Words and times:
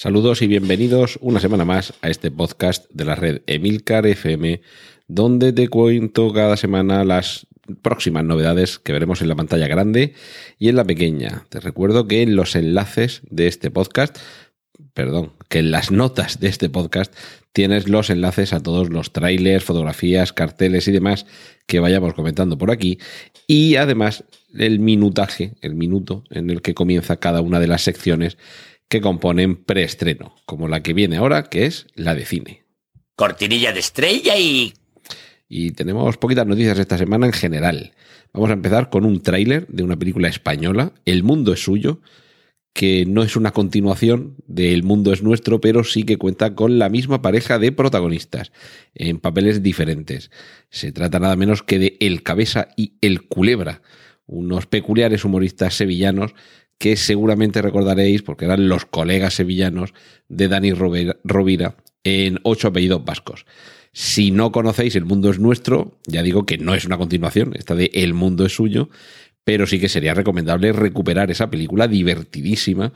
Saludos 0.00 0.42
y 0.42 0.46
bienvenidos 0.46 1.18
una 1.20 1.40
semana 1.40 1.64
más 1.64 1.92
a 2.02 2.08
este 2.08 2.30
podcast 2.30 2.88
de 2.92 3.04
la 3.04 3.16
red 3.16 3.42
Emilcar 3.48 4.06
FM, 4.06 4.60
donde 5.08 5.52
te 5.52 5.66
cuento 5.66 6.32
cada 6.32 6.56
semana 6.56 7.04
las 7.04 7.48
próximas 7.82 8.22
novedades 8.22 8.78
que 8.78 8.92
veremos 8.92 9.22
en 9.22 9.28
la 9.28 9.34
pantalla 9.34 9.66
grande 9.66 10.14
y 10.56 10.68
en 10.68 10.76
la 10.76 10.84
pequeña. 10.84 11.46
Te 11.48 11.58
recuerdo 11.58 12.06
que 12.06 12.22
en 12.22 12.36
los 12.36 12.54
enlaces 12.54 13.22
de 13.28 13.48
este 13.48 13.72
podcast, 13.72 14.16
perdón, 14.94 15.32
que 15.48 15.58
en 15.58 15.72
las 15.72 15.90
notas 15.90 16.38
de 16.38 16.46
este 16.46 16.70
podcast 16.70 17.12
tienes 17.52 17.88
los 17.88 18.08
enlaces 18.08 18.52
a 18.52 18.62
todos 18.62 18.90
los 18.90 19.12
trailers, 19.12 19.64
fotografías, 19.64 20.32
carteles 20.32 20.86
y 20.86 20.92
demás 20.92 21.26
que 21.66 21.80
vayamos 21.80 22.14
comentando 22.14 22.56
por 22.56 22.70
aquí. 22.70 23.00
Y 23.48 23.74
además 23.74 24.22
el 24.56 24.78
minutaje, 24.78 25.54
el 25.60 25.74
minuto 25.74 26.22
en 26.30 26.50
el 26.50 26.62
que 26.62 26.74
comienza 26.74 27.16
cada 27.16 27.40
una 27.40 27.58
de 27.58 27.66
las 27.66 27.82
secciones 27.82 28.38
que 28.88 29.00
componen 29.00 29.56
preestreno, 29.56 30.34
como 30.46 30.68
la 30.68 30.82
que 30.82 30.94
viene 30.94 31.16
ahora, 31.16 31.44
que 31.44 31.66
es 31.66 31.86
la 31.94 32.14
de 32.14 32.24
cine. 32.24 32.64
Cortinilla 33.16 33.72
de 33.72 33.80
estrella 33.80 34.36
y... 34.36 34.72
Y 35.48 35.70
tenemos 35.72 36.18
poquitas 36.18 36.46
noticias 36.46 36.78
esta 36.78 36.98
semana 36.98 37.26
en 37.26 37.32
general. 37.32 37.92
Vamos 38.34 38.50
a 38.50 38.54
empezar 38.54 38.90
con 38.90 39.04
un 39.04 39.22
tráiler 39.22 39.66
de 39.68 39.82
una 39.82 39.98
película 39.98 40.28
española, 40.28 40.92
El 41.06 41.22
mundo 41.22 41.54
es 41.54 41.62
suyo, 41.62 42.00
que 42.74 43.06
no 43.06 43.22
es 43.22 43.34
una 43.34 43.52
continuación 43.52 44.36
de 44.46 44.74
El 44.74 44.82
mundo 44.82 45.12
es 45.12 45.22
nuestro, 45.22 45.60
pero 45.60 45.84
sí 45.84 46.04
que 46.04 46.18
cuenta 46.18 46.54
con 46.54 46.78
la 46.78 46.90
misma 46.90 47.22
pareja 47.22 47.58
de 47.58 47.72
protagonistas, 47.72 48.52
en 48.94 49.18
papeles 49.18 49.62
diferentes. 49.62 50.30
Se 50.70 50.92
trata 50.92 51.18
nada 51.18 51.34
menos 51.34 51.62
que 51.62 51.78
de 51.78 51.96
El 52.00 52.22
Cabeza 52.22 52.68
y 52.76 52.92
El 53.00 53.26
Culebra, 53.26 53.82
unos 54.26 54.66
peculiares 54.66 55.24
humoristas 55.24 55.74
sevillanos 55.74 56.34
que 56.78 56.96
seguramente 56.96 57.60
recordaréis 57.60 58.22
porque 58.22 58.44
eran 58.44 58.68
los 58.68 58.86
colegas 58.86 59.34
sevillanos 59.34 59.94
de 60.28 60.48
Dani 60.48 60.72
Rovira 60.72 61.76
en 62.04 62.38
Ocho 62.44 62.68
apellidos 62.68 63.04
vascos. 63.04 63.46
Si 63.92 64.30
no 64.30 64.52
conocéis 64.52 64.94
El 64.96 65.04
mundo 65.04 65.30
es 65.30 65.40
nuestro, 65.40 65.98
ya 66.06 66.22
digo 66.22 66.46
que 66.46 66.58
no 66.58 66.74
es 66.74 66.84
una 66.84 66.98
continuación, 66.98 67.52
esta 67.56 67.74
de 67.74 67.90
El 67.94 68.14
mundo 68.14 68.46
es 68.46 68.54
suyo, 68.54 68.90
pero 69.44 69.66
sí 69.66 69.80
que 69.80 69.88
sería 69.88 70.14
recomendable 70.14 70.72
recuperar 70.72 71.30
esa 71.30 71.50
película 71.50 71.88
divertidísima 71.88 72.92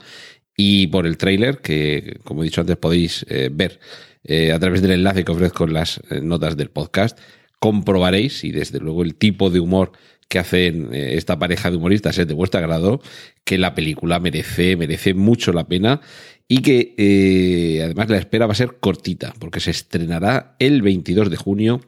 y 0.55 0.87
por 0.87 1.07
el 1.07 1.17
tráiler 1.17 1.59
que, 1.59 2.19
como 2.23 2.41
he 2.41 2.45
dicho 2.45 2.61
antes, 2.61 2.77
podéis 2.77 3.25
eh, 3.27 3.49
ver 3.51 3.79
eh, 4.23 4.51
a 4.51 4.59
través 4.59 4.81
del 4.81 4.91
enlace 4.91 5.25
que 5.25 5.31
ofrezco 5.31 5.65
en 5.65 5.73
las 5.73 5.99
eh, 6.09 6.21
notas 6.21 6.55
del 6.55 6.69
podcast, 6.69 7.19
comprobaréis 7.59 8.43
y 8.43 8.51
desde 8.51 8.79
luego 8.79 9.03
el 9.03 9.15
tipo 9.15 9.49
de 9.49 9.59
humor 9.59 9.93
que 10.33 10.39
hacen 10.39 10.89
eh, 10.91 11.13
esta 11.15 11.37
pareja 11.37 11.69
de 11.69 11.77
humoristas 11.77 12.17
es 12.17 12.27
de 12.27 12.33
vuestro 12.33 12.59
agrado, 12.59 12.99
que 13.43 13.59
la 13.59 13.75
película 13.75 14.19
merece, 14.19 14.75
merece 14.75 15.13
mucho 15.13 15.53
la 15.53 15.67
pena 15.67 16.01
y 16.47 16.63
que 16.63 16.95
eh, 16.97 17.83
además 17.83 18.09
la 18.09 18.17
espera 18.17 18.47
va 18.47 18.53
a 18.53 18.55
ser 18.55 18.77
cortita, 18.79 19.31
porque 19.37 19.59
se 19.59 19.69
estrenará 19.69 20.55
el 20.57 20.81
22 20.81 21.29
de 21.29 21.37
junio 21.37 21.81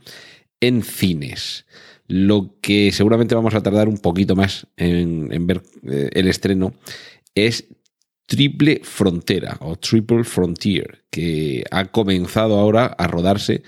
en 0.59 0.83
cines. 0.83 1.65
Lo 2.07 2.59
que 2.61 2.91
seguramente 2.91 3.33
vamos 3.33 3.55
a 3.55 3.63
tardar 3.63 3.87
un 3.87 3.97
poquito 3.97 4.35
más 4.35 4.67
en, 4.77 5.47
ver 5.47 5.63
eh, 5.89 6.11
el 6.13 6.27
estreno 6.27 6.75
es 7.33 7.65
Triple 8.27 8.81
Frontera 8.83 9.57
o 9.61 9.75
Triple 9.75 10.23
Frontier, 10.23 11.03
que 11.09 11.63
ha 11.71 11.85
comenzado 11.85 12.59
ahora 12.59 12.85
a 12.85 13.07
rodarse 13.07 13.63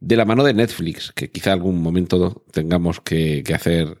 de 0.00 0.16
la 0.16 0.24
mano 0.24 0.44
de 0.44 0.54
Netflix, 0.54 1.12
que 1.12 1.30
quizá 1.30 1.52
algún 1.52 1.82
momento 1.82 2.44
tengamos 2.52 3.00
que, 3.00 3.42
hacer 3.54 3.98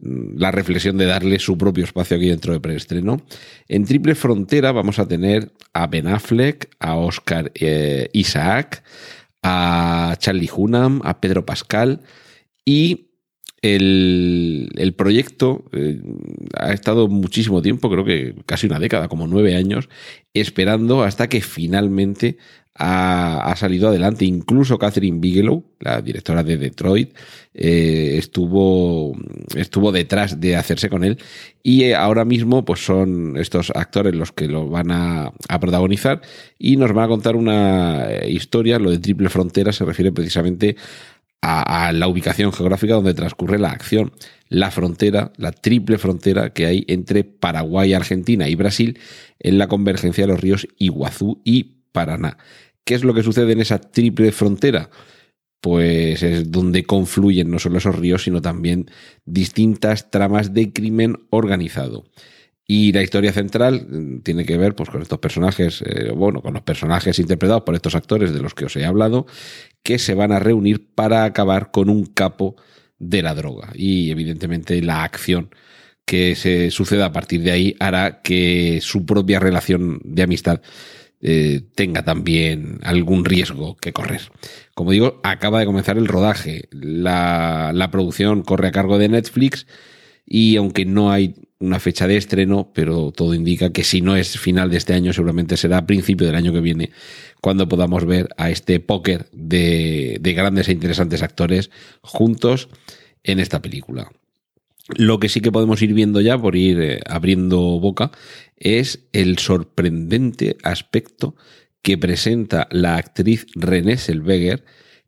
mm, 0.00 0.38
la 0.38 0.50
reflexión 0.50 0.96
de 0.98 1.06
darle 1.06 1.38
su 1.38 1.58
propio 1.58 1.84
espacio 1.84 2.16
aquí 2.16 2.28
dentro 2.28 2.52
de 2.52 2.60
preestreno. 2.60 3.22
En 3.68 3.84
Triple 3.84 4.14
Frontera 4.14 4.72
vamos 4.72 4.98
a 4.98 5.08
tener 5.08 5.52
a 5.72 5.86
Ben 5.86 6.06
Affleck, 6.06 6.70
a 6.80 6.96
Oscar 6.96 7.52
eh, 7.54 8.08
Isaac, 8.12 8.82
a 9.42 10.16
Charlie 10.18 10.50
Hunnam, 10.54 11.00
a 11.04 11.20
Pedro 11.20 11.46
Pascal 11.46 12.00
y 12.64 13.06
el, 13.62 14.94
proyecto 14.96 15.64
eh, 15.72 16.00
ha 16.58 16.72
estado 16.72 17.08
muchísimo 17.08 17.62
tiempo, 17.62 17.90
creo 17.90 18.04
que 18.04 18.34
casi 18.46 18.66
una 18.66 18.78
década, 18.78 19.08
como 19.08 19.26
nueve 19.26 19.56
años, 19.56 19.88
esperando 20.34 21.02
hasta 21.02 21.28
que 21.28 21.40
finalmente 21.40 22.38
ha, 22.78 23.54
salido 23.56 23.88
adelante. 23.88 24.24
Incluso 24.24 24.78
Catherine 24.78 25.18
Bigelow, 25.18 25.64
la 25.80 26.00
directora 26.00 26.42
de 26.42 26.56
Detroit, 26.56 27.16
eh, 27.54 28.16
estuvo, 28.18 29.16
estuvo 29.54 29.92
detrás 29.92 30.40
de 30.40 30.56
hacerse 30.56 30.88
con 30.88 31.04
él. 31.04 31.18
Y 31.62 31.84
eh, 31.84 31.94
ahora 31.94 32.24
mismo, 32.24 32.64
pues 32.64 32.84
son 32.84 33.36
estos 33.36 33.70
actores 33.74 34.14
los 34.14 34.32
que 34.32 34.48
lo 34.48 34.68
van 34.68 34.90
a, 34.90 35.32
a, 35.48 35.60
protagonizar 35.60 36.20
y 36.58 36.76
nos 36.76 36.92
van 36.92 37.04
a 37.04 37.08
contar 37.08 37.36
una 37.36 38.06
historia. 38.26 38.78
Lo 38.78 38.90
de 38.90 38.98
Triple 38.98 39.28
Frontera 39.28 39.72
se 39.72 39.84
refiere 39.84 40.12
precisamente 40.12 40.76
a, 41.42 41.92
la 41.92 42.08
ubicación 42.08 42.52
geográfica 42.52 42.94
donde 42.94 43.14
transcurre 43.14 43.58
la 43.58 43.70
acción, 43.70 44.12
la 44.48 44.70
frontera, 44.70 45.32
la 45.36 45.52
triple 45.52 45.98
frontera 45.98 46.50
que 46.50 46.66
hay 46.66 46.84
entre 46.88 47.24
Paraguay, 47.24 47.92
Argentina 47.92 48.48
y 48.48 48.54
Brasil 48.54 48.98
en 49.38 49.58
la 49.58 49.68
convergencia 49.68 50.24
de 50.24 50.32
los 50.32 50.40
ríos 50.40 50.66
Iguazú 50.78 51.40
y 51.44 51.76
Paraná. 51.92 52.36
¿Qué 52.86 52.94
es 52.94 53.02
lo 53.02 53.14
que 53.14 53.24
sucede 53.24 53.52
en 53.52 53.60
esa 53.60 53.80
triple 53.80 54.30
frontera? 54.30 54.90
Pues 55.60 56.22
es 56.22 56.52
donde 56.52 56.84
confluyen 56.84 57.50
no 57.50 57.58
solo 57.58 57.78
esos 57.78 57.96
ríos, 57.96 58.22
sino 58.22 58.40
también 58.40 58.88
distintas 59.24 60.08
tramas 60.10 60.54
de 60.54 60.72
crimen 60.72 61.16
organizado. 61.30 62.04
Y 62.64 62.92
la 62.92 63.02
historia 63.02 63.32
central 63.32 63.88
mm, 63.88 64.20
tiene 64.20 64.44
que 64.44 64.56
ver 64.56 64.76
pues, 64.76 64.88
con 64.88 65.02
estos 65.02 65.18
personajes, 65.18 65.82
eh, 65.82 66.12
bueno, 66.14 66.42
con 66.42 66.54
los 66.54 66.62
personajes 66.62 67.18
interpretados 67.18 67.64
por 67.64 67.74
estos 67.74 67.96
actores 67.96 68.32
de 68.32 68.40
los 68.40 68.54
que 68.54 68.66
os 68.66 68.76
he 68.76 68.84
hablado, 68.84 69.26
que 69.82 69.98
se 69.98 70.14
van 70.14 70.30
a 70.30 70.38
reunir 70.38 70.86
para 70.94 71.24
acabar 71.24 71.72
con 71.72 71.90
un 71.90 72.06
capo 72.06 72.54
de 73.00 73.22
la 73.22 73.34
droga. 73.34 73.72
Y 73.74 74.12
evidentemente 74.12 74.80
la 74.80 75.02
acción 75.02 75.50
que 76.04 76.36
se 76.36 76.70
suceda 76.70 77.06
a 77.06 77.12
partir 77.12 77.42
de 77.42 77.50
ahí 77.50 77.76
hará 77.80 78.22
que 78.22 78.78
su 78.80 79.04
propia 79.04 79.40
relación 79.40 80.00
de 80.04 80.22
amistad 80.22 80.60
eh, 81.28 81.62
tenga 81.74 82.04
también 82.04 82.78
algún 82.84 83.24
riesgo 83.24 83.76
que 83.78 83.92
correr. 83.92 84.20
Como 84.76 84.92
digo, 84.92 85.20
acaba 85.24 85.58
de 85.58 85.66
comenzar 85.66 85.98
el 85.98 86.06
rodaje. 86.06 86.68
La, 86.70 87.88
producción 87.90 88.42
corre 88.42 88.68
a 88.68 88.70
cargo 88.70 88.96
de 88.96 89.08
Netflix 89.08 89.66
y 90.24 90.54
aunque 90.54 90.84
no 90.84 91.10
hay 91.10 91.34
una 91.58 91.80
fecha 91.80 92.06
de 92.06 92.16
estreno, 92.16 92.70
pero 92.72 93.10
todo 93.10 93.34
indica 93.34 93.72
que 93.72 93.82
si 93.82 94.02
no 94.02 94.14
es 94.14 94.38
final 94.38 94.70
de 94.70 94.76
este 94.76 94.94
año, 94.94 95.12
seguramente 95.12 95.56
será 95.56 95.78
a 95.78 95.86
principio 95.86 96.28
del 96.28 96.36
año 96.36 96.52
que 96.52 96.60
viene, 96.60 96.92
cuando 97.40 97.68
podamos 97.68 98.04
ver 98.04 98.28
a 98.36 98.50
este 98.50 98.78
póker 98.78 99.26
de, 99.32 100.20
grandes 100.22 100.68
e 100.68 100.72
interesantes 100.72 101.24
actores 101.24 101.72
juntos 102.02 102.68
en 103.24 103.40
esta 103.40 103.60
película. 103.60 104.12
Lo 104.94 105.18
que 105.18 105.28
sí 105.28 105.40
que 105.40 105.50
podemos 105.50 105.82
ir 105.82 105.92
viendo 105.92 106.20
ya, 106.20 106.38
por 106.38 106.54
ir 106.54 106.80
eh, 106.80 107.00
abriendo 107.04 107.58
boca, 107.80 108.12
es 108.56 109.06
el 109.12 109.38
sorprendente 109.38 110.56
aspecto 110.62 111.36
que 111.82 111.98
presenta 111.98 112.66
la 112.70 112.96
actriz 112.96 113.46
Renée 113.54 113.96
Selveger 113.96 114.64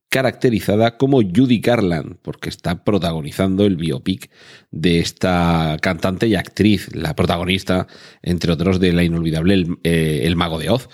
caracterizada 0.09 0.97
como 0.97 1.21
Judy 1.21 1.61
Garland, 1.61 2.17
porque 2.23 2.49
está 2.49 2.85
protagonizando 2.85 3.67
el 3.67 3.77
biopic 3.77 4.31
de 4.71 5.01
esta 5.01 5.77
cantante 5.83 6.27
y 6.29 6.35
actriz, 6.35 6.95
la 6.95 7.15
protagonista, 7.15 7.87
entre 8.23 8.53
otros, 8.53 8.81
de 8.81 8.93
la 8.93 9.05
inolvidable 9.05 9.55
El, 9.55 9.79
eh, 9.85 10.33
Mago 10.35 10.59
de 10.59 10.71
Oz. 10.71 10.89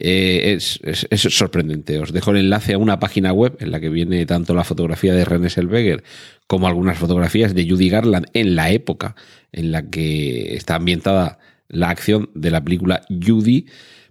Eh, 0.00 0.56
es, 0.56 0.80
sorprendente. 1.10 1.98
Os 1.98 2.12
dejo 2.12 2.30
el 2.30 2.38
enlace 2.38 2.74
a 2.74 2.78
una 2.78 3.00
página 3.00 3.32
web 3.32 3.56
en 3.60 3.70
la 3.70 3.80
que 3.80 3.88
viene 3.88 4.26
tanto 4.26 4.54
la 4.54 4.64
fotografía 4.64 5.14
de 5.14 5.24
René 5.24 5.50
Selveger 5.50 6.04
como 6.46 6.68
algunas 6.68 6.98
fotografías 6.98 7.54
de 7.54 7.68
Judy 7.68 7.88
Garland 7.88 8.26
en 8.32 8.54
la 8.54 8.70
época 8.70 9.16
en 9.52 9.72
la 9.72 9.90
que 9.90 10.56
está 10.56 10.76
ambientada 10.76 11.38
la 11.68 11.90
acción 11.90 12.30
de 12.34 12.50
la 12.50 12.62
película 12.64 13.02
Judy 13.08 13.66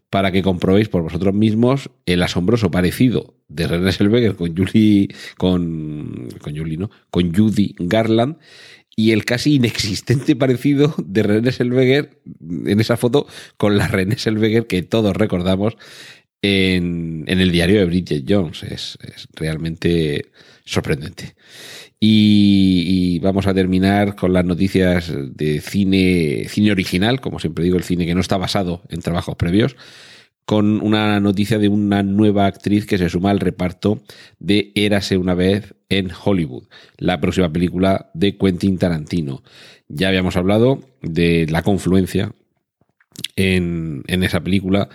para 0.10 0.32
que 0.32 0.42
comprobéis 0.42 0.90
por 0.90 1.04
vosotros 1.04 1.34
mismos 1.34 1.90
el 2.06 2.24
asombroso 2.24 2.72
parecido 2.72 3.36
de 3.50 3.68
René 3.68 3.92
Selveger 3.92 4.36
con 4.36 4.56
Julie, 4.56 5.10
con, 5.38 6.30
con 6.42 6.58
Julie, 6.58 6.78
¿no? 6.78 6.90
Con 7.10 7.34
Judy 7.36 7.76
Garland 7.78 8.38
y 8.96 9.12
el 9.12 9.26
casi 9.26 9.56
inexistente 9.56 10.36
parecido 10.36 10.96
de 10.98 11.24
René 11.24 11.52
Selveger 11.52 12.22
en 12.66 12.80
esa 12.80 12.98
foto 12.98 13.28
con 13.58 13.78
la 13.78 13.88
René 13.88 14.18
Selveger 14.18 14.68
que 14.68 14.82
todos 14.82 15.16
recordamos 15.16 15.78
en, 16.48 17.26
el 17.28 17.52
diario 17.52 17.80
de 17.80 17.86
Bridget 17.86 18.26
Jones. 18.28 18.64
Es, 18.64 18.98
realmente 19.34 20.26
sorprendente. 20.66 21.36
Y, 22.00 22.84
y, 22.88 23.20
vamos 23.20 23.48
a 23.48 23.54
terminar 23.54 24.16
con 24.16 24.34
las 24.34 24.46
noticias 24.46 25.12
de 25.16 25.62
cine, 25.62 26.46
cine 26.48 26.72
original, 26.72 27.20
como 27.20 27.40
siempre 27.40 27.64
digo, 27.64 27.78
el 27.78 27.84
cine 27.84 28.06
que 28.06 28.14
no 28.14 28.22
está 28.22 28.38
basado 28.38 28.84
en 28.90 29.02
trabajos 29.02 29.36
previos, 29.36 29.76
con 30.48 30.82
una 30.82 31.20
noticia 31.20 31.58
de 31.58 31.68
una 31.68 32.04
nueva 32.04 32.46
actriz 32.46 32.86
que 32.86 32.98
se 32.98 33.10
suma 33.10 33.32
al 33.32 33.42
reparto 33.42 34.02
de 34.40 34.72
Érase 34.76 35.18
una 35.18 35.34
vez 35.34 35.76
en 35.90 36.10
Hollywood, 36.24 36.64
la 36.98 37.20
próxima 37.20 37.52
película 37.52 38.12
de 38.14 38.38
Quentin 38.38 38.78
Tarantino. 38.78 39.44
Ya 39.90 40.08
habíamos 40.08 40.38
hablado 40.38 40.80
de 41.02 41.48
la 41.50 41.64
confluencia 41.64 42.32
en, 43.36 44.04
en 44.08 44.24
esa 44.24 44.40
película 44.40 44.88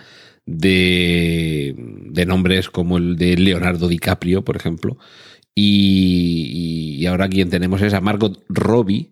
de, 0.45 1.75
de, 1.77 2.25
nombres 2.25 2.69
como 2.69 2.97
el 2.97 3.15
de 3.15 3.37
Leonardo 3.37 3.87
DiCaprio, 3.87 4.43
por 4.43 4.55
ejemplo, 4.55 4.97
y, 5.55 6.97
y 6.99 7.05
ahora 7.05 7.29
quien 7.29 7.49
tenemos 7.49 7.81
es 7.81 7.93
a 7.93 8.01
Margot 8.01 8.43
Robbie, 8.49 9.11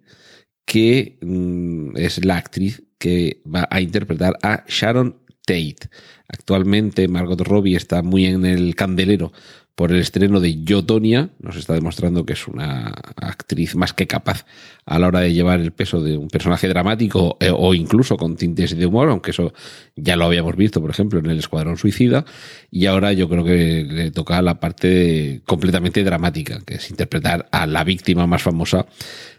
que 0.65 1.17
mm, 1.21 1.97
es 1.97 2.23
la 2.25 2.37
actriz 2.37 2.83
que 2.97 3.41
va 3.45 3.67
a 3.69 3.81
interpretar 3.81 4.37
a 4.43 4.63
Sharon 4.67 5.17
Tate. 5.45 5.89
Actualmente 6.27 7.07
Margot 7.07 7.41
Robbie 7.41 7.75
está 7.75 8.01
muy 8.03 8.25
en 8.25 8.45
el 8.45 8.75
candelero 8.75 9.33
por 9.75 9.91
el 9.91 9.99
estreno 9.99 10.39
de 10.39 10.63
Yotonia, 10.63 11.29
nos 11.39 11.55
está 11.55 11.73
demostrando 11.73 12.25
que 12.25 12.33
es 12.33 12.47
una 12.47 12.93
actriz 13.15 13.75
más 13.75 13.93
que 13.93 14.05
capaz 14.05 14.45
a 14.85 14.99
la 14.99 15.07
hora 15.07 15.21
de 15.21 15.33
llevar 15.33 15.59
el 15.59 15.71
peso 15.71 16.01
de 16.01 16.17
un 16.17 16.27
personaje 16.27 16.67
dramático 16.67 17.37
eh, 17.39 17.51
o 17.55 17.73
incluso 17.73 18.17
con 18.17 18.35
tintes 18.35 18.75
de 18.75 18.85
humor, 18.85 19.09
aunque 19.09 19.31
eso 19.31 19.53
ya 19.95 20.15
lo 20.15 20.25
habíamos 20.25 20.55
visto, 20.55 20.81
por 20.81 20.89
ejemplo, 20.89 21.19
en 21.19 21.27
el 21.27 21.39
Escuadrón 21.39 21.77
Suicida, 21.77 22.25
y 22.69 22.85
ahora 22.85 23.13
yo 23.13 23.29
creo 23.29 23.43
que 23.43 23.85
le 23.89 24.11
toca 24.11 24.41
la 24.41 24.59
parte 24.59 25.41
completamente 25.45 26.03
dramática, 26.03 26.59
que 26.65 26.75
es 26.75 26.89
interpretar 26.89 27.47
a 27.51 27.65
la 27.65 27.83
víctima 27.83 28.27
más 28.27 28.41
famosa 28.41 28.85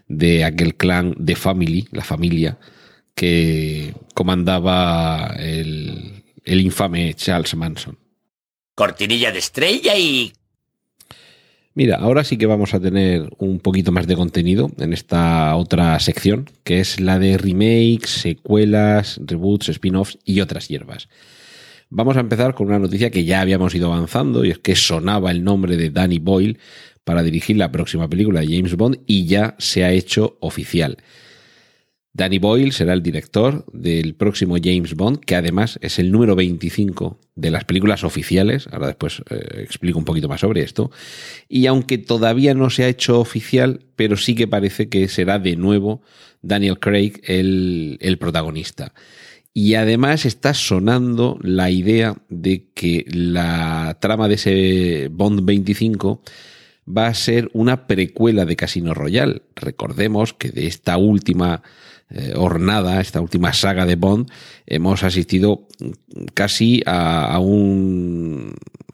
de 0.07 0.43
aquel 0.43 0.75
clan 0.75 1.13
de 1.17 1.35
Family, 1.35 1.87
la 1.91 2.03
familia, 2.03 2.57
que 3.15 3.93
comandaba 4.13 5.35
el, 5.37 6.23
el 6.43 6.61
infame 6.61 7.13
Charles 7.13 7.55
Manson. 7.55 8.02
Cortinilla 8.75 9.31
de 9.31 9.39
estrella 9.39 9.97
y... 9.97 10.33
Mira, 11.75 11.97
ahora 11.97 12.23
sí 12.23 12.37
que 12.37 12.45
vamos 12.45 12.75
a 12.75 12.79
tener 12.79 13.29
un 13.39 13.59
poquito 13.59 13.91
más 13.91 14.05
de 14.05 14.15
contenido 14.15 14.71
en 14.77 14.93
esta 14.93 15.55
otra 15.55 15.99
sección, 15.99 16.49
que 16.63 16.79
es 16.79 16.99
la 16.99 17.17
de 17.17 17.37
remakes, 17.37 18.09
secuelas, 18.09 19.19
reboots, 19.25 19.69
spin-offs 19.69 20.19
y 20.23 20.41
otras 20.41 20.67
hierbas. 20.67 21.09
Vamos 21.89 22.15
a 22.17 22.19
empezar 22.19 22.53
con 22.53 22.67
una 22.67 22.79
noticia 22.79 23.09
que 23.09 23.25
ya 23.25 23.41
habíamos 23.41 23.73
ido 23.73 23.91
avanzando 23.91 24.45
y 24.45 24.51
es 24.51 24.59
que 24.59 24.75
sonaba 24.75 25.31
el 25.31 25.43
nombre 25.43 25.77
de 25.77 25.89
Danny 25.89 26.19
Boyle 26.19 26.59
para 27.03 27.23
dirigir 27.23 27.57
la 27.57 27.71
próxima 27.71 28.07
película 28.07 28.41
de 28.41 28.47
James 28.47 28.75
Bond 28.75 28.99
y 29.07 29.25
ya 29.25 29.55
se 29.57 29.83
ha 29.83 29.91
hecho 29.91 30.37
oficial. 30.41 30.97
Danny 32.15 32.37
Boyle 32.37 32.71
será 32.71 32.93
el 32.93 33.01
director 33.01 33.65
del 33.73 34.13
próximo 34.13 34.55
James 34.63 34.93
Bond, 34.93 35.19
que 35.21 35.35
además 35.35 35.79
es 35.81 35.97
el 35.97 36.11
número 36.11 36.35
25 36.35 37.19
de 37.35 37.49
las 37.49 37.65
películas 37.65 38.03
oficiales. 38.03 38.67
Ahora 38.71 38.87
después 38.87 39.23
eh, 39.31 39.61
explico 39.63 39.97
un 39.97 40.05
poquito 40.05 40.29
más 40.29 40.41
sobre 40.41 40.61
esto. 40.61 40.91
Y 41.49 41.65
aunque 41.65 41.97
todavía 41.97 42.53
no 42.53 42.69
se 42.69 42.83
ha 42.83 42.87
hecho 42.87 43.19
oficial, 43.19 43.79
pero 43.95 44.15
sí 44.15 44.35
que 44.35 44.47
parece 44.47 44.89
que 44.89 45.07
será 45.07 45.39
de 45.39 45.55
nuevo 45.55 46.03
Daniel 46.43 46.77
Craig 46.79 47.13
el, 47.23 47.97
el 47.99 48.19
protagonista. 48.19 48.93
Y 49.55 49.73
además 49.73 50.25
está 50.27 50.53
sonando 50.53 51.39
la 51.41 51.71
idea 51.71 52.15
de 52.29 52.67
que 52.75 53.05
la 53.09 53.97
trama 53.99 54.27
de 54.27 54.35
ese 54.35 55.09
Bond 55.11 55.45
25 55.45 56.21
va 56.87 57.07
a 57.07 57.13
ser 57.15 57.49
una 57.53 57.87
precuela 57.87 58.45
de 58.45 58.55
Casino 58.55 58.93
Royale. 58.93 59.41
Recordemos 59.55 60.33
que 60.33 60.49
de 60.49 60.67
esta 60.67 60.97
última 60.97 61.63
eh, 62.09 62.33
hornada, 62.35 63.01
esta 63.01 63.21
última 63.21 63.53
saga 63.53 63.85
de 63.85 63.95
Bond, 63.95 64.29
hemos 64.65 65.03
asistido 65.03 65.67
casi 66.33 66.83
a, 66.85 67.39
un, 67.39 68.53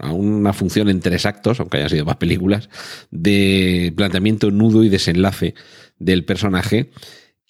una 0.09 0.53
función 0.53 0.89
en 0.89 0.99
tres 0.99 1.25
actos, 1.25 1.59
aunque 1.59 1.77
hayan 1.77 1.89
sido 1.89 2.05
más 2.05 2.17
películas, 2.17 2.69
de 3.11 3.93
planteamiento, 3.95 4.51
nudo 4.51 4.83
y 4.83 4.89
desenlace 4.89 5.53
del 5.97 6.23
personaje. 6.25 6.91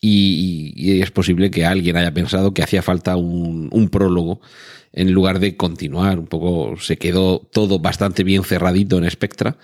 Y, 0.01 0.73
y, 0.75 1.01
es 1.01 1.11
posible 1.11 1.51
que 1.51 1.65
alguien 1.65 1.97
haya 1.97 2.13
pensado 2.13 2.53
que 2.53 2.63
hacía 2.63 2.81
falta 2.81 3.17
un, 3.17 3.67
un, 3.71 3.89
prólogo 3.89 4.39
en 4.93 5.11
lugar 5.11 5.39
de 5.39 5.57
continuar. 5.57 6.19
Un 6.19 6.27
poco 6.27 6.77
se 6.79 6.97
quedó 6.97 7.39
todo 7.39 7.79
bastante 7.79 8.23
bien 8.23 8.43
cerradito 8.43 8.97
en 8.97 9.11
Spectra 9.11 9.57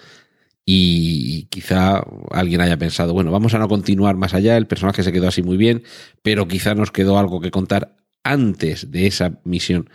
y 0.66 1.44
quizá 1.46 2.04
alguien 2.32 2.62
haya 2.62 2.78
pensado, 2.78 3.14
bueno, 3.14 3.32
vamos 3.32 3.54
a 3.54 3.60
no 3.60 3.68
continuar 3.68 4.16
más 4.16 4.34
allá, 4.34 4.58
el 4.58 4.68
personaje 4.68 5.04
se 5.04 5.12
quedó 5.12 5.28
así 5.28 5.44
muy 5.44 5.58
bien, 5.58 5.84
pero 6.24 6.48
quizá 6.48 6.74
nos 6.74 6.92
quedó 6.92 7.20
algo 7.20 7.40
que 7.40 7.52
contar 7.52 7.96
antes 8.24 8.92
de 8.92 9.06
esa 9.06 9.40
misión 9.44 9.90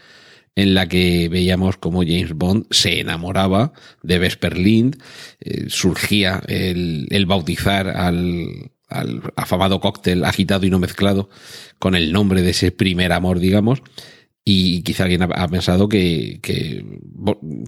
en 0.54 0.74
la 0.74 0.88
que 0.88 1.28
veíamos 1.28 1.76
como 1.76 2.02
James 2.02 2.34
Bond 2.34 2.66
se 2.70 3.00
enamoraba 3.00 3.72
de 4.02 4.18
Vesper 4.18 4.58
Lind, 4.58 5.02
eh, 5.40 5.66
surgía 5.68 6.42
el, 6.46 7.06
el 7.10 7.26
bautizar 7.26 7.88
al, 7.88 8.70
al 8.88 9.22
afamado 9.36 9.80
cóctel 9.80 10.24
agitado 10.24 10.66
y 10.66 10.70
no 10.70 10.78
mezclado 10.78 11.30
con 11.78 11.94
el 11.94 12.12
nombre 12.12 12.42
de 12.42 12.50
ese 12.50 12.72
primer 12.72 13.12
amor, 13.12 13.38
digamos, 13.38 13.82
y 14.52 14.82
quizá 14.82 15.04
alguien 15.04 15.22
ha, 15.22 15.46
pensado 15.46 15.88
que, 15.88 16.40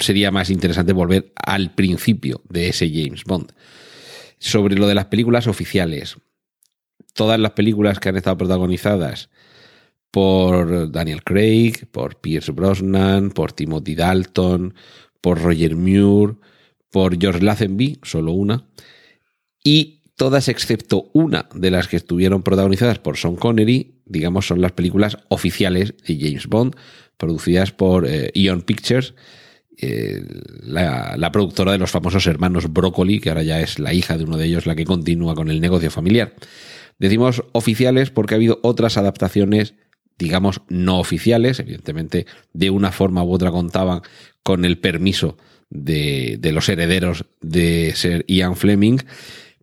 sería 0.00 0.32
más 0.32 0.50
interesante 0.50 0.92
volver 0.92 1.32
al 1.36 1.76
principio 1.76 2.42
de 2.48 2.70
ese 2.70 2.90
James 2.90 3.22
Bond. 3.22 3.52
Sobre 4.40 4.74
lo 4.74 4.88
de 4.88 4.96
las 4.96 5.04
películas 5.04 5.46
oficiales. 5.46 6.16
Todas 7.14 7.38
las 7.38 7.52
películas 7.52 8.00
que 8.00 8.08
han 8.08 8.16
estado 8.16 8.36
protagonizadas 8.36 9.30
por 10.10 10.90
Daniel 10.90 11.22
Craig, 11.22 11.86
por 11.92 12.20
Pierce 12.20 12.50
Brosnan, 12.50 13.30
por 13.30 13.52
Timothy 13.52 13.94
Dalton, 13.94 14.74
por 15.20 15.40
Roger 15.40 15.76
Moore, 15.76 16.34
por 16.90 17.16
George 17.16 17.44
Lazenby, 17.44 18.00
solo 18.02 18.32
una, 18.32 18.66
y 19.62 20.00
todas 20.16 20.48
excepto 20.48 21.10
una 21.12 21.48
de 21.54 21.70
las 21.70 21.86
que 21.86 21.96
estuvieron 21.96 22.42
protagonizadas 22.42 22.98
por 22.98 23.16
Sean 23.16 23.36
Connery, 23.36 24.01
digamos, 24.12 24.46
son 24.46 24.60
las 24.60 24.72
películas 24.72 25.18
oficiales 25.28 25.94
de 26.06 26.18
James 26.20 26.46
Bond, 26.46 26.76
producidas 27.16 27.72
por 27.72 28.06
eh, 28.06 28.30
Eon 28.34 28.62
Pictures, 28.62 29.14
eh, 29.78 30.22
la, 30.62 31.16
la, 31.16 31.32
productora 31.32 31.72
de 31.72 31.78
los 31.78 31.90
famosos 31.90 32.26
hermanos 32.26 32.72
Broccoli, 32.72 33.20
que 33.20 33.30
ahora 33.30 33.42
ya 33.42 33.60
es 33.60 33.78
la 33.78 33.94
hija 33.94 34.18
de 34.18 34.24
uno 34.24 34.36
de 34.36 34.44
ellos 34.44 34.66
la 34.66 34.76
que 34.76 34.84
continúa 34.84 35.34
con 35.34 35.50
el 35.50 35.60
negocio 35.60 35.90
familiar. 35.90 36.34
Decimos 36.98 37.42
oficiales 37.52 38.10
porque 38.10 38.34
ha 38.34 38.36
habido 38.36 38.60
otras 38.62 38.96
adaptaciones, 38.96 39.74
digamos, 40.18 40.60
no 40.68 41.00
oficiales, 41.00 41.58
evidentemente 41.58 42.26
de 42.52 42.70
una 42.70 42.92
forma 42.92 43.24
u 43.24 43.32
otra 43.32 43.50
contaban 43.50 44.02
con 44.42 44.64
el 44.64 44.78
permiso 44.78 45.38
de, 45.70 46.36
de 46.38 46.52
los 46.52 46.68
herederos 46.68 47.24
de 47.40 47.92
ser 47.96 48.24
Ian 48.28 48.56
Fleming, 48.56 48.98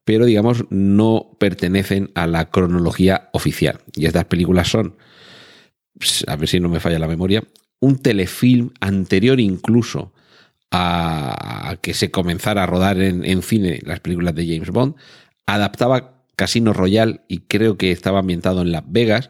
pero 0.09 0.25
digamos 0.25 0.65
no 0.71 1.37
pertenecen 1.37 2.09
a 2.15 2.25
la 2.25 2.49
cronología 2.49 3.29
oficial. 3.31 3.81
Y 3.95 4.07
estas 4.07 4.25
películas 4.25 4.67
son, 4.67 4.95
a 6.25 6.35
ver 6.35 6.49
si 6.49 6.59
no 6.59 6.67
me 6.67 6.79
falla 6.79 6.97
la 6.97 7.07
memoria, 7.07 7.43
un 7.79 7.99
telefilm 7.99 8.71
anterior 8.79 9.39
incluso 9.39 10.11
a 10.71 11.77
que 11.83 11.93
se 11.93 12.09
comenzara 12.09 12.63
a 12.63 12.65
rodar 12.65 12.99
en, 12.99 13.23
en 13.23 13.43
cine 13.43 13.81
las 13.83 13.99
películas 13.99 14.33
de 14.33 14.47
James 14.47 14.71
Bond, 14.71 14.95
adaptaba 15.45 16.23
Casino 16.35 16.73
Royale 16.73 17.21
y 17.27 17.41
creo 17.41 17.77
que 17.77 17.91
estaba 17.91 18.17
ambientado 18.17 18.63
en 18.63 18.71
Las 18.71 18.91
Vegas 18.91 19.29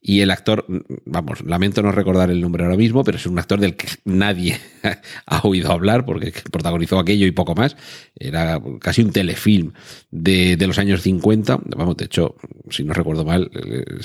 y 0.00 0.20
el 0.20 0.30
actor, 0.30 0.64
vamos, 1.04 1.40
lamento 1.44 1.82
no 1.82 1.90
recordar 1.90 2.30
el 2.30 2.40
nombre 2.40 2.64
ahora 2.64 2.76
mismo, 2.76 3.02
pero 3.02 3.18
es 3.18 3.26
un 3.26 3.38
actor 3.38 3.58
del 3.58 3.74
que 3.76 3.88
nadie 4.04 4.58
ha 5.26 5.40
oído 5.42 5.72
hablar 5.72 6.04
porque 6.04 6.32
protagonizó 6.50 6.98
aquello 6.98 7.26
y 7.26 7.32
poco 7.32 7.54
más. 7.54 7.76
Era 8.14 8.60
casi 8.80 9.02
un 9.02 9.10
telefilm 9.10 9.72
de, 10.10 10.56
de 10.56 10.66
los 10.66 10.78
años 10.78 11.02
50. 11.02 11.58
Vamos, 11.76 11.96
de 11.96 12.04
hecho, 12.04 12.36
si 12.70 12.84
no 12.84 12.94
recuerdo 12.94 13.24
mal, 13.24 13.50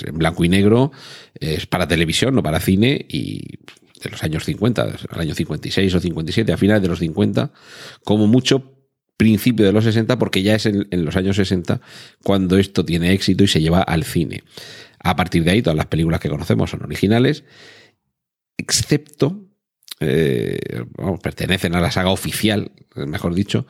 en 0.04 0.18
blanco 0.18 0.44
y 0.44 0.48
negro, 0.48 0.90
es 1.38 1.66
para 1.66 1.86
televisión, 1.86 2.34
no 2.34 2.42
para 2.42 2.60
cine 2.60 3.06
y 3.08 3.58
de 4.02 4.10
los 4.10 4.22
años 4.22 4.44
50, 4.44 4.96
al 5.10 5.20
año 5.20 5.34
56 5.34 5.94
o 5.94 6.00
57, 6.00 6.52
a 6.52 6.56
finales 6.56 6.82
de 6.82 6.88
los 6.88 6.98
50, 6.98 7.52
como 8.04 8.26
mucho 8.26 8.74
principio 9.16 9.64
de 9.64 9.72
los 9.72 9.84
60, 9.84 10.18
porque 10.18 10.42
ya 10.42 10.56
es 10.56 10.66
en, 10.66 10.88
en 10.90 11.04
los 11.04 11.16
años 11.16 11.36
60 11.36 11.80
cuando 12.22 12.58
esto 12.58 12.84
tiene 12.84 13.12
éxito 13.12 13.44
y 13.44 13.48
se 13.48 13.60
lleva 13.60 13.80
al 13.80 14.04
cine. 14.04 14.42
A 15.04 15.16
partir 15.16 15.44
de 15.44 15.52
ahí, 15.52 15.62
todas 15.62 15.76
las 15.76 15.86
películas 15.86 16.18
que 16.18 16.30
conocemos 16.30 16.70
son 16.70 16.82
originales, 16.82 17.44
excepto, 18.56 19.44
eh, 20.00 20.58
pertenecen 21.22 21.74
a 21.74 21.80
la 21.80 21.90
saga 21.90 22.10
oficial, 22.10 22.72
mejor 22.96 23.34
dicho, 23.34 23.66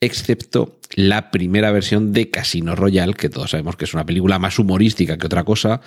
excepto 0.00 0.78
la 0.94 1.30
primera 1.30 1.72
versión 1.72 2.12
de 2.12 2.30
Casino 2.30 2.76
Royale, 2.76 3.14
que 3.14 3.30
todos 3.30 3.50
sabemos 3.50 3.76
que 3.76 3.86
es 3.86 3.94
una 3.94 4.04
película 4.04 4.38
más 4.38 4.58
humorística 4.58 5.16
que 5.16 5.26
otra 5.26 5.42
cosa, 5.42 5.80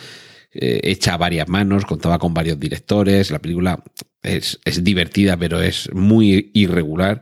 eh, 0.51 0.79
hecha 0.83 1.13
a 1.13 1.17
varias 1.17 1.47
manos, 1.47 1.85
contaba 1.85 2.17
con 2.17 2.33
varios 2.33 2.59
directores, 2.59 3.29
la 3.29 3.39
película 3.39 3.83
es, 4.23 4.59
es 4.65 4.83
divertida 4.83 5.37
pero 5.37 5.61
es 5.61 5.93
muy 5.93 6.49
irregular 6.53 7.21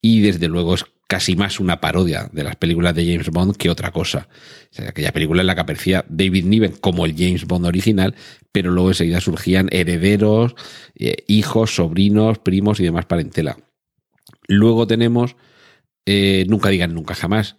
y 0.00 0.20
desde 0.20 0.48
luego 0.48 0.74
es 0.74 0.84
casi 1.14 1.36
más 1.36 1.60
una 1.60 1.80
parodia 1.80 2.28
de 2.32 2.42
las 2.42 2.56
películas 2.56 2.92
de 2.92 3.06
James 3.06 3.30
Bond 3.30 3.56
que 3.56 3.70
otra 3.70 3.92
cosa. 3.92 4.26
O 4.72 4.74
sea, 4.74 4.88
aquella 4.88 5.12
película 5.12 5.42
en 5.42 5.46
la 5.46 5.54
que 5.54 5.60
aparecía 5.60 6.04
David 6.08 6.44
Niven 6.44 6.72
como 6.72 7.06
el 7.06 7.14
James 7.16 7.44
Bond 7.44 7.66
original, 7.66 8.16
pero 8.50 8.72
luego 8.72 8.88
enseguida 8.88 9.20
surgían 9.20 9.68
herederos, 9.70 10.56
eh, 10.96 11.18
hijos, 11.28 11.76
sobrinos, 11.76 12.40
primos 12.40 12.80
y 12.80 12.82
demás 12.82 13.06
parentela. 13.06 13.56
Luego 14.48 14.88
tenemos 14.88 15.36
eh, 16.04 16.46
Nunca 16.48 16.70
digan 16.70 16.94
nunca 16.94 17.14
jamás, 17.14 17.58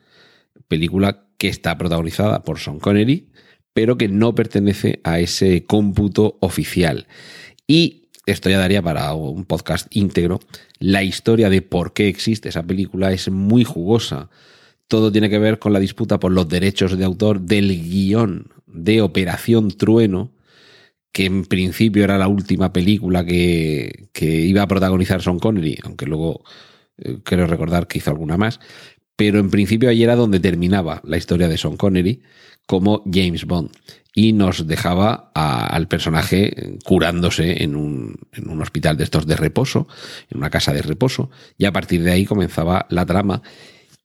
película 0.68 1.30
que 1.38 1.48
está 1.48 1.78
protagonizada 1.78 2.44
por 2.44 2.60
Sean 2.60 2.80
Connery, 2.80 3.30
pero 3.74 3.98
que 3.98 4.10
no 4.10 4.36
pertenece 4.36 5.00
a 5.06 5.22
ese 5.22 5.64
cómputo 5.64 6.38
oficial. 6.42 7.08
Y 7.68 8.05
esto 8.26 8.50
ya 8.50 8.58
daría 8.58 8.82
para 8.82 9.14
un 9.14 9.46
podcast 9.46 9.88
íntegro. 9.96 10.40
La 10.80 11.04
historia 11.04 11.50
de 11.50 11.62
por 11.62 11.94
qué 11.94 12.08
existe 12.08 12.50
esa 12.50 12.64
película 12.64 13.12
es 13.12 13.30
muy 13.30 13.64
jugosa. 13.64 14.30
Todo 14.88 15.12
tiene 15.12 15.30
que 15.30 15.40
ver 15.40 15.60
con 15.60 15.74
la 15.74 15.80
disputa 15.80 16.20
por 16.20 16.32
los 16.32 16.48
derechos 16.48 16.98
de 16.98 17.06
autor 17.06 17.42
del 17.42 17.70
guion 17.70 18.52
de 18.66 19.02
Operación 19.02 19.72
Trueno, 19.72 20.32
que 21.12 21.26
en 21.26 21.46
principio 21.46 22.04
era 22.04 22.18
la 22.18 22.28
última 22.28 22.74
película 22.74 23.26
que, 23.26 24.10
iba 24.20 24.62
a 24.62 24.68
protagonizar 24.68 25.22
Sean 25.22 25.40
Connery, 25.40 25.80
aunque 25.84 26.06
luego 26.06 26.44
eh, 26.98 27.20
creo 27.24 27.48
recordar 27.48 27.88
que 27.88 28.00
hizo 28.00 28.12
alguna 28.12 28.38
más. 28.38 28.60
Pero 29.16 29.40
en 29.40 29.50
principio 29.50 29.90
ahí 29.90 30.04
era 30.04 30.16
donde 30.16 30.40
terminaba 30.40 31.02
la 31.06 31.18
historia 31.18 31.48
de 31.48 31.58
Sean 31.58 31.78
Connery 31.78 32.22
como 32.66 33.04
James 33.12 33.46
Bond. 33.46 33.72
Y 34.14 34.32
nos 34.32 34.66
dejaba 34.66 35.32
al 35.34 35.88
personaje 35.90 36.78
curándose 36.86 37.64
en 37.64 37.76
un, 37.76 38.16
en 38.32 38.50
un 38.50 38.62
hospital 38.62 38.96
de 38.96 39.04
estos 39.04 39.28
de 39.28 39.36
reposo, 39.36 39.88
en 40.30 40.38
una 40.38 40.50
casa 40.50 40.72
de 40.74 40.82
reposo, 40.82 41.30
y 41.58 41.66
a 41.66 41.74
partir 41.74 42.02
de 42.02 42.12
ahí 42.12 42.26
comenzaba 42.26 42.86
la 42.90 43.06
trama. 43.06 43.42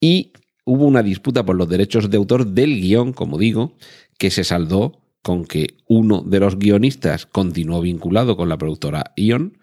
Y 0.01 0.33
hubo 0.65 0.85
una 0.85 1.05
disputa 1.05 1.45
por 1.45 1.55
los 1.55 1.69
derechos 1.69 2.11
de 2.11 2.17
autor 2.17 2.47
del 2.47 2.81
guion, 2.81 3.13
como 3.13 3.39
digo, 3.39 3.77
que 4.19 4.33
se 4.33 4.43
saldó 4.43 5.01
con 5.23 5.45
que 5.45 5.77
uno 5.87 6.23
de 6.23 6.41
los 6.41 6.59
guionistas 6.59 7.27
continuó 7.27 7.81
vinculado 7.81 8.37
con 8.37 8.49
la 8.49 8.59
productora 8.59 9.13
Ion 9.17 9.59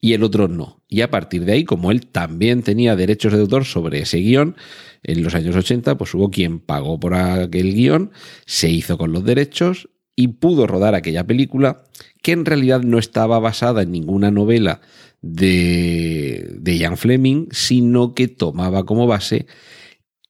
y 0.00 0.14
el 0.14 0.22
otro 0.22 0.48
no. 0.48 0.82
Y 0.88 1.02
a 1.02 1.10
partir 1.10 1.44
de 1.44 1.52
ahí, 1.52 1.64
como 1.64 1.90
él 1.90 2.06
también 2.06 2.62
tenía 2.62 2.96
derechos 2.96 3.32
de 3.32 3.40
autor 3.40 3.64
sobre 3.64 4.00
ese 4.00 4.18
guion, 4.18 4.56
en 5.02 5.22
los 5.22 5.34
años 5.34 5.56
80, 5.56 5.96
pues 5.96 6.14
hubo 6.14 6.30
quien 6.30 6.58
pagó 6.58 6.98
por 6.98 7.14
aquel 7.14 7.74
guion, 7.74 8.10
se 8.46 8.70
hizo 8.70 8.98
con 8.98 9.12
los 9.12 9.24
derechos 9.24 9.88
y 10.16 10.28
pudo 10.28 10.66
rodar 10.66 10.94
aquella 10.94 11.26
película 11.26 11.84
que 12.22 12.32
en 12.32 12.44
realidad 12.44 12.82
no 12.82 12.98
estaba 12.98 13.38
basada 13.38 13.82
en 13.82 13.92
ninguna 13.92 14.30
novela 14.30 14.80
de, 15.22 16.56
de 16.58 16.78
Ian 16.78 16.96
Fleming, 16.96 17.48
sino 17.50 18.14
que 18.14 18.28
tomaba 18.28 18.84
como 18.84 19.06
base 19.06 19.46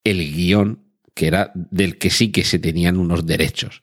el 0.05 0.33
guion 0.33 0.85
que 1.15 1.27
era 1.27 1.53
del 1.55 1.99
que 1.99 2.11
sí 2.11 2.31
que 2.33 2.45
se 2.45 2.59
tenían 2.59 2.97
unos 2.97 3.27
derechos. 3.27 3.83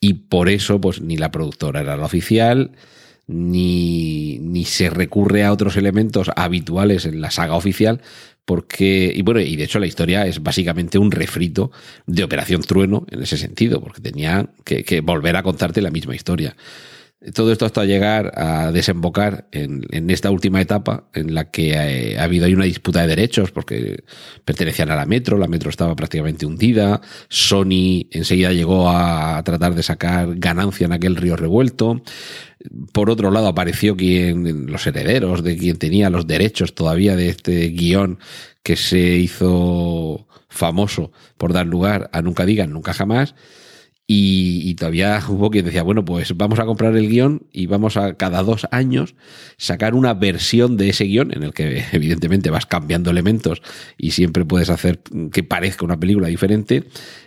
Y 0.00 0.14
por 0.14 0.48
eso, 0.48 0.80
pues 0.80 1.00
ni 1.00 1.16
la 1.16 1.32
productora 1.32 1.80
era 1.80 1.96
la 1.96 2.04
oficial, 2.04 2.72
ni, 3.28 4.38
ni 4.40 4.64
se 4.64 4.90
recurre 4.90 5.44
a 5.44 5.52
otros 5.52 5.76
elementos 5.76 6.30
habituales 6.34 7.04
en 7.04 7.20
la 7.20 7.30
saga 7.30 7.54
oficial, 7.54 8.00
porque, 8.44 9.12
y 9.14 9.20
bueno, 9.22 9.40
y 9.40 9.56
de 9.56 9.64
hecho 9.64 9.78
la 9.78 9.86
historia 9.86 10.26
es 10.26 10.42
básicamente 10.42 10.98
un 10.98 11.10
refrito 11.10 11.70
de 12.06 12.24
Operación 12.24 12.62
Trueno 12.62 13.06
en 13.10 13.22
ese 13.22 13.36
sentido, 13.36 13.80
porque 13.80 14.00
tenía 14.00 14.48
que, 14.64 14.82
que 14.84 15.02
volver 15.02 15.36
a 15.36 15.42
contarte 15.42 15.82
la 15.82 15.90
misma 15.90 16.16
historia. 16.16 16.56
Todo 17.34 17.50
esto 17.50 17.66
hasta 17.66 17.84
llegar 17.84 18.32
a 18.36 18.70
desembocar 18.70 19.48
en, 19.50 19.82
en 19.90 20.08
esta 20.08 20.30
última 20.30 20.60
etapa 20.60 21.08
en 21.12 21.34
la 21.34 21.50
que 21.50 21.72
eh, 21.72 22.16
ha 22.16 22.22
habido 22.22 22.46
ahí 22.46 22.54
una 22.54 22.64
disputa 22.64 23.00
de 23.00 23.08
derechos 23.08 23.50
porque 23.50 24.04
pertenecían 24.44 24.92
a 24.92 24.94
la 24.94 25.04
Metro, 25.04 25.36
la 25.36 25.48
Metro 25.48 25.68
estaba 25.68 25.96
prácticamente 25.96 26.46
hundida, 26.46 27.00
Sony 27.28 28.06
enseguida 28.12 28.52
llegó 28.52 28.88
a 28.88 29.42
tratar 29.42 29.74
de 29.74 29.82
sacar 29.82 30.36
ganancia 30.36 30.84
en 30.84 30.92
aquel 30.92 31.16
río 31.16 31.34
revuelto. 31.34 32.02
Por 32.92 33.10
otro 33.10 33.32
lado 33.32 33.48
apareció 33.48 33.96
quien, 33.96 34.70
los 34.70 34.86
herederos 34.86 35.42
de 35.42 35.56
quien 35.56 35.76
tenía 35.76 36.10
los 36.10 36.28
derechos 36.28 36.76
todavía 36.76 37.16
de 37.16 37.30
este 37.30 37.68
guion 37.70 38.20
que 38.62 38.76
se 38.76 39.00
hizo 39.00 40.28
famoso 40.48 41.10
por 41.36 41.52
dar 41.52 41.66
lugar 41.66 42.10
a 42.12 42.22
Nunca 42.22 42.46
Digan, 42.46 42.72
Nunca 42.72 42.92
Jamás 42.92 43.34
y, 44.10 44.74
todavía 44.76 45.22
hubo 45.28 45.50
quien 45.50 45.66
decía, 45.66 45.82
bueno, 45.82 46.02
pues 46.02 46.34
vamos 46.34 46.58
a 46.58 46.64
comprar 46.64 46.96
el 46.96 47.10
guion 47.10 47.42
y 47.52 47.66
vamos 47.66 47.98
a 47.98 48.14
cada 48.14 48.42
dos 48.42 48.66
años 48.70 49.14
sacar 49.58 49.94
una 49.94 50.14
versión 50.14 50.78
de 50.78 50.88
ese 50.88 51.04
guion 51.04 51.30
en 51.34 51.42
el 51.42 51.52
que 51.52 51.84
evidentemente 51.92 52.48
vas 52.48 52.64
cambiando 52.64 53.10
elementos 53.10 53.60
y 53.98 54.12
siempre 54.12 54.46
puedes 54.46 54.70
hacer 54.70 55.00
que 55.30 55.42
parezca 55.42 55.84
una 55.84 56.00
película 56.00 56.28
diferente 56.28 56.84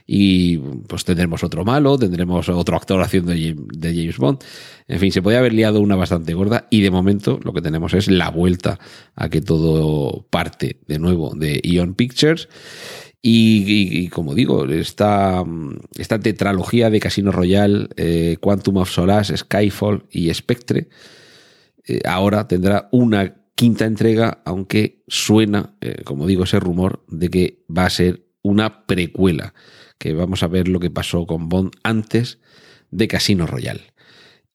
y 0.07 0.57
pues 0.87 1.05
tendremos 1.05 1.43
otro 1.43 1.63
malo, 1.63 1.99
tendremos 1.99 2.49
otro 2.49 2.75
actor 2.75 2.99
haciendo 2.99 3.31
de 3.31 3.55
James 3.79 4.17
Bond. 4.17 4.39
En 4.87 4.99
fin, 4.99 5.11
se 5.11 5.21
podía 5.21 5.37
haber 5.37 5.53
liado 5.53 5.81
una 5.81 5.95
bastante 5.95 6.33
gorda 6.33 6.67
y 6.71 6.81
de 6.81 6.89
momento 6.89 7.39
lo 7.43 7.53
que 7.53 7.61
tenemos 7.61 7.93
es 7.93 8.09
la 8.09 8.29
vuelta 8.29 8.79
a 9.15 9.29
que 9.29 9.39
todo 9.39 10.25
parte 10.31 10.79
de 10.87 10.97
nuevo 10.97 11.35
de 11.35 11.61
Ion 11.63 11.93
Pictures 11.93 12.49
y, 13.23 14.07
como 14.09 14.33
digo, 14.33 14.65
esta, 14.65 15.43
esta 15.95 16.19
tetralogía 16.19 16.89
de 16.89 16.99
Casino 16.99 17.31
Royale, 17.31 17.87
eh, 17.95 18.37
Quantum 18.39 18.77
of 18.77 18.89
Solace, 18.89 19.37
Skyfall 19.37 20.05
y 20.09 20.33
Spectre, 20.33 20.89
eh, 21.85 22.01
ahora 22.05 22.47
tendrá 22.47 22.89
una 22.91 23.35
quinta 23.53 23.85
entrega, 23.85 24.41
aunque 24.43 25.03
suena, 25.07 25.75
eh, 25.81 26.01
como 26.03 26.25
digo, 26.25 26.45
ese 26.45 26.59
rumor 26.59 27.05
de 27.09 27.29
que 27.29 27.63
va 27.69 27.85
a 27.85 27.91
ser 27.91 28.25
una 28.41 28.87
precuela, 28.87 29.53
que 29.99 30.13
vamos 30.13 30.41
a 30.41 30.47
ver 30.47 30.67
lo 30.67 30.79
que 30.79 30.89
pasó 30.89 31.27
con 31.27 31.47
Bond 31.47 31.73
antes 31.83 32.39
de 32.89 33.07
Casino 33.07 33.45
Royale. 33.45 33.93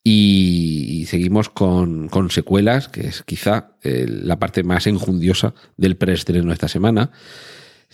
Y, 0.03 1.05
seguimos 1.09 1.51
con, 1.51 2.09
con, 2.09 2.31
secuelas, 2.31 2.89
que 2.89 3.09
es 3.09 3.23
quizá 3.23 3.77
la 3.83 4.39
parte 4.39 4.65
más 4.65 4.89
enjundiosa 4.89 5.55
del 5.77 5.97
preestreno 5.97 6.53
esta 6.53 6.69
semana 6.69 7.13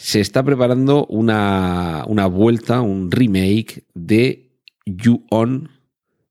se 0.03 0.19
está 0.19 0.43
preparando 0.43 1.07
una, 1.07 2.05
vuelta, 2.27 2.81
un 2.81 3.13
remake 3.13 3.85
de 3.95 4.51
You-On, 4.85 5.71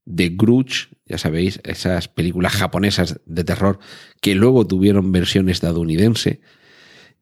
de 0.03 0.27
Grudge, 0.27 0.89
ya 1.05 1.17
sabéis, 1.17 1.61
esas 1.63 2.09
películas 2.09 2.51
japonesas 2.51 3.21
de 3.25 3.45
terror 3.45 3.79
que 4.19 4.35
luego 4.35 4.67
tuvieron 4.67 5.13
versión 5.13 5.47
estadounidense, 5.47 6.41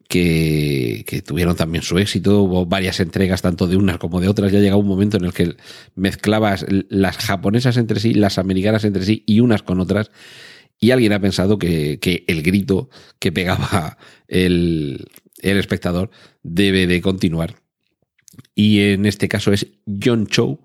que, 0.08 1.03
que, 1.06 1.22
tuvieron 1.22 1.56
también 1.56 1.84
su 1.84 2.00
éxito, 2.00 2.41
hubo 2.41 2.65
varias 2.65 3.00
entregas 3.00 3.44
tanto 3.44 3.68
de 3.68 3.77
unas 3.77 4.00
como 4.00 4.20
de 4.20 4.27
otras, 4.27 4.51
ya 4.51 4.60
llega 4.60 4.75
un 4.75 4.88
momento 4.88 5.18
en 5.18 5.25
el 5.25 5.34
que 5.34 5.56
mezclabas 5.94 6.65
las 6.68 7.18
japonesas 7.18 7.77
entre 7.77 8.00
sí, 8.00 8.15
las 8.15 8.39
americanas 8.39 8.86
entre 8.86 9.06
sí 9.06 9.24
y 9.27 9.41
unas 9.41 9.62
con 9.62 9.79
otras, 9.79 10.10
y 10.79 10.89
alguien 10.89 11.13
ha 11.13 11.20
pensado 11.20 11.60
que, 11.60 12.00
que 12.00 12.24
el 12.27 12.41
grito 12.41 12.89
que 13.20 13.32
pegaba 13.32 14.00
el, 14.27 15.06
el 15.41 15.58
espectador 15.58 16.10
debe 16.43 16.88
de 16.88 17.01
continuar. 17.01 17.55
Y 18.55 18.81
en 18.81 19.05
este 19.05 19.27
caso 19.27 19.51
es 19.51 19.67
John 20.03 20.27
Cho, 20.27 20.60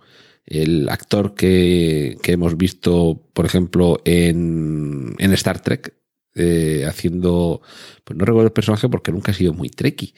el 0.46 0.88
actor 0.88 1.34
que, 1.34 2.18
hemos 2.24 2.56
visto, 2.56 3.28
por 3.32 3.46
ejemplo, 3.46 4.00
en, 4.04 5.14
en 5.18 5.32
Star 5.32 5.60
Trek, 5.60 5.94
eh, 6.36 6.84
haciendo, 6.86 7.62
pues 8.04 8.18
no 8.18 8.24
recuerdo 8.24 8.48
el 8.48 8.52
personaje 8.52 8.88
porque 8.88 9.12
nunca 9.12 9.30
ha 9.30 9.34
sido 9.34 9.54
muy 9.54 9.70
trekkie, 9.70 10.14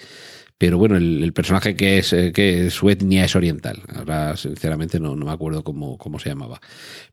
pero 0.58 0.78
bueno, 0.78 0.96
el, 0.96 1.32
personaje 1.34 1.76
que 1.76 1.98
es, 1.98 2.12
eh, 2.14 2.32
que 2.32 2.70
su 2.70 2.88
etnia 2.88 3.24
es 3.26 3.36
oriental. 3.36 3.82
Ahora, 3.94 4.36
sinceramente, 4.36 4.98
no, 4.98 5.14
no 5.14 5.26
me 5.26 5.32
acuerdo 5.32 5.62
cómo, 5.62 5.98
cómo, 5.98 6.18
se 6.18 6.30
llamaba. 6.30 6.60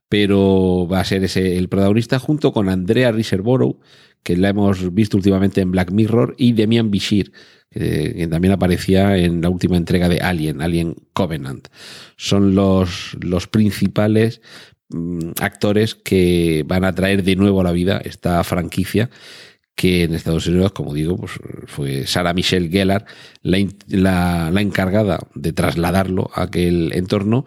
Pero 0.07 0.87
va 0.89 1.01
a 1.01 1.05
ser 1.05 1.23
ese 1.25 1.57
el 1.57 1.67
protagonista 1.67 2.19
junto 2.19 2.53
con 2.53 2.69
Andrea 2.69 3.11
Riseborough, 3.11 3.79
que 4.23 4.37
la 4.37 4.49
hemos 4.49 4.93
visto 4.93 5.17
últimamente 5.17 5.61
en 5.61 5.71
Black 5.71 5.91
Mirror, 5.91 6.35
y 6.37 6.53
Demian 6.53 6.89
Bichir, 6.91 7.31
que 7.69 8.27
también 8.29 8.53
aparecía 8.53 9.17
en 9.17 9.41
la 9.41 9.49
última 9.49 9.77
entrega 9.77 10.07
de 10.07 10.19
Alien, 10.19 10.61
Alien 10.61 10.95
Covenant. 11.13 11.67
Son 12.17 12.55
los, 12.55 13.17
los 13.19 13.47
principales 13.47 14.41
mm, 14.89 15.31
actores 15.41 15.95
que 15.95 16.63
van 16.67 16.85
a 16.85 16.93
traer 16.93 17.23
de 17.23 17.35
nuevo 17.35 17.61
a 17.61 17.63
la 17.63 17.71
vida 17.71 17.99
esta 18.03 18.43
franquicia 18.43 19.09
que 19.75 20.03
en 20.03 20.13
Estados 20.13 20.45
Unidos, 20.45 20.71
como 20.71 20.93
digo, 20.93 21.17
pues 21.17 21.31
fue 21.65 22.05
Sarah 22.05 22.33
Michelle 22.33 22.69
Gellar 22.69 23.05
la, 23.41 24.51
la 24.51 24.61
encargada 24.61 25.19
de 25.33 25.51
trasladarlo 25.51 26.29
a 26.35 26.43
aquel 26.43 26.93
entorno 26.93 27.45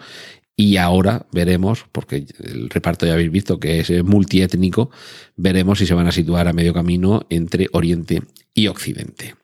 y 0.56 0.78
ahora 0.78 1.26
veremos, 1.32 1.84
porque 1.92 2.26
el 2.42 2.70
reparto 2.70 3.06
ya 3.06 3.12
habéis 3.12 3.30
visto 3.30 3.60
que 3.60 3.80
es 3.80 3.90
multiétnico, 4.02 4.90
veremos 5.36 5.78
si 5.78 5.86
se 5.86 5.94
van 5.94 6.06
a 6.06 6.12
situar 6.12 6.48
a 6.48 6.54
medio 6.54 6.72
camino 6.72 7.26
entre 7.28 7.68
Oriente 7.72 8.22
y 8.54 8.68
Occidente. 8.68 9.34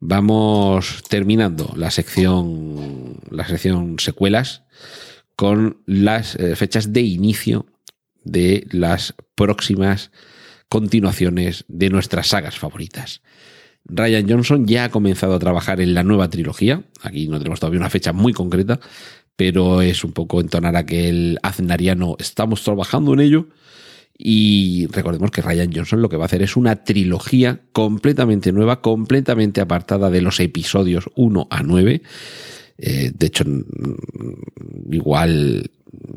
Vamos 0.00 1.04
terminando 1.08 1.72
la 1.76 1.92
sección, 1.92 3.20
la 3.30 3.46
sección 3.46 4.00
secuelas 4.00 4.64
con 5.36 5.78
las 5.86 6.34
eh, 6.34 6.56
fechas 6.56 6.92
de 6.92 7.02
inicio 7.02 7.66
de 8.24 8.66
las 8.72 9.14
próximas 9.36 10.10
continuaciones 10.68 11.64
de 11.68 11.88
nuestras 11.88 12.28
sagas 12.28 12.58
favoritas. 12.58 13.22
Ryan 13.84 14.28
Johnson 14.28 14.66
ya 14.66 14.84
ha 14.84 14.90
comenzado 14.90 15.34
a 15.34 15.38
trabajar 15.38 15.80
en 15.80 15.94
la 15.94 16.02
nueva 16.02 16.30
trilogía. 16.30 16.82
Aquí 17.02 17.28
no 17.28 17.38
tenemos 17.38 17.60
todavía 17.60 17.80
una 17.80 17.90
fecha 17.90 18.12
muy 18.12 18.32
concreta, 18.32 18.80
pero 19.36 19.82
es 19.82 20.04
un 20.04 20.12
poco 20.12 20.40
entonar 20.40 20.76
aquel 20.76 21.38
aznariano, 21.42 22.16
estamos 22.18 22.62
trabajando 22.62 23.14
en 23.14 23.20
ello. 23.20 23.48
Y 24.24 24.86
recordemos 24.92 25.30
que 25.30 25.42
Ryan 25.42 25.72
Johnson 25.74 26.02
lo 26.02 26.08
que 26.08 26.16
va 26.16 26.24
a 26.24 26.26
hacer 26.26 26.42
es 26.42 26.56
una 26.56 26.84
trilogía 26.84 27.60
completamente 27.72 28.52
nueva, 28.52 28.80
completamente 28.80 29.60
apartada 29.60 30.10
de 30.10 30.20
los 30.20 30.38
episodios 30.38 31.10
1 31.16 31.48
a 31.50 31.62
9. 31.62 32.02
Eh, 32.78 33.12
de 33.14 33.26
hecho, 33.26 33.44
igual 34.90 35.70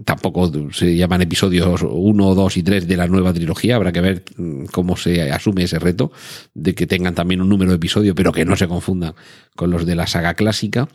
tampoco 0.05 0.51
se 0.71 0.95
llaman 0.95 1.21
episodios 1.21 1.81
1, 1.87 2.35
2 2.35 2.57
y 2.57 2.63
3 2.63 2.87
de 2.87 2.97
la 2.97 3.07
nueva 3.07 3.33
trilogía. 3.33 3.75
Habrá 3.75 3.91
que 3.91 4.01
ver 4.01 4.23
cómo 4.71 4.97
se 4.97 5.31
asume 5.31 5.63
ese 5.63 5.79
reto 5.79 6.11
de 6.53 6.75
que 6.75 6.87
tengan 6.87 7.15
también 7.15 7.41
un 7.41 7.49
número 7.49 7.71
de 7.71 7.77
episodios, 7.77 8.15
pero 8.15 8.31
que 8.31 8.45
no 8.45 8.55
se 8.55 8.67
confundan 8.67 9.15
con 9.55 9.71
los 9.71 9.85
de 9.85 9.95
la 9.95 10.07
saga 10.07 10.33
clásica 10.33 10.87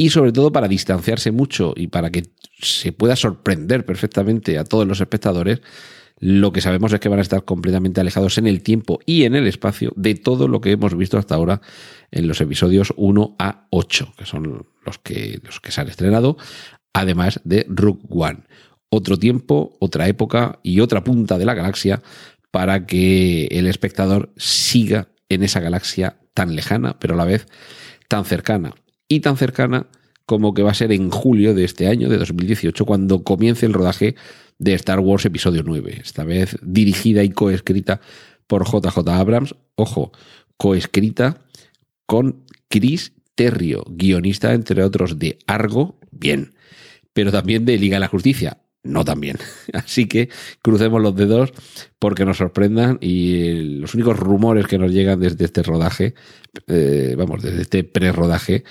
y 0.00 0.10
sobre 0.10 0.32
todo 0.32 0.52
para 0.52 0.68
distanciarse 0.68 1.32
mucho 1.32 1.74
y 1.76 1.88
para 1.88 2.10
que 2.10 2.22
se 2.60 2.92
pueda 2.92 3.16
sorprender 3.16 3.84
perfectamente 3.84 4.56
a 4.56 4.64
todos 4.64 4.86
los 4.86 5.00
espectadores, 5.00 5.60
lo 6.20 6.52
que 6.52 6.60
sabemos 6.60 6.92
es 6.92 7.00
que 7.00 7.08
van 7.08 7.18
a 7.18 7.22
estar 7.22 7.44
completamente 7.44 8.00
alejados 8.00 8.38
en 8.38 8.46
el 8.46 8.62
tiempo 8.62 9.00
y 9.06 9.24
en 9.24 9.34
el 9.34 9.48
espacio 9.48 9.92
de 9.96 10.14
todo 10.14 10.46
lo 10.46 10.60
que 10.60 10.70
hemos 10.70 10.96
visto 10.96 11.18
hasta 11.18 11.34
ahora 11.34 11.60
en 12.12 12.28
los 12.28 12.40
episodios 12.40 12.94
1 12.96 13.36
a 13.40 13.66
8, 13.70 14.14
que 14.16 14.24
son 14.24 14.66
los 14.84 14.98
que, 14.98 15.40
los 15.42 15.60
que 15.60 15.72
se 15.72 15.80
han 15.80 15.88
estrenado, 15.88 16.36
además 16.92 17.40
de 17.42 17.66
Rook 17.68 18.00
One. 18.08 18.44
Otro 18.90 19.18
tiempo, 19.18 19.76
otra 19.80 20.06
época 20.06 20.60
y 20.62 20.78
otra 20.78 21.02
punta 21.02 21.38
de 21.38 21.44
la 21.44 21.54
galaxia 21.54 22.02
para 22.52 22.86
que 22.86 23.46
el 23.46 23.66
espectador 23.66 24.32
siga 24.36 25.08
en 25.28 25.42
esa 25.42 25.58
galaxia 25.58 26.18
tan 26.34 26.54
lejana, 26.54 27.00
pero 27.00 27.14
a 27.14 27.16
la 27.16 27.24
vez 27.24 27.48
tan 28.06 28.24
cercana 28.24 28.74
y 29.08 29.20
tan 29.20 29.36
cercana 29.36 29.86
como 30.26 30.52
que 30.52 30.62
va 30.62 30.72
a 30.72 30.74
ser 30.74 30.92
en 30.92 31.10
julio 31.10 31.54
de 31.54 31.64
este 31.64 31.86
año, 31.86 32.10
de 32.10 32.18
2018, 32.18 32.84
cuando 32.84 33.24
comience 33.24 33.64
el 33.64 33.72
rodaje 33.72 34.14
de 34.58 34.74
Star 34.74 35.00
Wars 35.00 35.24
Episodio 35.24 35.62
9, 35.64 36.00
esta 36.02 36.24
vez 36.24 36.58
dirigida 36.60 37.24
y 37.24 37.30
coescrita 37.30 38.02
por 38.46 38.66
JJ 38.66 39.08
Abrams, 39.08 39.54
ojo, 39.74 40.12
coescrita 40.58 41.38
con 42.04 42.44
Chris 42.68 43.12
Terrio, 43.34 43.84
guionista 43.88 44.52
entre 44.52 44.82
otros 44.82 45.18
de 45.18 45.38
Argo, 45.46 45.98
bien, 46.10 46.52
pero 47.14 47.32
también 47.32 47.64
de 47.64 47.78
Liga 47.78 47.96
de 47.96 48.00
la 48.00 48.08
Justicia, 48.08 48.58
no 48.82 49.04
tan 49.04 49.20
bien. 49.20 49.38
Así 49.72 50.06
que 50.06 50.28
crucemos 50.62 51.00
los 51.02 51.14
dedos 51.14 51.52
porque 51.98 52.24
nos 52.24 52.38
sorprendan 52.38 52.98
y 53.00 53.78
los 53.78 53.94
únicos 53.94 54.18
rumores 54.18 54.66
que 54.66 54.78
nos 54.78 54.92
llegan 54.92 55.20
desde 55.20 55.44
este 55.44 55.62
rodaje, 55.62 56.14
eh, 56.66 57.14
vamos, 57.16 57.42
desde 57.42 57.62
este 57.62 57.84
pre-rodaje, 57.84 58.64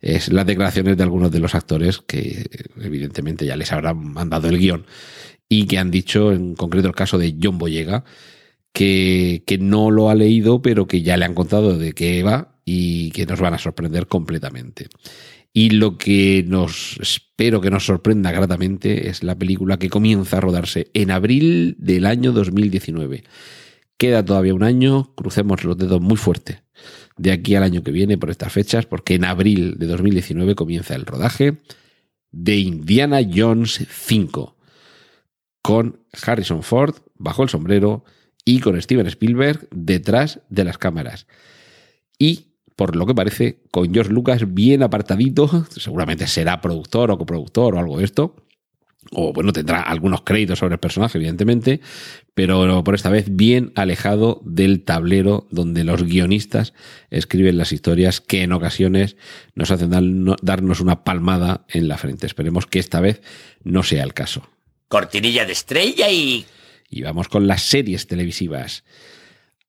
es 0.00 0.32
las 0.32 0.46
declaraciones 0.46 0.96
de 0.96 1.02
algunos 1.02 1.30
de 1.30 1.40
los 1.40 1.54
actores 1.54 2.00
que 2.06 2.46
evidentemente 2.80 3.46
ya 3.46 3.56
les 3.56 3.72
habrán 3.72 4.12
mandado 4.12 4.48
el 4.48 4.58
guion 4.58 4.86
y 5.48 5.66
que 5.66 5.78
han 5.78 5.90
dicho, 5.90 6.32
en 6.32 6.54
concreto 6.54 6.88
el 6.88 6.94
caso 6.94 7.18
de 7.18 7.36
John 7.40 7.58
Boyega, 7.58 8.04
que, 8.72 9.44
que 9.46 9.58
no 9.58 9.90
lo 9.90 10.10
ha 10.10 10.14
leído, 10.14 10.62
pero 10.62 10.86
que 10.86 11.02
ya 11.02 11.16
le 11.16 11.24
han 11.24 11.34
contado 11.34 11.78
de 11.78 11.92
qué 11.92 12.22
va 12.22 12.54
y 12.64 13.10
que 13.12 13.26
nos 13.26 13.40
van 13.40 13.54
a 13.54 13.58
sorprender 13.58 14.06
completamente. 14.06 14.88
Y 15.56 15.70
lo 15.70 15.96
que 15.98 16.44
nos 16.46 16.98
espero 17.00 17.60
que 17.60 17.70
nos 17.70 17.86
sorprenda 17.86 18.32
gratamente 18.32 19.08
es 19.08 19.22
la 19.22 19.38
película 19.38 19.78
que 19.78 19.88
comienza 19.88 20.38
a 20.38 20.40
rodarse 20.40 20.90
en 20.94 21.12
abril 21.12 21.76
del 21.78 22.06
año 22.06 22.32
2019. 22.32 23.22
Queda 23.96 24.24
todavía 24.24 24.52
un 24.52 24.64
año, 24.64 25.14
crucemos 25.14 25.62
los 25.62 25.78
dedos 25.78 26.00
muy 26.00 26.16
fuerte 26.16 26.64
de 27.16 27.30
aquí 27.30 27.54
al 27.54 27.62
año 27.62 27.84
que 27.84 27.92
viene 27.92 28.18
por 28.18 28.30
estas 28.30 28.52
fechas, 28.52 28.86
porque 28.86 29.14
en 29.14 29.24
abril 29.24 29.76
de 29.78 29.86
2019 29.86 30.56
comienza 30.56 30.96
el 30.96 31.06
rodaje 31.06 31.58
de 32.32 32.56
Indiana 32.56 33.20
Jones 33.32 33.86
5, 33.88 34.56
con 35.62 36.00
Harrison 36.26 36.64
Ford 36.64 36.96
bajo 37.14 37.44
el 37.44 37.48
sombrero 37.48 38.04
y 38.44 38.58
con 38.58 38.80
Steven 38.82 39.06
Spielberg 39.06 39.68
detrás 39.70 40.40
de 40.48 40.64
las 40.64 40.78
cámaras. 40.78 41.28
Y 42.18 42.53
por 42.76 42.96
lo 42.96 43.06
que 43.06 43.14
parece, 43.14 43.60
con 43.70 43.92
George 43.92 44.12
Lucas 44.12 44.54
bien 44.54 44.82
apartadito, 44.82 45.66
seguramente 45.70 46.26
será 46.26 46.60
productor 46.60 47.10
o 47.10 47.18
coproductor 47.18 47.74
o 47.74 47.78
algo 47.78 47.98
de 47.98 48.04
esto, 48.04 48.36
o 49.10 49.32
bueno, 49.32 49.52
tendrá 49.52 49.80
algunos 49.80 50.22
créditos 50.22 50.58
sobre 50.58 50.74
el 50.74 50.80
personaje, 50.80 51.18
evidentemente, 51.18 51.80
pero 52.34 52.82
por 52.84 52.94
esta 52.94 53.10
vez 53.10 53.26
bien 53.30 53.72
alejado 53.74 54.40
del 54.44 54.82
tablero 54.82 55.46
donde 55.50 55.84
los 55.84 56.02
guionistas 56.04 56.72
escriben 57.10 57.58
las 57.58 57.72
historias 57.72 58.20
que 58.20 58.42
en 58.42 58.52
ocasiones 58.52 59.16
nos 59.54 59.70
hacen 59.70 59.90
darnos 60.42 60.80
una 60.80 61.04
palmada 61.04 61.66
en 61.68 61.88
la 61.88 61.98
frente. 61.98 62.26
Esperemos 62.26 62.66
que 62.66 62.78
esta 62.78 63.00
vez 63.00 63.20
no 63.62 63.82
sea 63.82 64.02
el 64.02 64.14
caso. 64.14 64.48
Cortinilla 64.88 65.44
de 65.44 65.52
estrella 65.52 66.10
y... 66.10 66.46
Y 66.90 67.02
vamos 67.02 67.28
con 67.28 67.46
las 67.46 67.62
series 67.62 68.06
televisivas. 68.06 68.84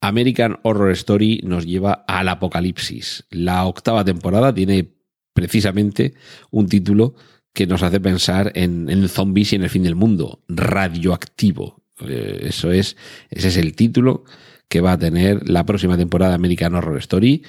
American 0.08 0.60
Horror 0.64 0.92
Story 0.92 1.42
nos 1.44 1.66
lleva 1.66 2.06
al 2.08 2.30
apocalipsis. 2.30 3.26
La 3.30 3.66
octava 3.66 4.06
temporada 4.06 4.54
tiene 4.54 4.94
precisamente 5.34 6.14
un 6.52 6.68
título 6.68 7.16
que 7.54 7.68
nos 7.68 7.84
hace 7.84 8.00
pensar 8.00 8.52
en, 8.56 9.08
zombies 9.08 9.54
y 9.54 9.56
en 9.56 9.64
el 9.64 9.70
fin 9.70 9.84
del 9.84 9.96
mundo, 9.96 10.44
radioactivo. 10.48 11.84
Eh, 12.06 12.48
eso 12.48 12.72
es, 12.72 12.98
ese 13.30 13.48
es 13.48 13.58
el 13.58 13.76
título 13.76 14.26
que 14.68 14.82
va 14.82 14.94
a 14.94 15.00
tener 15.00 15.50
la 15.50 15.66
próxima 15.66 15.98
temporada 15.98 16.32
de 16.32 16.36
American 16.36 16.76
Horror 16.76 16.98
Story. 16.98 17.44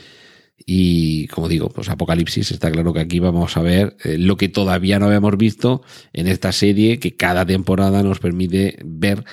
Y 0.64 1.26
como 1.28 1.48
digo, 1.48 1.68
pues 1.68 1.88
Apocalipsis, 1.88 2.52
está 2.52 2.70
claro 2.70 2.92
que 2.92 3.00
aquí 3.00 3.18
vamos 3.18 3.56
a 3.56 3.62
ver 3.62 3.96
eh, 4.04 4.16
lo 4.16 4.36
que 4.36 4.48
todavía 4.48 4.98
no 4.98 5.06
habíamos 5.06 5.36
visto 5.36 5.82
en 6.12 6.28
esta 6.28 6.52
serie, 6.52 6.98
que 6.98 7.16
cada 7.16 7.44
temporada 7.44 8.02
nos 8.02 8.18
permite 8.18 8.78
ver, 8.84 9.24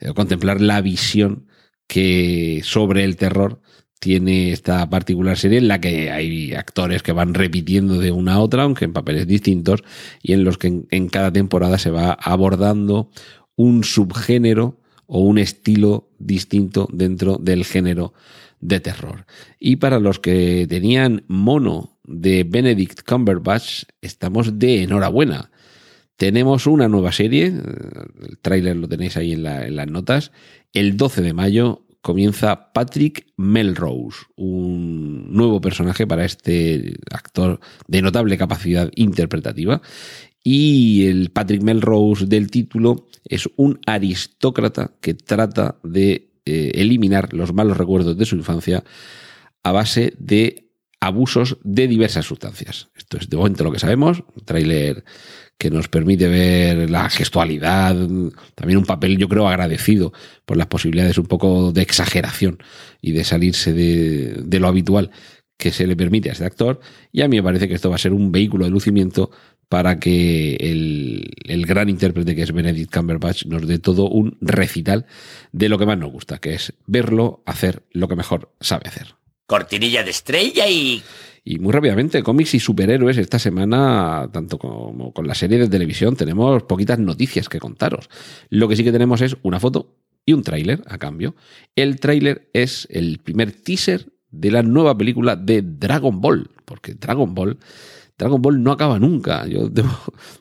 eh, 0.00 0.12
contemplar 0.14 0.60
la 0.60 0.80
visión 0.80 1.46
que 1.92 2.62
sobre 2.64 3.04
el 3.04 3.16
terror 3.16 3.60
tiene 4.00 4.50
esta 4.50 4.88
particular 4.88 5.36
serie 5.36 5.58
en 5.58 5.68
la 5.68 5.78
que 5.78 6.10
hay 6.10 6.54
actores 6.54 7.02
que 7.02 7.12
van 7.12 7.34
repitiendo 7.34 7.98
de 7.98 8.10
una 8.10 8.32
a 8.32 8.40
otra, 8.40 8.62
aunque 8.62 8.86
en 8.86 8.94
papeles 8.94 9.26
distintos, 9.26 9.84
y 10.22 10.32
en 10.32 10.42
los 10.42 10.56
que 10.56 10.84
en, 10.88 11.08
cada 11.10 11.30
temporada 11.30 11.76
se 11.76 11.90
va 11.90 12.14
abordando 12.14 13.10
un 13.56 13.84
subgénero 13.84 14.80
o 15.04 15.20
un 15.20 15.36
estilo 15.36 16.08
distinto 16.18 16.88
dentro 16.90 17.36
del 17.36 17.66
género 17.66 18.14
de 18.58 18.80
terror. 18.80 19.26
Y 19.60 19.76
para 19.76 20.00
los 20.00 20.18
que 20.18 20.66
tenían 20.66 21.24
mono 21.28 21.98
de 22.04 22.44
Benedict 22.44 23.02
Cumberbatch, 23.06 23.82
estamos 24.00 24.58
de 24.58 24.84
enhorabuena. 24.84 25.50
Tenemos 26.16 26.66
una 26.66 26.88
nueva 26.88 27.12
serie, 27.12 27.48
el 27.48 28.38
tráiler 28.40 28.76
lo 28.76 28.88
tenéis 28.88 29.18
ahí 29.18 29.32
en, 29.32 29.44
en 29.46 29.76
las 29.76 29.88
notas, 29.88 30.32
el 30.72 30.96
12 30.96 31.22
de 31.22 31.32
mayo 31.34 31.81
comienza 32.02 32.72
Patrick 32.72 33.28
Melrose, 33.36 34.18
un 34.36 35.32
nuevo 35.32 35.60
personaje 35.60 36.06
para 36.06 36.24
este 36.24 36.94
actor 37.10 37.60
de 37.86 38.02
notable 38.02 38.36
capacidad 38.36 38.90
interpretativa. 38.96 39.80
Y 40.44 41.06
el 41.06 41.30
Patrick 41.30 41.62
Melrose 41.62 42.26
del 42.26 42.50
título 42.50 43.06
es 43.24 43.48
un 43.56 43.78
aristócrata 43.86 44.90
que 45.00 45.14
trata 45.14 45.76
de 45.84 46.32
eh, 46.44 46.72
eliminar 46.74 47.32
los 47.32 47.54
malos 47.54 47.76
recuerdos 47.76 48.18
de 48.18 48.24
su 48.24 48.34
infancia 48.34 48.82
a 49.62 49.70
base 49.70 50.14
de 50.18 50.72
abusos 50.98 51.58
de 51.62 51.86
diversas 51.86 52.26
sustancias. 52.26 52.88
Esto 52.96 53.16
es 53.18 53.28
de 53.28 53.36
momento 53.36 53.62
lo 53.62 53.70
que 53.70 53.78
sabemos. 53.78 54.24
Tráiler 54.44 55.04
que 55.62 55.70
nos 55.70 55.86
permite 55.86 56.26
ver 56.26 56.90
la 56.90 57.08
gestualidad, 57.08 57.94
también 58.56 58.78
un 58.78 58.84
papel 58.84 59.16
yo 59.16 59.28
creo 59.28 59.46
agradecido 59.46 60.12
por 60.44 60.56
las 60.56 60.66
posibilidades 60.66 61.18
un 61.18 61.26
poco 61.26 61.70
de 61.70 61.82
exageración 61.82 62.58
y 63.00 63.12
de 63.12 63.22
salirse 63.22 63.72
de, 63.72 64.58
lo 64.58 64.66
habitual 64.66 65.12
que 65.56 65.70
se 65.70 65.86
le 65.86 65.94
permite 65.94 66.30
a 66.30 66.32
este 66.32 66.44
actor. 66.44 66.80
Y 67.12 67.22
a 67.22 67.28
mí 67.28 67.36
me 67.36 67.44
parece 67.44 67.68
que 67.68 67.74
esto 67.74 67.90
va 67.90 67.94
a 67.94 68.00
ser 68.00 68.12
un 68.12 68.32
vehículo 68.32 68.64
de 68.64 68.72
lucimiento 68.72 69.30
para 69.68 70.00
que 70.00 70.56
el, 70.56 71.30
el, 71.44 71.64
gran 71.64 71.88
intérprete 71.88 72.34
que 72.34 72.42
es 72.42 72.50
Benedict 72.50 72.92
Cumberbatch 72.92 73.46
nos 73.46 73.64
dé 73.64 73.78
todo 73.78 74.08
un 74.08 74.38
recital 74.40 75.06
de 75.52 75.68
lo 75.68 75.78
que 75.78 75.86
más 75.86 75.96
nos 75.96 76.10
gusta, 76.10 76.38
que 76.38 76.54
es 76.54 76.72
verlo 76.88 77.44
hacer 77.46 77.84
lo 77.92 78.08
que 78.08 78.16
mejor 78.16 78.52
sabe 78.60 78.88
hacer. 78.88 79.14
Cortinilla 79.46 80.02
de 80.02 80.10
estrella 80.10 80.66
y 80.66 81.04
y 81.44 81.58
muy 81.58 81.72
rápidamente, 81.72 82.22
cómics 82.22 82.54
y 82.54 82.60
superhéroes, 82.60 83.18
esta 83.18 83.38
semana, 83.38 84.28
tanto 84.32 84.58
como 84.58 85.12
con 85.12 85.26
la 85.26 85.34
serie 85.34 85.58
de 85.58 85.68
televisión, 85.68 86.14
tenemos 86.14 86.62
poquitas 86.64 86.98
noticias 86.98 87.48
que 87.48 87.58
contaros. 87.58 88.08
Lo 88.48 88.68
que 88.68 88.76
sí 88.76 88.84
que 88.84 88.92
tenemos 88.92 89.20
es 89.20 89.36
una 89.42 89.58
foto 89.58 89.96
y 90.24 90.34
un 90.34 90.42
tráiler 90.42 90.82
a 90.86 90.98
cambio. 90.98 91.34
El 91.74 91.98
tráiler 91.98 92.48
es 92.52 92.86
el 92.90 93.18
primer 93.18 93.52
teaser 93.52 94.12
de 94.30 94.50
la 94.50 94.62
nueva 94.62 94.96
película 94.96 95.34
de 95.34 95.62
Dragon 95.62 96.20
Ball, 96.20 96.50
porque 96.64 96.94
Dragon 96.94 97.34
Ball 97.34 97.58
Dragon 98.22 98.40
Ball 98.40 98.62
no 98.62 98.70
acaba 98.70 98.98
nunca. 98.98 99.46
Yo 99.46 99.68
debo, 99.70 99.90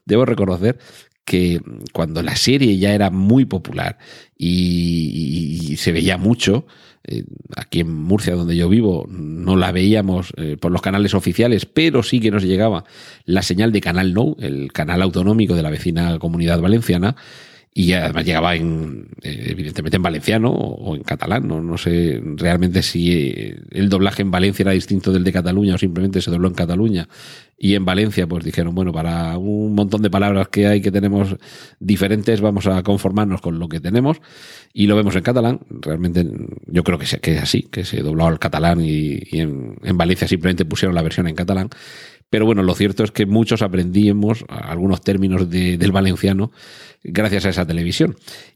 debo 0.06 0.26
reconocer 0.26 0.78
que 1.26 1.62
cuando 1.94 2.22
la 2.24 2.36
serie 2.36 2.78
ya 2.78 2.94
era 2.94 3.10
muy 3.10 3.46
popular 3.46 3.98
y, 4.38 5.76
se 5.78 5.92
veía 5.92 6.18
mucho, 6.18 6.66
eh, 7.04 7.24
aquí 7.56 7.80
en 7.80 7.94
Murcia, 7.94 8.36
donde 8.36 8.56
yo 8.56 8.70
vivo, 8.70 9.08
no 9.10 9.56
la 9.56 9.72
veíamos 9.72 10.34
eh, 10.38 10.58
por 10.60 10.72
los 10.72 10.82
canales 10.82 11.14
oficiales, 11.14 11.66
pero 11.66 12.04
sí 12.04 12.20
que 12.20 12.32
nos 12.32 12.44
llegaba 12.44 12.84
la 13.26 13.42
señal 13.42 13.72
de 13.72 13.82
Canal 13.82 14.14
No, 14.14 14.36
el 14.40 14.72
canal 14.74 15.02
autonómico 15.02 15.56
de 15.56 15.64
la 15.64 15.70
vecina 15.70 16.20
comunidad 16.20 16.60
valenciana, 16.60 17.16
y 17.74 17.94
además 17.94 18.26
llegaba 18.26 18.54
en, 18.56 19.08
eh, 19.22 19.46
evidentemente 19.50 19.96
en 19.96 20.04
valenciano 20.04 20.52
o 20.52 20.94
en 20.94 21.04
catalán. 21.04 21.48
No, 21.48 21.62
no 21.62 21.78
sé 21.78 22.22
realmente 22.36 22.84
si 22.84 23.14
eh, 23.14 23.62
el 23.72 23.88
doblaje 23.88 24.22
en 24.22 24.30
Valencia 24.30 24.64
era 24.64 24.74
distinto 24.74 25.14
del 25.14 25.24
de 25.24 25.32
Cataluña 25.32 25.76
o 25.76 25.78
simplemente 25.78 26.22
se 26.22 26.30
dobló 26.32 26.50
en 26.50 26.54
Cataluña. 26.54 27.08
Y 27.58 27.76
en 27.76 27.86
Valencia, 27.86 28.28
pues 28.28 28.44
dijeron, 28.44 28.76
bueno, 28.76 28.92
para 28.92 29.38
un 29.38 29.74
montón 29.74 30.02
de 30.02 30.10
palabras 30.10 30.50
que 30.50 30.68
hay 30.68 30.82
que 30.82 30.92
tenemos 30.92 31.38
diferentes, 31.80 32.42
vamos 32.42 32.68
a 32.68 32.84
conformarnos 32.84 33.40
con 33.40 33.58
lo 33.58 33.70
que 33.70 33.80
tenemos. 33.80 34.20
Y 34.74 34.88
lo 34.88 34.98
vemos 34.98 35.16
en 35.16 35.22
catalán. 35.22 35.62
Realmente 35.70 36.28
yo 36.66 36.84
creo 36.84 36.98
que, 36.98 37.06
que 37.20 37.36
es 37.36 37.42
así, 37.42 37.64
que 37.72 37.86
se 37.86 38.02
dobló 38.02 38.26
al 38.26 38.40
catalán 38.40 38.82
y, 38.82 39.20
en, 39.32 39.78
en 39.82 39.98
Valencia 39.98 40.28
simplemente 40.28 40.66
pusieron 40.66 40.94
la 40.94 41.04
versión 41.04 41.28
en 41.28 41.36
catalán. 41.36 41.70
Pero 42.32 42.46
bueno, 42.46 42.64
lo 42.64 42.74
cierto 42.76 43.04
es 43.04 43.12
que 43.12 43.26
muchos 43.26 43.62
aprendíamos 43.62 44.46
algunos 44.48 45.02
términos 45.02 45.50
de, 45.50 45.78
del 45.78 45.92
valenciano 45.92 46.52
gracias 47.04 47.46
a 47.46 47.50
esa 47.50 47.66
televisión. 47.66 48.16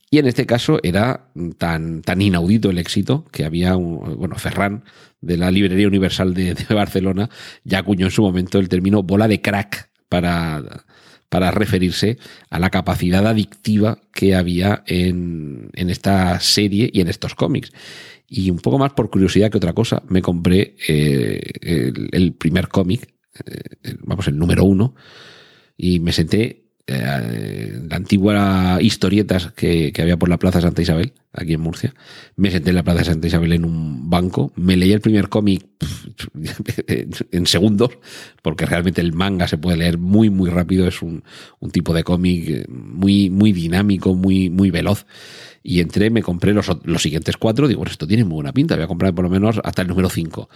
Y 0.10 0.20
en 0.20 0.28
este 0.28 0.46
caso 0.46 0.80
era 0.84 1.30
tan, 1.58 2.02
tan 2.02 2.22
inaudito 2.22 2.70
el 2.70 2.78
éxito 2.78 3.26
que 3.32 3.46
había, 3.46 3.76
un, 3.76 4.18
bueno, 4.18 4.36
Ferran 4.36 4.84
de 5.22 5.38
la 5.38 5.52
Librería 5.52 5.88
Universal 5.88 6.34
de, 6.34 6.56
Barcelona 6.70 7.30
ya 7.64 7.80
acuñó 7.80 8.06
en 8.06 8.12
su 8.12 8.22
momento 8.22 8.60
el 8.60 8.70
término 8.70 9.04
bola 9.04 9.28
de 9.28 9.42
crack 9.42 9.90
para, 10.08 10.86
para 11.30 11.52
referirse 11.52 12.18
a 12.50 12.60
la 12.60 12.70
capacidad 12.70 13.26
adictiva 13.26 14.00
que 14.14 14.36
había 14.36 14.84
en, 14.86 15.70
en 15.74 15.90
esta 15.90 16.40
serie 16.40 16.90
y 16.94 17.02
en 17.02 17.08
estos 17.08 17.36
cómics. 17.36 17.72
Y 18.28 18.50
un 18.50 18.60
poco 18.60 18.78
más 18.78 18.94
por 18.94 19.10
curiosidad 19.10 19.52
que 19.52 19.58
otra 19.58 19.74
cosa, 19.74 20.04
me 20.08 20.22
compré 20.22 20.76
eh, 20.88 21.42
el, 21.62 22.10
el 22.12 22.34
primer 22.34 22.68
cómic 22.70 23.16
eh, 23.44 23.96
vamos, 24.00 24.28
el 24.28 24.38
número 24.38 24.64
uno, 24.64 24.96
y 25.78 26.00
me 26.00 26.12
senté 26.12 26.64
eh, 26.88 27.80
la 27.89 27.95
antigua 27.95 28.78
historietas 28.82 29.52
que, 29.54 29.91
que, 29.91 30.02
había 30.02 30.17
por 30.17 30.30
la 30.30 30.38
Plaza 30.38 30.62
Santa 30.62 30.82
Isabel, 30.82 31.13
aquí 31.36 31.54
en 31.54 31.62
Murcia. 31.62 31.93
Me 32.36 32.52
senté 32.52 32.69
en 32.69 32.76
la 32.76 32.84
Plaza 32.84 33.04
Santa 33.04 33.28
Isabel 33.28 33.54
en 33.54 33.65
un 33.65 34.10
banco, 34.10 34.52
me 34.56 34.76
leí 34.78 34.93
el 34.93 35.02
primer 35.02 35.30
cómic 35.30 35.65
en 37.32 37.45
segundos, 37.48 37.98
porque 38.41 38.65
realmente 38.65 39.02
el 39.02 39.13
manga 39.13 39.48
se 39.48 39.58
puede 39.58 39.78
leer 39.78 39.98
muy, 39.98 40.30
muy 40.30 40.50
rápido, 40.50 40.88
es 40.88 41.02
un, 41.02 41.24
un 41.60 41.71
tipo 41.71 41.93
de 41.93 42.04
cómic 42.04 42.67
muy, 42.69 43.30
muy 43.30 43.52
dinámico, 43.52 44.15
muy, 44.15 44.50
muy 44.50 44.71
veloz. 44.71 45.06
Y 45.63 45.80
entré, 45.80 46.12
me 46.12 46.21
compré 46.21 46.54
los, 46.54 46.69
los 46.84 47.02
siguientes 47.02 47.38
cuatro, 47.38 47.67
digo, 47.67 47.84
esto 47.86 48.06
tiene 48.06 48.24
muy 48.24 48.36
buena 48.36 48.54
pinta, 48.54 48.76
voy 48.76 48.84
a 48.84 48.88
comprar 48.88 49.15
por 49.15 49.24
lo 49.24 49.32
menos 49.32 49.60
hasta 49.63 49.82
el 49.82 49.88
número 49.88 50.10
cinco 50.10 50.48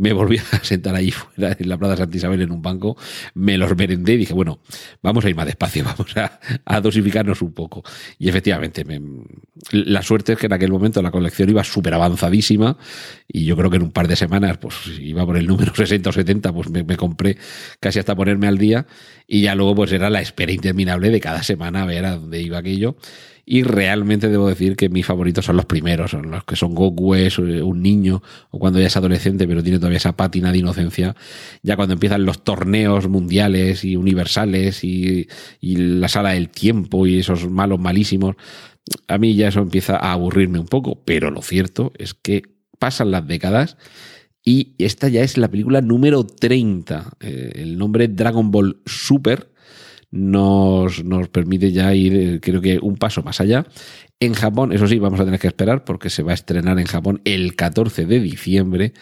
me 0.00 0.14
volví 0.14 0.38
a 0.38 0.42
sentar 0.64 0.94
ahí 0.94 1.10
fuera 1.10 1.56
en 1.58 1.68
la 1.68 1.76
Plaza 1.78 1.98
Santa 1.98 2.16
Isabel 2.16 2.40
en 2.40 2.50
un 2.50 2.62
banco, 2.62 2.96
me 3.34 3.58
los 3.58 3.76
merendé 3.76 4.14
y 4.14 4.18
dije, 4.18 4.32
bueno, 4.32 4.60
vamos 5.02 5.24
a 5.24 5.28
ir 5.28 5.36
más 5.36 5.46
despacio, 5.46 5.84
vamos 5.96 6.16
a, 6.16 6.40
a 6.64 6.80
dosificarnos 6.80 7.42
un 7.42 7.52
poco. 7.52 7.82
Y 8.18 8.28
efectivamente, 8.28 8.84
me, 8.84 9.00
la 9.72 10.02
suerte 10.02 10.19
es 10.26 10.38
que 10.38 10.46
en 10.46 10.52
aquel 10.52 10.70
momento 10.70 11.02
la 11.02 11.10
colección 11.10 11.48
iba 11.50 11.64
súper 11.64 11.94
avanzadísima 11.94 12.76
y 13.28 13.44
yo 13.44 13.56
creo 13.56 13.70
que 13.70 13.76
en 13.76 13.82
un 13.82 13.90
par 13.90 14.08
de 14.08 14.16
semanas, 14.16 14.58
pues 14.58 14.74
iba 15.00 15.24
por 15.24 15.36
el 15.36 15.46
número 15.46 15.74
60 15.76 16.10
o 16.10 16.12
70, 16.12 16.52
pues 16.52 16.70
me, 16.70 16.96
compré 16.96 17.36
casi 17.80 17.98
hasta 17.98 18.14
ponerme 18.14 18.46
al 18.48 18.58
día 18.58 18.86
y 19.26 19.42
ya 19.42 19.54
luego 19.54 19.74
pues 19.74 19.92
era 19.92 20.10
la 20.10 20.20
espera 20.20 20.52
interminable 20.52 21.10
de 21.10 21.20
cada 21.20 21.42
semana 21.42 21.82
a 21.82 21.86
ver 21.86 22.04
a 22.04 22.16
dónde 22.16 22.40
iba 22.40 22.58
aquello. 22.58 22.96
Y 23.46 23.64
realmente 23.64 24.28
debo 24.28 24.48
decir 24.48 24.76
que 24.76 24.88
mis 24.88 25.04
favoritos 25.04 25.44
son 25.44 25.56
los 25.56 25.64
primeros, 25.64 26.12
son 26.12 26.30
los 26.30 26.44
que 26.44 26.54
son 26.54 26.72
Goku 26.72 27.16
es 27.16 27.36
un 27.38 27.82
niño 27.82 28.22
o 28.50 28.60
cuando 28.60 28.78
ya 28.78 28.86
es 28.86 28.96
adolescente 28.96 29.48
pero 29.48 29.60
tiene 29.60 29.78
todavía 29.78 29.96
esa 29.96 30.16
pátina 30.16 30.52
de 30.52 30.58
inocencia, 30.58 31.16
ya 31.62 31.74
cuando 31.74 31.94
empiezan 31.94 32.24
los 32.24 32.44
torneos 32.44 33.08
mundiales 33.08 33.84
y 33.84 33.96
universales 33.96 34.84
y 34.84 35.26
la 35.60 36.06
sala 36.06 36.30
del 36.30 36.50
tiempo 36.50 37.08
y 37.08 37.18
esos 37.18 37.50
malos 37.50 37.80
malísimos, 37.80 38.36
a 39.08 39.18
mí 39.18 39.34
ya 39.34 39.48
eso 39.48 39.60
empieza 39.60 39.96
a 39.96 40.12
aburrirme 40.12 40.58
un 40.58 40.66
poco, 40.66 41.02
pero 41.04 41.30
lo 41.30 41.42
cierto 41.42 41.92
es 41.98 42.14
que 42.14 42.42
pasan 42.78 43.10
las 43.10 43.26
décadas 43.26 43.76
y 44.44 44.74
esta 44.78 45.08
ya 45.08 45.22
es 45.22 45.36
la 45.36 45.48
película 45.48 45.80
número 45.80 46.24
30. 46.24 47.16
Eh, 47.20 47.52
el 47.56 47.78
nombre 47.78 48.08
Dragon 48.08 48.50
Ball 48.50 48.80
Super 48.86 49.50
nos, 50.10 51.04
nos 51.04 51.28
permite 51.28 51.72
ya 51.72 51.94
ir, 51.94 52.14
eh, 52.14 52.40
creo 52.40 52.60
que, 52.60 52.78
un 52.80 52.96
paso 52.96 53.22
más 53.22 53.40
allá. 53.40 53.66
En 54.18 54.34
Japón, 54.34 54.72
eso 54.72 54.86
sí, 54.86 54.98
vamos 54.98 55.20
a 55.20 55.24
tener 55.24 55.40
que 55.40 55.46
esperar 55.46 55.84
porque 55.84 56.10
se 56.10 56.22
va 56.22 56.32
a 56.32 56.34
estrenar 56.34 56.78
en 56.78 56.86
Japón 56.86 57.20
el 57.24 57.54
14 57.54 58.06
de 58.06 58.20
diciembre. 58.20 58.92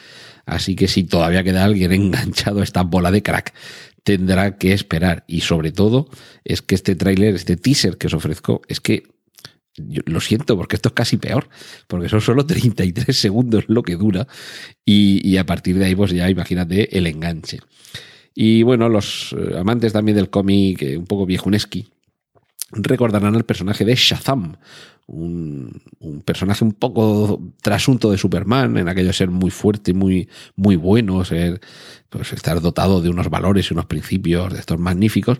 Así 0.45 0.75
que 0.75 0.89
si 0.89 1.05
todavía 1.05 1.45
queda 1.45 1.65
alguien 1.65 1.93
enganchado 1.93 2.61
a 2.61 2.65
esta 2.65 2.83
bola 2.83 3.11
de 3.11 3.23
crack, 3.23 3.55
tendrá 4.03 4.57
que 4.57 4.73
esperar. 4.73 5.25
Y 5.29 5.43
sobre 5.43 5.73
todo, 5.73 6.09
es 6.45 6.63
que 6.63 6.75
este 6.75 6.95
tráiler, 6.95 7.35
este 7.35 7.57
teaser 7.57 7.97
que 7.97 8.09
os 8.09 8.15
ofrezco, 8.15 8.63
es 8.69 8.81
que 8.81 9.05
lo 10.07 10.21
siento, 10.21 10.57
porque 10.57 10.77
esto 10.77 10.89
es 10.89 10.95
casi 10.95 11.17
peor, 11.17 11.49
porque 11.87 12.09
son 12.09 12.21
solo 12.21 12.47
33 12.47 13.17
segundos 13.17 13.65
lo 13.69 13.83
que 13.83 13.97
dura, 13.97 14.27
y, 14.85 15.27
y 15.29 15.37
a 15.37 15.47
partir 15.47 15.79
de 15.79 15.87
ahí, 15.87 15.95
pues 15.95 16.13
ya 16.13 16.29
imagínate 16.29 16.97
el 16.97 17.07
enganche. 17.07 17.61
Y 18.35 18.63
bueno, 18.63 18.89
los 18.89 19.35
amantes 19.57 19.93
también 19.93 20.17
del 20.17 20.31
cómic 20.31 20.85
un 20.97 21.07
poco 21.07 21.27
viejuneski 21.27 21.89
recordarán 22.73 23.35
al 23.35 23.45
personaje 23.45 23.85
de 23.85 23.95
Shazam, 23.95 24.57
un, 25.07 25.83
un, 26.01 26.21
personaje 26.21 26.65
un 26.65 26.73
poco 26.73 27.41
trasunto 27.63 28.11
de 28.11 28.19
Superman, 28.19 28.77
en 28.77 28.89
aquello 28.89 29.13
ser 29.13 29.31
muy 29.31 29.51
fuerte, 29.51 29.95
muy, 29.95 30.29
muy 30.55 30.77
bueno, 30.77 31.25
ser, 31.25 31.61
pues 32.11 32.33
estar 32.33 32.61
dotado 32.61 33.01
de 33.01 33.09
unos 33.09 33.31
valores 33.31 33.71
y 33.71 33.75
unos 33.75 33.87
principios 33.87 34.53
de 34.53 34.61
estos 34.61 34.79
magníficos, 34.79 35.39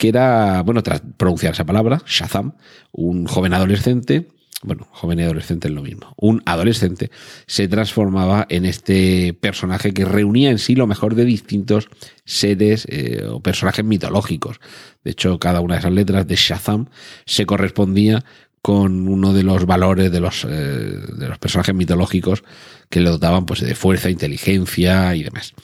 que 0.00 0.08
era, 0.08 0.62
bueno, 0.62 0.82
tras 0.82 1.02
pronunciar 1.18 1.52
esa 1.52 1.66
palabra, 1.66 2.00
Shazam, 2.06 2.54
un 2.90 3.26
joven 3.26 3.52
adolescente 3.52 4.28
bueno, 4.62 4.86
joven 4.90 5.18
y 5.18 5.22
adolescente 5.22 5.68
es 5.68 5.74
lo 5.74 5.80
mismo. 5.80 6.12
Un 6.18 6.42
adolescente 6.44 7.10
se 7.46 7.66
transformaba 7.66 8.46
en 8.50 8.66
este 8.66 9.32
personaje 9.32 9.94
que 9.94 10.04
reunía 10.04 10.50
en 10.50 10.58
sí 10.58 10.74
lo 10.74 10.86
mejor 10.86 11.14
de 11.14 11.24
distintos 11.24 11.88
seres 12.26 12.86
eh, 12.90 13.24
o 13.26 13.40
personajes 13.40 13.86
mitológicos. 13.86 14.60
De 15.02 15.12
hecho, 15.12 15.38
cada 15.38 15.60
una 15.60 15.76
de 15.76 15.80
esas 15.80 15.92
letras 15.92 16.26
de 16.26 16.36
Shazam 16.36 16.88
se 17.24 17.46
correspondía 17.46 18.22
con 18.60 19.08
uno 19.08 19.32
de 19.32 19.44
los 19.44 19.64
valores 19.64 20.12
de 20.12 20.20
los, 20.20 20.44
eh, 20.44 20.48
de 20.48 21.28
los 21.28 21.38
personajes 21.38 21.74
mitológicos 21.74 22.44
que 22.90 23.00
le 23.00 23.08
dotaban 23.08 23.46
pues, 23.46 23.60
de 23.60 23.74
fuerza, 23.74 24.10
inteligencia 24.10 25.14
y 25.14 25.22
demás. 25.22 25.54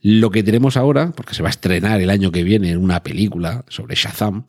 Lo 0.00 0.30
que 0.30 0.42
tenemos 0.42 0.76
ahora, 0.76 1.12
porque 1.12 1.34
se 1.34 1.42
va 1.42 1.48
a 1.48 1.50
estrenar 1.50 2.00
el 2.00 2.10
año 2.10 2.30
que 2.30 2.44
viene 2.44 2.70
en 2.70 2.78
una 2.78 3.02
película 3.02 3.64
sobre 3.68 3.96
Shazam, 3.96 4.44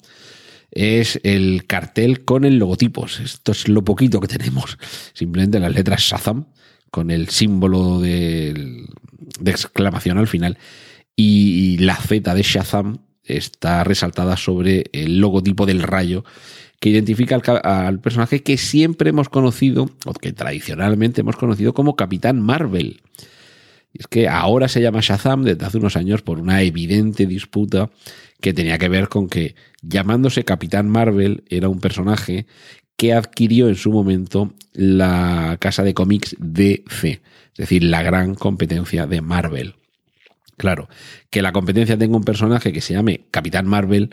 es 0.71 1.19
el 1.23 1.65
cartel 1.65 2.23
con 2.25 2.45
el 2.45 2.57
logotipo. 2.57 3.05
Esto 3.05 3.51
es 3.51 3.67
lo 3.67 3.83
poquito 3.83 4.19
que 4.19 4.27
tenemos. 4.27 4.77
Simplemente 5.13 5.59
las 5.59 5.73
letras 5.73 6.01
Shazam 6.01 6.45
con 6.91 7.11
el 7.11 7.29
símbolo 7.29 7.99
de, 7.99 8.85
exclamación 9.45 10.17
al 10.17 10.27
final. 10.27 10.57
Y 11.15 11.77
la 11.79 11.95
Z 11.95 12.33
de 12.33 12.43
Shazam 12.43 12.99
está 13.23 13.83
resaltada 13.83 14.37
sobre 14.37 14.85
el 14.93 15.19
logotipo 15.19 15.65
del 15.65 15.83
rayo 15.83 16.23
que 16.79 16.89
identifica 16.89 17.35
al, 17.35 17.99
personaje 17.99 18.41
que 18.41 18.57
siempre 18.57 19.09
hemos 19.09 19.27
conocido, 19.27 19.89
o 20.05 20.13
que 20.13 20.31
tradicionalmente 20.31 21.21
hemos 21.21 21.35
conocido 21.35 21.73
como 21.73 21.97
Capitán 21.97 22.41
Marvel. 22.41 23.01
Y 23.93 24.01
es 24.01 24.07
que 24.07 24.27
ahora 24.27 24.67
se 24.67 24.81
llama 24.81 24.99
Shazam 25.01 25.43
desde 25.43 25.65
hace 25.65 25.77
unos 25.77 25.95
años 25.95 26.21
por 26.21 26.39
una 26.39 26.61
evidente 26.61 27.25
disputa 27.25 27.89
que 28.41 28.53
tenía 28.53 28.77
que 28.77 28.89
ver 28.89 29.09
con 29.09 29.27
que 29.27 29.55
llamándose 29.81 30.43
Capitán 30.43 30.89
Marvel 30.89 31.43
era 31.49 31.69
un 31.69 31.79
personaje 31.79 32.45
que 32.95 33.13
adquirió 33.13 33.69
en 33.69 33.75
su 33.75 33.91
momento 33.91 34.53
la 34.73 35.57
casa 35.59 35.83
de 35.83 35.93
cómics 35.93 36.35
DC, 36.39 37.09
es 37.09 37.21
decir, 37.55 37.83
la 37.83 38.03
gran 38.03 38.35
competencia 38.35 39.07
de 39.07 39.21
Marvel. 39.21 39.75
Claro, 40.57 40.89
que 41.29 41.41
la 41.41 41.53
competencia 41.53 41.97
tenga 41.97 42.17
un 42.17 42.25
personaje 42.25 42.73
que 42.73 42.81
se 42.81 42.93
llame 42.93 43.21
Capitán 43.31 43.65
Marvel, 43.65 44.09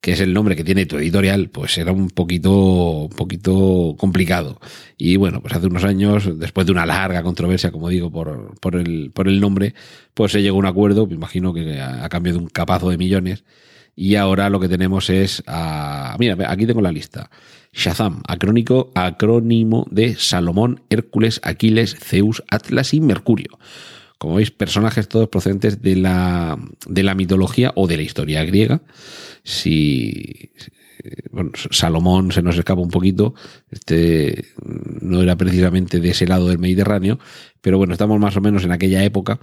que 0.00 0.12
es 0.12 0.20
el 0.20 0.32
nombre 0.32 0.54
que 0.56 0.64
tiene 0.64 0.86
tu 0.86 0.98
editorial, 0.98 1.48
pues 1.50 1.76
era 1.78 1.92
un 1.92 2.10
poquito, 2.10 3.02
un 3.02 3.16
poquito 3.16 3.96
complicado. 3.98 4.60
Y 4.96 5.16
bueno, 5.16 5.40
pues 5.40 5.54
hace 5.54 5.66
unos 5.66 5.84
años, 5.84 6.38
después 6.38 6.66
de 6.66 6.72
una 6.72 6.86
larga 6.86 7.22
controversia, 7.22 7.70
como 7.72 7.88
digo, 7.88 8.10
por, 8.10 8.58
por, 8.60 8.76
el, 8.76 9.10
por 9.12 9.28
el 9.28 9.40
nombre, 9.40 9.74
pues 10.14 10.32
se 10.32 10.42
llegó 10.42 10.56
a 10.56 10.60
un 10.60 10.66
acuerdo, 10.66 11.06
me 11.06 11.14
imagino 11.14 11.52
que 11.52 11.80
a, 11.80 12.08
cambio 12.08 12.34
de 12.34 12.38
un 12.38 12.48
capazo 12.48 12.90
de 12.90 12.98
millones, 12.98 13.44
y 13.96 14.16
ahora 14.16 14.50
lo 14.50 14.60
que 14.60 14.68
tenemos 14.68 15.08
es 15.10 15.42
a, 15.46 16.16
mira, 16.18 16.36
aquí 16.50 16.66
tengo 16.66 16.82
la 16.82 16.92
lista. 16.92 17.30
Shazam, 17.72 18.22
acrónico, 18.28 18.92
acrónimo 18.94 19.86
de 19.90 20.14
Salomón, 20.16 20.82
Hércules, 20.90 21.40
Aquiles, 21.42 21.96
Zeus, 21.98 22.42
Atlas 22.48 22.94
y 22.94 23.00
Mercurio 23.00 23.58
como 24.18 24.36
veis, 24.36 24.50
personajes 24.50 25.08
todos 25.08 25.28
procedentes 25.28 25.82
de 25.82 25.96
la, 25.96 26.58
de 26.86 27.02
la 27.02 27.14
mitología 27.14 27.72
o 27.74 27.86
de 27.86 27.96
la 27.96 28.02
historia 28.02 28.44
griega. 28.44 28.82
Si, 29.42 30.50
bueno, 31.30 31.50
Salomón 31.70 32.32
se 32.32 32.42
nos 32.42 32.56
escapa 32.56 32.80
un 32.80 32.90
poquito, 32.90 33.34
este 33.70 34.46
no 35.00 35.22
era 35.22 35.36
precisamente 35.36 36.00
de 36.00 36.10
ese 36.10 36.26
lado 36.26 36.48
del 36.48 36.58
Mediterráneo, 36.58 37.18
pero 37.60 37.78
bueno, 37.78 37.92
estamos 37.92 38.18
más 38.18 38.36
o 38.36 38.40
menos 38.40 38.64
en 38.64 38.72
aquella 38.72 39.04
época 39.04 39.40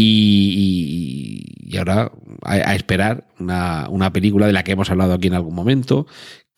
y, 0.00 1.76
ahora 1.76 2.12
a, 2.42 2.74
esperar 2.74 3.26
una, 3.38 3.88
una, 3.90 4.12
película 4.12 4.46
de 4.46 4.52
la 4.52 4.62
que 4.62 4.72
hemos 4.72 4.90
hablado 4.90 5.12
aquí 5.12 5.26
en 5.26 5.34
algún 5.34 5.54
momento, 5.54 6.06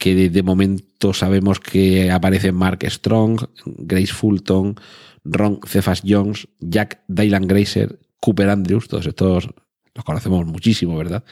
que 0.01 0.31
de, 0.31 0.42
momento 0.42 1.12
sabemos 1.12 1.61
que 1.61 2.11
aparecen 2.11 2.55
Mark 2.55 2.81
Strong, 2.83 3.46
Grace 3.64 4.12
Fulton, 4.12 4.77
Ron 5.24 5.61
Cephas 5.66 6.02
Jones, 6.06 6.48
Jack 6.61 7.02
Dylan 7.09 7.46
Grazer, 7.46 7.98
Cooper 8.20 8.50
Andrews, 8.50 8.88
todos 8.88 9.06
estos 9.06 9.48
los 9.94 10.04
conocemos 10.04 10.46
muchísimo, 10.46 10.96
¿verdad? 10.96 11.24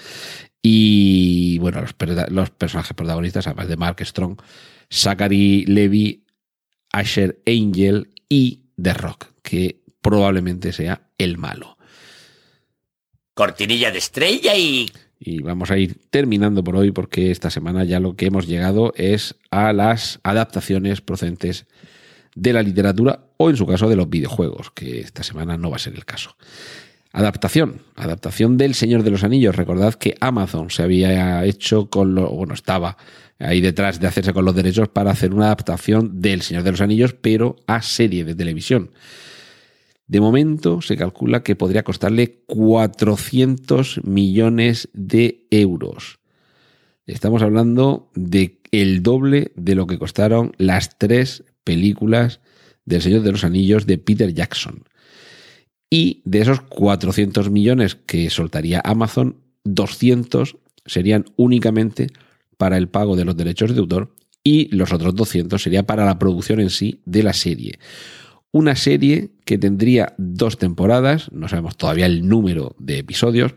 Y 0.63 1.59
bueno, 1.59 1.81
los, 1.81 1.95
los 2.31 2.51
personajes 2.51 2.95
protagonistas, 2.95 3.47
además 3.47 3.69
de 3.69 3.77
Mark 3.77 4.05
Strong, 4.05 4.41
Zachary 4.91 5.65
Levy, 5.67 6.25
Asher 6.93 7.41
Angel 7.47 8.11
y 8.29 8.65
The 8.81 8.95
Rock, 8.95 9.27
que 9.43 9.83
probablemente 10.01 10.73
sea 10.73 11.11
el 11.19 11.39
malo 11.39 11.79
cortinilla 13.39 13.93
de 13.93 13.99
estrella 13.99 14.57
y... 14.57 14.91
Y 15.21 15.43
vamos 15.43 15.71
a 15.71 15.79
ir 15.79 16.01
terminando 16.11 16.65
por 16.65 16.75
hoy 16.75 16.91
porque 16.91 17.31
esta 17.31 17.51
semana 17.51 17.85
ya 17.85 18.01
lo 18.01 18.17
que 18.17 18.27
hemos 18.27 18.49
llegado 18.49 18.93
es 18.97 19.37
a 19.53 19.73
las 19.73 20.19
adaptaciones 20.25 21.01
procedentes 21.01 21.67
de 22.41 22.53
la 22.53 22.63
literatura 22.63 23.21
o 23.37 23.51
en 23.51 23.57
su 23.57 23.67
caso 23.67 23.89
de 23.89 23.97
los 23.97 24.09
videojuegos, 24.09 24.71
que 24.71 25.01
esta 25.01 25.23
semana 25.23 25.57
no 25.57 25.71
va 25.71 25.77
a 25.77 25.81
ser 25.81 25.95
el 25.95 26.05
caso. 26.05 26.37
Adaptación, 27.13 27.83
adaptación 27.97 28.57
del 28.57 28.75
Señor 28.75 29.03
de 29.03 29.11
los 29.11 29.25
Anillos. 29.25 29.57
Recordad 29.57 29.95
que 29.95 30.15
Amazon 30.21 30.71
se 30.71 30.83
había 30.83 31.45
hecho 31.45 31.91
con 31.91 32.15
lo, 32.15 32.31
bueno, 32.31 32.55
estaba 32.55 32.97
ahí 33.39 33.61
detrás 33.61 33.99
de 33.99 34.07
hacerse 34.07 34.33
con 34.33 34.45
los 34.45 34.55
derechos 34.55 34.89
para 34.89 35.11
hacer 35.11 35.35
una 35.35 35.47
adaptación 35.47 36.21
del 36.21 36.43
Señor 36.43 36.63
de 36.63 36.71
los 36.71 36.81
Anillos, 36.81 37.15
pero 37.15 37.57
a 37.67 37.83
serie 37.83 38.25
de 38.25 38.35
televisión. 38.35 38.91
De 40.07 40.21
momento 40.21 40.81
se 40.81 40.97
calcula 40.97 41.43
que 41.43 41.57
podría 41.57 41.83
costarle 41.83 42.43
400 42.47 44.05
millones 44.05 44.89
de 44.93 45.47
euros. 45.51 46.19
Estamos 47.07 47.43
hablando 47.43 48.11
de 48.15 48.61
el 48.71 49.03
doble 49.03 49.53
de 49.57 49.75
lo 49.75 49.87
que 49.87 49.99
costaron 49.99 50.53
las 50.59 50.99
tres 50.99 51.45
películas 51.69 52.41
del 52.87 53.03
Señor 53.03 53.21
de 53.21 53.33
los 53.33 53.45
Anillos 53.45 53.85
de 53.85 53.99
Peter 53.99 54.33
Jackson. 54.33 54.85
Y 55.91 56.23
de 56.25 56.41
esos 56.41 56.63
400 56.63 57.51
millones 57.51 57.95
que 57.95 58.31
soltaría 58.31 58.81
Amazon, 58.83 59.37
200 59.65 60.57
serían 60.87 61.27
únicamente 61.37 62.07
para 62.57 62.79
el 62.79 62.89
pago 62.89 63.17
de 63.17 63.27
los 63.27 63.37
derechos 63.37 63.75
de 63.75 63.81
autor 63.81 64.15
y 64.43 64.75
los 64.75 64.95
otros 64.95 65.15
200 65.15 65.61
sería 65.63 65.83
para 65.83 66.07
la 66.07 66.19
producción 66.19 66.61
en 66.61 66.71
sí 66.71 67.03
de 67.05 67.23
la 67.23 67.35
serie. 67.35 67.79
Una 68.51 68.75
serie 68.75 69.33
que 69.45 69.59
tendría 69.59 70.15
dos 70.17 70.57
temporadas, 70.57 71.31
no 71.33 71.49
sabemos 71.49 71.77
todavía 71.77 72.07
el 72.07 72.27
número 72.27 72.75
de 72.79 72.97
episodios, 72.97 73.55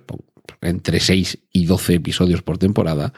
entre 0.60 1.00
6 1.00 1.38
y 1.54 1.66
12 1.66 1.94
episodios 1.94 2.42
por 2.42 2.58
temporada, 2.58 3.14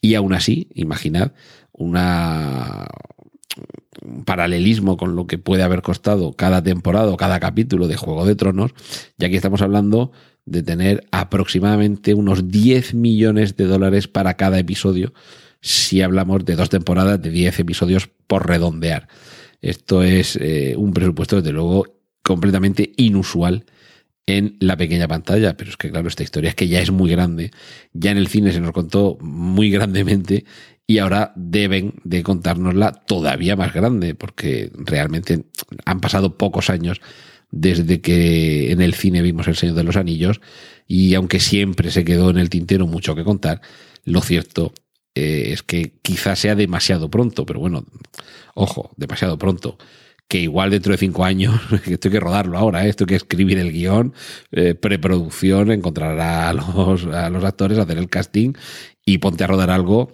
y 0.00 0.14
aún 0.14 0.32
así, 0.32 0.68
imaginad, 0.74 1.32
una, 1.72 2.86
un 3.13 3.13
paralelismo 4.24 4.96
con 4.96 5.16
lo 5.16 5.26
que 5.26 5.38
puede 5.38 5.62
haber 5.62 5.82
costado 5.82 6.32
cada 6.32 6.62
temporada 6.62 7.08
o 7.12 7.16
cada 7.16 7.40
capítulo 7.40 7.88
de 7.88 7.96
Juego 7.96 8.26
de 8.26 8.34
Tronos, 8.34 8.72
ya 9.18 9.28
que 9.28 9.36
estamos 9.36 9.62
hablando 9.62 10.12
de 10.46 10.62
tener 10.62 11.06
aproximadamente 11.10 12.14
unos 12.14 12.48
10 12.48 12.94
millones 12.94 13.56
de 13.56 13.64
dólares 13.64 14.08
para 14.08 14.34
cada 14.34 14.58
episodio, 14.58 15.14
si 15.60 16.02
hablamos 16.02 16.44
de 16.44 16.56
dos 16.56 16.68
temporadas 16.68 17.20
de 17.22 17.30
10 17.30 17.60
episodios 17.60 18.10
por 18.26 18.46
redondear. 18.46 19.08
Esto 19.62 20.02
es 20.02 20.36
eh, 20.36 20.74
un 20.76 20.92
presupuesto, 20.92 21.36
desde 21.36 21.52
luego, 21.52 21.86
completamente 22.22 22.92
inusual 22.96 23.64
en 24.26 24.56
la 24.60 24.76
pequeña 24.76 25.08
pantalla, 25.08 25.56
pero 25.56 25.70
es 25.70 25.76
que 25.76 25.90
claro, 25.90 26.08
esta 26.08 26.22
historia 26.22 26.50
es 26.50 26.54
que 26.54 26.68
ya 26.68 26.80
es 26.80 26.90
muy 26.90 27.10
grande, 27.10 27.50
ya 27.92 28.10
en 28.10 28.18
el 28.18 28.28
cine 28.28 28.52
se 28.52 28.60
nos 28.60 28.72
contó 28.72 29.18
muy 29.20 29.70
grandemente 29.70 30.44
y 30.86 30.98
ahora 30.98 31.32
deben 31.36 31.94
de 32.04 32.22
contárnosla 32.22 32.92
todavía 32.92 33.56
más 33.56 33.72
grande, 33.72 34.14
porque 34.14 34.70
realmente 34.74 35.44
han 35.84 36.00
pasado 36.00 36.36
pocos 36.36 36.70
años 36.70 37.00
desde 37.50 38.00
que 38.00 38.72
en 38.72 38.82
el 38.82 38.94
cine 38.94 39.22
vimos 39.22 39.46
El 39.46 39.56
Señor 39.56 39.76
de 39.76 39.84
los 39.84 39.96
Anillos 39.96 40.40
y 40.86 41.14
aunque 41.14 41.40
siempre 41.40 41.90
se 41.90 42.04
quedó 42.04 42.30
en 42.30 42.38
el 42.38 42.50
tintero 42.50 42.86
mucho 42.86 43.14
que 43.14 43.24
contar, 43.24 43.60
lo 44.04 44.20
cierto 44.20 44.74
eh, 45.14 45.50
es 45.52 45.62
que 45.62 45.94
quizás 46.02 46.40
sea 46.40 46.54
demasiado 46.54 47.08
pronto, 47.08 47.46
pero 47.46 47.60
bueno, 47.60 47.84
ojo, 48.54 48.90
demasiado 48.96 49.38
pronto. 49.38 49.78
Que 50.26 50.40
igual 50.40 50.70
dentro 50.70 50.92
de 50.92 50.98
cinco 50.98 51.24
años, 51.24 51.60
esto 51.86 52.08
hay 52.08 52.12
que 52.12 52.20
rodarlo 52.20 52.58
ahora, 52.58 52.84
¿eh? 52.84 52.88
esto 52.88 53.04
hay 53.04 53.08
que 53.08 53.16
escribir 53.16 53.58
el 53.58 53.72
guion, 53.72 54.14
eh, 54.52 54.74
preproducción, 54.74 55.70
encontrar 55.70 56.18
a 56.18 56.52
los, 56.52 57.06
a 57.06 57.30
los 57.30 57.44
actores, 57.44 57.78
hacer 57.78 57.98
el 57.98 58.08
casting 58.08 58.54
y 59.04 59.18
ponte 59.18 59.44
a 59.44 59.46
rodar 59.46 59.70
algo 59.70 60.10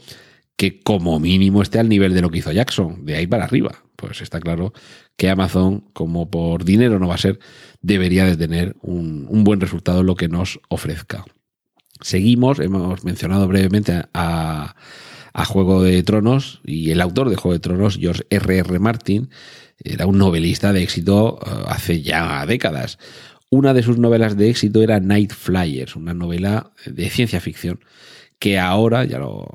que 0.61 0.79
como 0.79 1.19
mínimo 1.19 1.63
esté 1.63 1.79
al 1.79 1.89
nivel 1.89 2.13
de 2.13 2.21
lo 2.21 2.29
que 2.29 2.41
hizo 2.41 2.53
Jackson, 2.53 3.07
de 3.07 3.17
ahí 3.17 3.27
para 3.27 3.45
arriba. 3.45 3.83
Pues 3.97 4.21
está 4.21 4.41
claro 4.41 4.75
que 5.17 5.31
Amazon, 5.31 5.87
como 5.95 6.31
por 6.31 6.67
dinero 6.67 6.99
no 6.99 7.09
va 7.09 7.15
a 7.15 7.19
ser, 7.19 7.39
debería 7.81 8.27
de 8.27 8.37
tener 8.37 8.77
un, 8.83 9.27
un 9.31 9.43
buen 9.43 9.63
resultado 9.63 10.03
lo 10.03 10.17
que 10.17 10.29
nos 10.29 10.61
ofrezca. 10.69 11.25
Seguimos, 12.03 12.61
hemos 12.61 13.05
mencionado 13.05 13.49
brevemente 13.49 14.03
a, 14.13 14.75
Juego 15.47 15.83
de 15.83 16.03
Tronos 16.03 16.61
y 16.63 16.91
el 16.91 17.01
autor 17.01 17.31
de 17.31 17.37
Juego 17.37 17.55
de 17.55 17.61
Tronos, 17.61 17.97
George 17.97 18.27
R. 18.29 18.59
R. 18.59 18.79
Martin, 18.81 19.31
era 19.83 20.05
un 20.05 20.19
novelista 20.19 20.75
de 20.75 20.83
éxito 20.83 21.39
eh, 21.41 21.65
hace 21.69 22.03
ya 22.03 22.45
décadas. 22.45 22.99
Una 23.49 23.73
de 23.73 23.83
sus 23.83 23.97
novelas 23.97 24.37
de 24.37 24.51
éxito 24.51 24.83
era 24.83 25.01
Night 25.01 25.33
Flyers, 25.33 25.97
una 25.97 26.13
novela 26.13 26.73
de 26.85 27.09
ciencia 27.09 27.41
ficción 27.41 27.81
que 28.41 28.59
ahora, 28.59 29.05
ya 29.05 29.21
lo, 29.21 29.47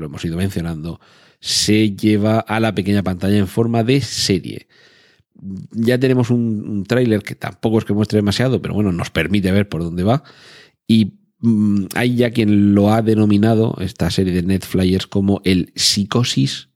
hemos 0.00 0.24
ido 0.24 0.36
mencionando, 0.36 1.00
se 1.40 1.90
lleva 1.96 2.38
a 2.38 2.60
la 2.60 2.72
pequeña 2.76 3.02
pantalla 3.02 3.36
en 3.36 3.48
forma 3.48 3.82
de 3.82 4.00
serie. 4.00 4.68
Ya 5.72 5.98
tenemos 5.98 6.30
un, 6.30 6.64
un 6.68 6.84
tráiler 6.84 7.22
que 7.22 7.34
tampoco 7.34 7.78
es 7.78 7.84
que 7.84 7.92
muestre 7.92 8.18
demasiado, 8.18 8.62
pero 8.62 8.74
bueno, 8.74 8.92
nos 8.92 9.10
permite 9.10 9.50
ver 9.50 9.68
por 9.68 9.82
dónde 9.82 10.04
va. 10.04 10.22
Y 10.86 11.14
Mm, 11.46 11.88
hay 11.94 12.16
ya 12.16 12.30
quien 12.30 12.74
lo 12.74 12.90
ha 12.90 13.02
denominado, 13.02 13.76
esta 13.78 14.10
serie 14.10 14.32
de 14.32 14.42
Netflyers, 14.42 15.06
como 15.06 15.42
el 15.44 15.72
psicosis 15.74 16.70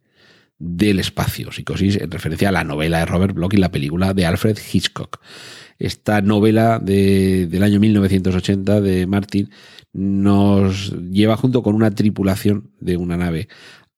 del 0.58 1.00
espacio. 1.00 1.50
Psicosis 1.52 1.96
en 1.96 2.10
referencia 2.10 2.50
a 2.50 2.52
la 2.52 2.64
novela 2.64 2.98
de 2.98 3.06
Robert 3.06 3.34
Bloch 3.34 3.54
y 3.54 3.56
la 3.56 3.70
película 3.70 4.12
de 4.12 4.26
Alfred 4.26 4.58
Hitchcock. 4.58 5.20
Esta 5.78 6.20
novela 6.22 6.80
del 6.80 7.62
año 7.62 7.78
1980 7.78 8.80
de 8.80 9.06
Martin 9.06 9.50
nos 9.92 10.92
lleva 11.10 11.36
junto 11.36 11.62
con 11.62 11.74
una 11.74 11.92
tripulación 11.92 12.72
de 12.80 12.96
una 12.96 13.16
nave 13.16 13.48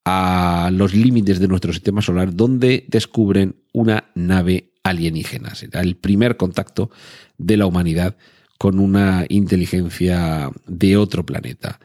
a 0.04 0.70
los 0.72 0.94
límites 0.94 1.38
de 1.38 1.48
nuestro 1.48 1.72
sistema 1.72 2.02
solar 2.02 2.34
donde 2.34 2.84
descubren 2.88 3.56
una 3.72 4.10
nave 4.14 4.72
alienígena. 4.82 5.54
Será 5.54 5.80
el 5.80 5.96
primer 5.96 6.36
contacto 6.36 6.90
de 7.38 7.56
la 7.56 7.66
humanidad 7.66 8.16
con 8.58 8.78
una 8.78 9.24
inteligencia 9.28 10.50
de 10.66 10.96
otro 10.96 11.24
planeta. 11.24 11.80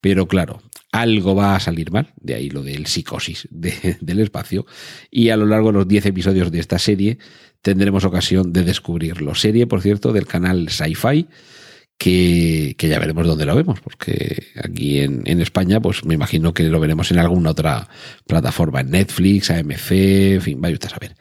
Pero 0.00 0.28
claro, 0.28 0.62
algo 0.92 1.34
va 1.34 1.56
a 1.56 1.60
salir 1.60 1.90
mal, 1.90 2.12
de 2.20 2.34
ahí 2.34 2.50
lo 2.50 2.62
del 2.62 2.86
psicosis 2.86 3.48
del 3.50 4.20
espacio, 4.20 4.64
y 5.10 5.28
a 5.28 5.36
lo 5.36 5.46
largo 5.46 5.68
de 5.68 5.78
los 5.78 5.88
10 5.88 6.06
episodios 6.06 6.50
de 6.50 6.58
esta 6.58 6.78
serie 6.78 7.18
tendremos 7.62 8.04
ocasión 8.04 8.52
de 8.52 8.64
descubrirlo. 8.64 9.34
Serie, 9.34 9.66
por 9.66 9.82
cierto, 9.82 10.12
del 10.12 10.26
canal 10.26 10.68
Sci-Fi, 10.68 11.26
que, 11.98 12.74
que, 12.78 12.88
ya 12.88 12.98
veremos 12.98 13.26
dónde 13.26 13.44
lo 13.44 13.54
vemos, 13.54 13.80
porque 13.80 14.46
aquí 14.62 15.00
en, 15.00 15.22
en, 15.26 15.40
España, 15.42 15.80
pues 15.80 16.04
me 16.04 16.14
imagino 16.14 16.54
que 16.54 16.62
lo 16.64 16.80
veremos 16.80 17.10
en 17.10 17.18
alguna 17.18 17.50
otra 17.50 17.88
plataforma, 18.26 18.80
en 18.80 18.90
Netflix, 18.90 19.50
AMC, 19.50 19.90
en 19.90 20.40
fin, 20.40 20.60
vaya 20.60 20.74
usted 20.74 20.88
a 20.88 20.90
saber. 20.90 21.14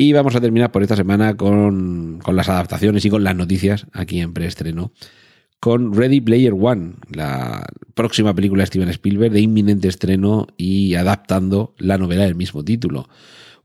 Y 0.00 0.12
vamos 0.12 0.36
a 0.36 0.40
terminar 0.40 0.70
por 0.70 0.82
esta 0.84 0.94
semana 0.94 1.36
con, 1.36 2.20
las 2.24 2.48
adaptaciones 2.48 3.04
y 3.04 3.10
con 3.10 3.24
las 3.24 3.34
noticias 3.34 3.84
aquí 3.92 4.20
en 4.20 4.32
preestreno 4.32 4.92
con 5.58 5.92
Ready 5.92 6.20
Player 6.20 6.52
One, 6.52 6.94
la 7.10 7.66
próxima 7.94 8.32
película 8.32 8.62
de 8.62 8.68
Steven 8.68 8.88
Spielberg 8.90 9.32
de 9.32 9.40
inminente 9.40 9.88
estreno 9.88 10.46
y 10.56 10.94
adaptando 10.94 11.74
la 11.78 11.98
novela 11.98 12.26
del 12.26 12.36
mismo 12.36 12.64
título. 12.64 13.08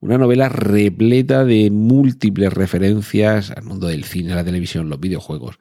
Una 0.04 0.18
novela 0.18 0.50
repleta 0.50 1.46
de 1.46 1.72
múltiples 1.72 2.52
referencias 2.52 3.52
al 3.52 3.64
mundo 3.64 3.88
del 3.88 4.04
cine, 4.04 4.36
la 4.36 4.44
televisión, 4.44 4.90
los 4.90 5.00
videojuegos. 5.00 5.60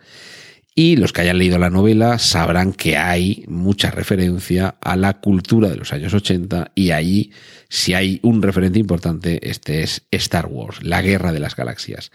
Y 0.75 0.97
los 0.97 1.13
que 1.13 1.21
hayan 1.21 1.39
leído 1.39 1.61
la 1.61 1.71
novela 1.71 2.19
sabrán 2.19 2.73
que 2.73 2.97
hay 2.97 3.45
mucha 3.47 3.93
referencia 3.93 4.75
a 4.81 4.97
la 4.97 5.21
cultura 5.21 5.69
de 5.69 5.77
los 5.77 5.93
años 5.93 6.13
80 6.13 6.73
y 6.75 6.91
ahí, 6.91 7.31
si 7.69 7.95
hay 7.95 8.19
un 8.25 8.43
referente 8.43 8.81
importante, 8.81 9.49
este 9.49 9.85
es 9.85 10.03
Star 10.11 10.47
Wars, 10.47 10.83
la 10.83 11.03
guerra 11.03 11.31
de 11.31 11.39
las 11.39 11.55
galaxias. 11.55 12.11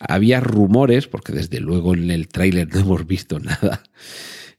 había 0.00 0.40
rumores, 0.40 1.06
porque 1.06 1.32
desde 1.32 1.60
luego 1.60 1.94
en 1.94 2.10
el 2.10 2.26
tráiler 2.26 2.74
no 2.74 2.80
hemos 2.80 3.06
visto 3.06 3.38
nada, 3.38 3.84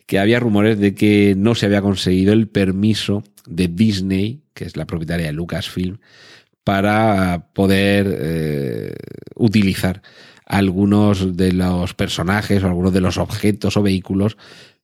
que 0.05 0.19
había 0.19 0.39
rumores 0.39 0.79
de 0.79 0.95
que 0.95 1.35
no 1.37 1.53
se 1.53 1.65
había 1.65 1.81
conseguido 1.81 2.31
el 2.31 2.47
permiso 2.47 3.25
de 3.45 3.67
Disney, 3.67 4.43
que 4.53 4.63
es 4.63 4.77
la 4.77 4.87
propietaria 4.87 5.25
de 5.25 5.33
Lucasfilm, 5.33 5.97
para 6.67 7.47
poder 7.53 8.13
eh, 8.19 8.93
utilizar 9.35 10.01
algunos 10.45 11.37
de 11.37 11.53
los 11.53 11.93
personajes 11.93 12.61
o 12.61 12.67
algunos 12.67 12.91
de 12.91 12.99
los 12.99 13.17
objetos 13.17 13.77
o 13.77 13.83
vehículos 13.83 14.35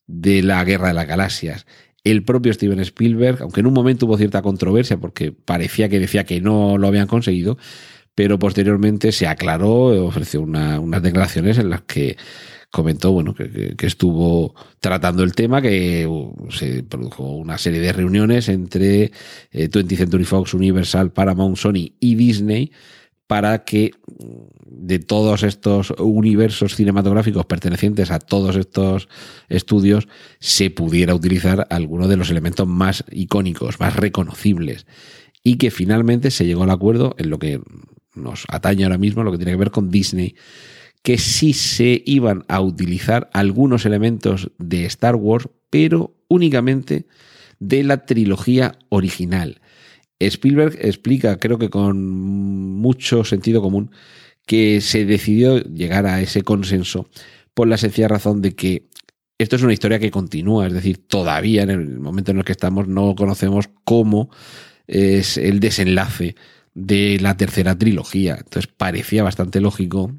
de 0.07 0.43
la 0.43 0.63
Guerra 0.63 0.87
de 0.87 0.93
las 0.93 1.07
Galaxias. 1.07 1.65
El 2.05 2.23
propio 2.23 2.53
Steven 2.53 2.79
Spielberg, 2.79 3.41
aunque 3.41 3.59
en 3.59 3.67
un 3.67 3.73
momento 3.73 4.05
hubo 4.05 4.17
cierta 4.17 4.41
controversia 4.41 4.95
porque 4.95 5.33
parecía 5.33 5.89
que 5.89 5.99
decía 5.99 6.23
que 6.23 6.39
no 6.39 6.77
lo 6.77 6.87
habían 6.87 7.07
conseguido, 7.07 7.57
pero 8.15 8.39
posteriormente 8.39 9.11
se 9.11 9.27
aclaró, 9.27 10.05
ofreció 10.05 10.39
unas 10.39 11.03
declaraciones 11.03 11.57
en 11.57 11.69
las 11.69 11.81
que 11.81 12.15
comentó 12.73 13.11
bueno 13.11 13.35
que, 13.35 13.75
estuvo 13.81 14.55
tratando 14.79 15.23
el 15.23 15.35
tema, 15.35 15.61
que 15.61 16.07
uh, 16.07 16.33
se 16.49 16.81
produjo 16.81 17.23
una 17.23 17.59
serie 17.59 17.79
de 17.79 17.93
reuniones 17.93 18.49
entre 18.49 19.11
20th 19.51 19.91
eh, 19.91 19.95
Century 19.95 20.23
Fox, 20.23 20.55
Universal, 20.55 21.13
Paramount, 21.13 21.55
Sony 21.55 21.93
y 21.99 22.15
Disney 22.15 22.71
para 23.27 23.63
que 23.63 23.91
mm, 24.07 24.85
de 24.87 24.97
todos 24.97 25.43
estos 25.43 25.91
universos 25.99 26.75
cinematográficos 26.75 27.45
pertenecientes 27.45 28.09
a 28.09 28.17
todos 28.17 28.55
estos 28.55 29.07
estudios 29.49 30.07
se 30.39 30.71
pudiera 30.71 31.13
utilizar 31.13 31.67
alguno 31.69 32.07
de 32.07 32.17
los 32.17 32.31
elementos 32.31 32.67
más 32.67 33.05
icónicos, 33.11 33.79
más 33.79 33.95
reconocibles. 33.95 34.87
Y 35.43 35.57
que 35.57 35.69
finalmente 35.69 36.31
se 36.31 36.47
llegó 36.47 36.63
al 36.63 36.71
acuerdo 36.71 37.13
en 37.19 37.29
lo 37.29 37.37
que 37.37 37.61
nos 38.15 38.45
atañe 38.47 38.83
ahora 38.83 38.97
mismo, 38.97 39.23
lo 39.23 39.31
que 39.31 39.37
tiene 39.37 39.51
que 39.51 39.57
ver 39.57 39.71
con 39.71 39.91
Disney, 39.91 40.35
que 41.03 41.17
sí 41.17 41.53
se 41.53 42.01
iban 42.05 42.45
a 42.47 42.61
utilizar 42.61 43.29
algunos 43.33 43.85
elementos 43.85 44.51
de 44.57 44.85
Star 44.85 45.15
Wars, 45.15 45.49
pero 45.69 46.15
únicamente 46.29 47.05
de 47.59 47.83
la 47.83 48.05
trilogía 48.05 48.79
original. 48.89 49.61
Spielberg 50.19 50.77
explica, 50.79 51.37
creo 51.37 51.59
que 51.59 51.69
con 51.69 52.09
mucho 52.09 53.25
sentido 53.25 53.61
común, 53.61 53.91
que 54.45 54.81
se 54.81 55.05
decidió 55.05 55.59
llegar 55.59 56.05
a 56.05 56.21
ese 56.21 56.41
consenso 56.41 57.07
por 57.53 57.67
la 57.67 57.77
sencilla 57.77 58.07
razón 58.07 58.41
de 58.41 58.55
que 58.55 58.87
esto 59.37 59.55
es 59.57 59.63
una 59.63 59.73
historia 59.73 59.99
que 59.99 60.11
continúa, 60.11 60.67
es 60.67 60.73
decir, 60.73 61.05
todavía 61.05 61.63
en 61.63 61.69
el 61.69 61.99
momento 61.99 62.31
en 62.31 62.37
el 62.37 62.45
que 62.45 62.51
estamos 62.53 62.87
no 62.87 63.13
conocemos 63.15 63.69
cómo 63.83 64.29
es 64.87 65.37
el 65.37 65.59
desenlace 65.59 66.35
de 66.73 67.17
la 67.19 67.35
tercera 67.35 67.77
trilogía. 67.77 68.35
Entonces 68.37 68.71
parecía 68.75 69.23
bastante 69.23 69.59
lógico 69.59 70.13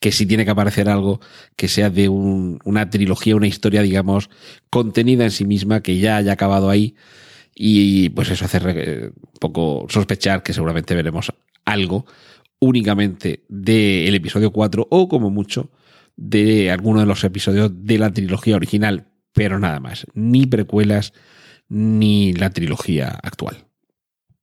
que 0.00 0.12
si 0.12 0.26
tiene 0.26 0.44
que 0.44 0.50
aparecer 0.50 0.88
algo 0.88 1.20
que 1.56 1.68
sea 1.68 1.90
de 1.90 2.08
una 2.08 2.90
trilogía, 2.90 3.36
una 3.36 3.46
historia, 3.46 3.82
digamos, 3.82 4.30
contenida 4.70 5.24
en 5.24 5.30
sí 5.30 5.44
misma, 5.44 5.82
que 5.82 5.98
ya 5.98 6.16
haya 6.16 6.32
acabado 6.32 6.70
ahí. 6.70 6.94
Y 7.54 8.10
pues 8.10 8.30
eso 8.30 8.44
hace 8.44 8.58
un 8.58 9.12
poco 9.40 9.86
sospechar 9.88 10.42
que 10.42 10.52
seguramente 10.52 10.94
veremos 10.94 11.32
algo 11.64 12.06
únicamente 12.60 13.44
del 13.48 14.14
episodio 14.14 14.52
4 14.52 14.86
o 14.90 15.08
como 15.08 15.30
mucho 15.30 15.70
de 16.16 16.70
alguno 16.70 17.00
de 17.00 17.06
los 17.06 17.22
episodios 17.24 17.70
de 17.84 17.98
la 17.98 18.12
trilogía 18.12 18.56
original, 18.56 19.08
pero 19.32 19.58
nada 19.58 19.80
más, 19.80 20.06
ni 20.14 20.46
precuelas 20.46 21.12
ni 21.68 22.32
la 22.32 22.50
trilogía 22.50 23.08
actual 23.22 23.68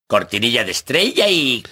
cortinilla 0.07 0.63
de 0.63 0.71
estrella 0.71 1.29
y... 1.29 1.63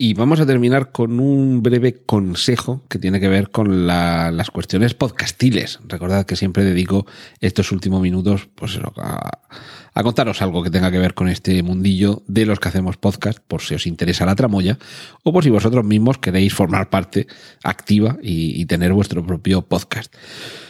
Y 0.00 0.14
vamos 0.14 0.38
a 0.38 0.46
terminar 0.46 0.92
con 0.92 1.18
un 1.18 1.60
breve 1.60 2.04
consejo 2.04 2.84
que 2.88 3.00
tiene 3.00 3.18
que 3.18 3.26
ver 3.26 3.50
con 3.50 3.88
las 3.88 4.50
cuestiones 4.52 4.94
podcastiles. 4.94 5.80
Recordad 5.88 6.24
que 6.24 6.36
siempre 6.36 6.62
dedico 6.62 7.04
estos 7.40 7.72
últimos 7.72 8.00
minutos 8.00 8.48
pues, 8.54 8.78
a, 8.96 10.02
contaros 10.04 10.40
algo 10.40 10.62
que 10.62 10.70
tenga 10.70 10.92
que 10.92 11.00
ver 11.00 11.14
con 11.14 11.28
este 11.28 11.64
mundillo 11.64 12.22
de 12.28 12.46
los 12.46 12.60
que 12.60 12.68
hacemos 12.68 12.96
podcast, 12.96 13.40
por 13.40 13.60
si 13.60 13.74
os 13.74 13.88
interesa 13.88 14.24
la 14.24 14.36
tramoya, 14.36 14.78
o 15.24 15.32
por 15.32 15.42
si 15.42 15.50
vosotros 15.50 15.84
mismos 15.84 16.18
queréis 16.18 16.54
formar 16.54 16.90
parte 16.90 17.26
activa 17.64 18.18
y, 18.22 18.60
y 18.60 18.66
tener 18.66 18.92
vuestro 18.92 19.26
propio 19.26 19.62
podcast. 19.62 20.14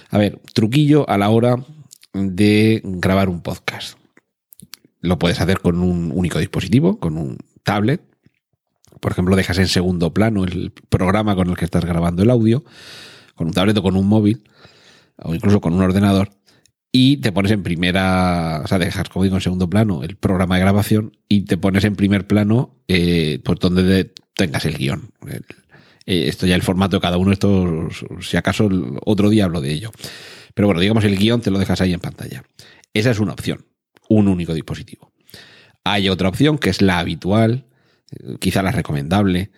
A 0.09 0.17
ver, 0.17 0.41
truquillo 0.55 1.07
a 1.07 1.19
la 1.19 1.29
hora 1.29 1.57
de 2.15 2.81
grabar 2.83 3.29
un 3.29 3.43
podcast. 3.43 3.99
Lo 5.03 5.19
puedes 5.19 5.39
hacer 5.39 5.61
con 5.61 5.83
un 5.83 6.13
único 6.15 6.39
dispositivo, 6.39 6.99
con 6.99 7.19
un 7.19 7.37
tablet. 7.63 8.08
Por 9.01 9.13
ejemplo, 9.13 9.37
dejas 9.37 9.59
en 9.59 9.69
segundo 9.69 10.13
plano 10.13 10.45
el 10.45 10.73
programa 10.89 11.35
con 11.35 11.49
el 11.49 11.57
que 11.57 11.65
estás 11.65 11.85
grabando 11.85 12.23
el 12.23 12.31
audio, 12.31 12.65
con 13.35 13.49
un 13.49 13.53
tablet 13.53 13.77
o 13.77 13.83
con 13.83 13.97
un 13.97 14.07
móvil, 14.07 14.43
o 15.17 15.35
incluso 15.35 15.61
con 15.61 15.75
un 15.75 15.83
ordenador, 15.83 16.31
y 16.91 17.19
te 17.19 17.33
pones 17.33 17.53
en 17.53 17.63
primera, 17.63 18.63
o 18.65 18.67
sea, 18.67 18.79
dejas, 18.79 19.09
como 19.09 19.25
digo, 19.25 19.37
en 19.37 19.43
segundo 19.43 19.69
plano 19.69 20.03
el 20.03 20.17
programa 20.17 20.55
de 20.57 20.63
grabación 20.63 21.17
y 21.29 21.43
te 21.43 21.59
pones 21.59 21.85
en 21.85 21.97
primer 21.97 22.27
plano 22.27 22.77
eh, 22.89 23.41
por 23.45 23.59
donde 23.59 24.13
tengas 24.35 24.65
el 24.65 24.79
guion. 24.79 25.11
Eh, 26.07 26.29
esto 26.29 26.47
ya 26.47 26.55
el 26.55 26.63
formato 26.63 26.97
de 26.97 27.01
cada 27.03 27.19
uno, 27.19 27.33
esto, 27.33 27.89
si 28.21 28.37
acaso, 28.37 28.69
otro 29.05 29.29
día 29.29 29.45
hablo 29.45 29.61
de 29.61 29.73
ello. 29.73 29.91
Pero 30.55 30.67
bueno, 30.67 30.81
digamos, 30.81 31.05
el 31.05 31.19
guion 31.19 31.43
te 31.43 31.51
lo 31.51 31.59
dejas 31.59 31.81
ahí 31.83 31.93
en 31.93 32.01
pantalla. 32.01 32.43
Esa 32.95 33.11
es 33.11 33.21
una 33.21 33.33
opción 33.33 33.65
un 34.09 34.29
único 34.29 34.55
dispositivo. 34.55 35.13
Hay 35.85 36.09
otra 36.09 36.29
opción 36.29 36.59
que 36.59 36.71
es 36.71 36.83
la 36.83 36.99
habitual, 36.99 37.67
quizá 38.41 38.63
la 38.63 38.73
recomendable, 38.73 39.51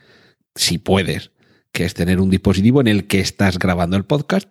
si 0.54 0.78
puedes, 0.78 1.30
que 1.72 1.84
es 1.84 1.94
tener 1.94 2.20
un 2.20 2.30
dispositivo 2.30 2.80
en 2.80 2.88
el 2.88 3.06
que 3.06 3.20
estás 3.20 3.58
grabando 3.58 3.96
el 3.96 4.04
podcast, 4.04 4.48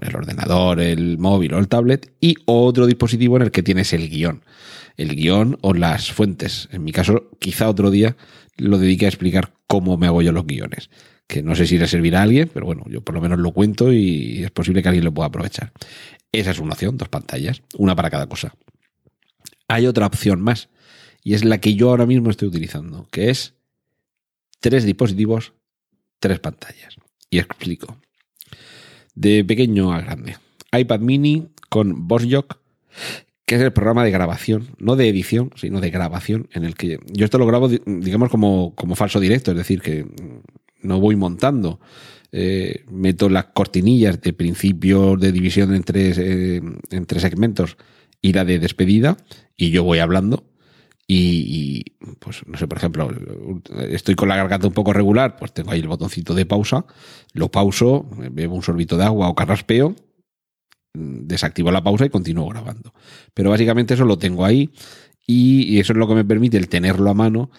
el 0.00 0.16
ordenador, 0.16 0.80
el 0.80 1.18
móvil 1.18 1.54
o 1.54 1.58
el 1.58 1.68
tablet, 1.68 2.14
y 2.20 2.36
otro 2.46 2.86
dispositivo 2.86 3.36
en 3.36 3.42
el 3.42 3.50
que 3.50 3.62
tienes 3.62 3.92
el 3.92 4.08
guion. 4.08 4.44
El 4.96 5.14
guion 5.14 5.58
o 5.60 5.74
las 5.74 6.12
fuentes. 6.12 6.68
En 6.72 6.84
mi 6.84 6.92
caso, 6.92 7.30
quizá 7.38 7.68
otro 7.68 7.90
día 7.90 8.16
lo 8.56 8.78
dedique 8.78 9.06
a 9.06 9.08
explicar 9.08 9.52
cómo 9.66 9.96
me 9.96 10.06
hago 10.06 10.22
yo 10.22 10.32
los 10.32 10.46
guiones. 10.46 10.88
Que 11.26 11.42
no 11.42 11.54
sé 11.54 11.66
si 11.66 11.78
le 11.78 11.86
servirá 11.86 12.20
a 12.20 12.22
alguien, 12.22 12.50
pero 12.52 12.66
bueno, 12.66 12.84
yo 12.88 13.02
por 13.02 13.14
lo 13.14 13.20
menos 13.20 13.38
lo 13.38 13.52
cuento 13.52 13.92
y 13.92 14.44
es 14.44 14.50
posible 14.50 14.82
que 14.82 14.88
alguien 14.88 15.04
lo 15.04 15.12
pueda 15.12 15.28
aprovechar. 15.28 15.72
Esa 16.32 16.52
es 16.52 16.58
una 16.58 16.74
opción, 16.74 16.96
dos 16.96 17.08
pantallas, 17.08 17.62
una 17.76 17.96
para 17.96 18.10
cada 18.10 18.26
cosa 18.26 18.54
hay 19.68 19.86
otra 19.86 20.06
opción 20.06 20.40
más, 20.40 20.68
y 21.24 21.32
es 21.32 21.44
la 21.44 21.58
que 21.58 21.74
yo 21.74 21.88
ahora 21.88 22.04
mismo 22.04 22.30
estoy 22.30 22.48
utilizando, 22.48 23.08
que 23.10 23.30
es 23.30 23.54
tres 24.60 24.84
dispositivos, 24.84 25.54
tres 26.20 26.38
pantallas. 26.38 26.96
Y 27.30 27.38
explico. 27.38 27.96
De 29.14 29.42
pequeño 29.42 29.92
a 29.92 30.00
grande. 30.02 30.36
iPad 30.70 31.00
mini 31.00 31.48
con 31.70 32.06
BossJock, 32.06 32.58
que 33.46 33.54
es 33.56 33.62
el 33.62 33.72
programa 33.72 34.04
de 34.04 34.10
grabación, 34.10 34.68
no 34.78 34.96
de 34.96 35.08
edición, 35.08 35.50
sino 35.56 35.80
de 35.80 35.90
grabación, 35.90 36.48
en 36.52 36.64
el 36.64 36.74
que 36.76 37.00
yo 37.10 37.24
esto 37.24 37.38
lo 37.38 37.46
grabo, 37.46 37.68
digamos, 37.68 38.28
como, 38.28 38.74
como 38.74 38.94
falso 38.94 39.18
directo, 39.18 39.50
es 39.50 39.56
decir, 39.56 39.80
que 39.80 40.06
no 40.82 41.00
voy 41.00 41.16
montando. 41.16 41.80
Eh, 42.32 42.84
meto 42.90 43.28
las 43.28 43.46
cortinillas 43.46 44.20
de 44.20 44.32
principio 44.32 45.16
de 45.16 45.32
división 45.32 45.74
en 45.74 45.84
tres, 45.84 46.18
eh, 46.18 46.60
en 46.90 47.06
tres 47.06 47.22
segmentos 47.22 47.76
y 48.20 48.32
la 48.32 48.44
de 48.44 48.58
despedida 48.58 49.16
y 49.56 49.70
yo 49.70 49.84
voy 49.84 50.00
hablando 50.00 50.42
y, 51.06 51.84
pues 52.18 52.46
no 52.46 52.56
sé, 52.56 52.66
por 52.66 52.78
ejemplo, 52.78 53.10
estoy 53.90 54.14
con 54.14 54.28
la 54.28 54.36
garganta 54.36 54.66
un 54.66 54.72
poco 54.72 54.92
regular, 54.92 55.36
pues 55.36 55.52
tengo 55.52 55.70
ahí 55.70 55.80
el 55.80 55.88
botoncito 55.88 56.34
de 56.34 56.46
pausa, 56.46 56.86
lo 57.32 57.50
pauso, 57.50 58.08
bebo 58.30 58.54
un 58.54 58.62
sorbito 58.62 58.96
de 58.96 59.04
agua 59.04 59.28
o 59.28 59.34
carraspeo, 59.34 59.94
desactivo 60.94 61.70
la 61.70 61.82
pausa 61.82 62.06
y 62.06 62.10
continúo 62.10 62.48
grabando. 62.48 62.94
Pero 63.34 63.50
básicamente 63.50 63.94
eso 63.94 64.04
lo 64.04 64.16
tengo 64.16 64.44
ahí 64.44 64.70
y, 65.26 65.78
eso 65.78 65.92
es 65.92 65.98
lo 65.98 66.08
que 66.08 66.14
me 66.14 66.24
permite 66.24 66.56
el 66.56 66.68
tenerlo 66.68 67.10
a 67.10 67.14
mano, 67.14 67.50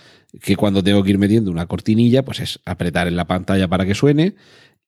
que 0.42 0.56
cuando 0.56 0.84
tengo 0.84 1.04
que 1.04 1.12
ir 1.12 1.20
metiendo 1.20 1.52
una 1.52 1.68
cortinilla, 1.68 2.26
pues 2.26 2.40
es 2.40 2.60
apretar 2.66 3.08
en 3.08 3.16
la 3.16 3.26
pantalla 3.26 3.68
para 3.68 3.86
que 3.86 3.94
suene 3.94 4.36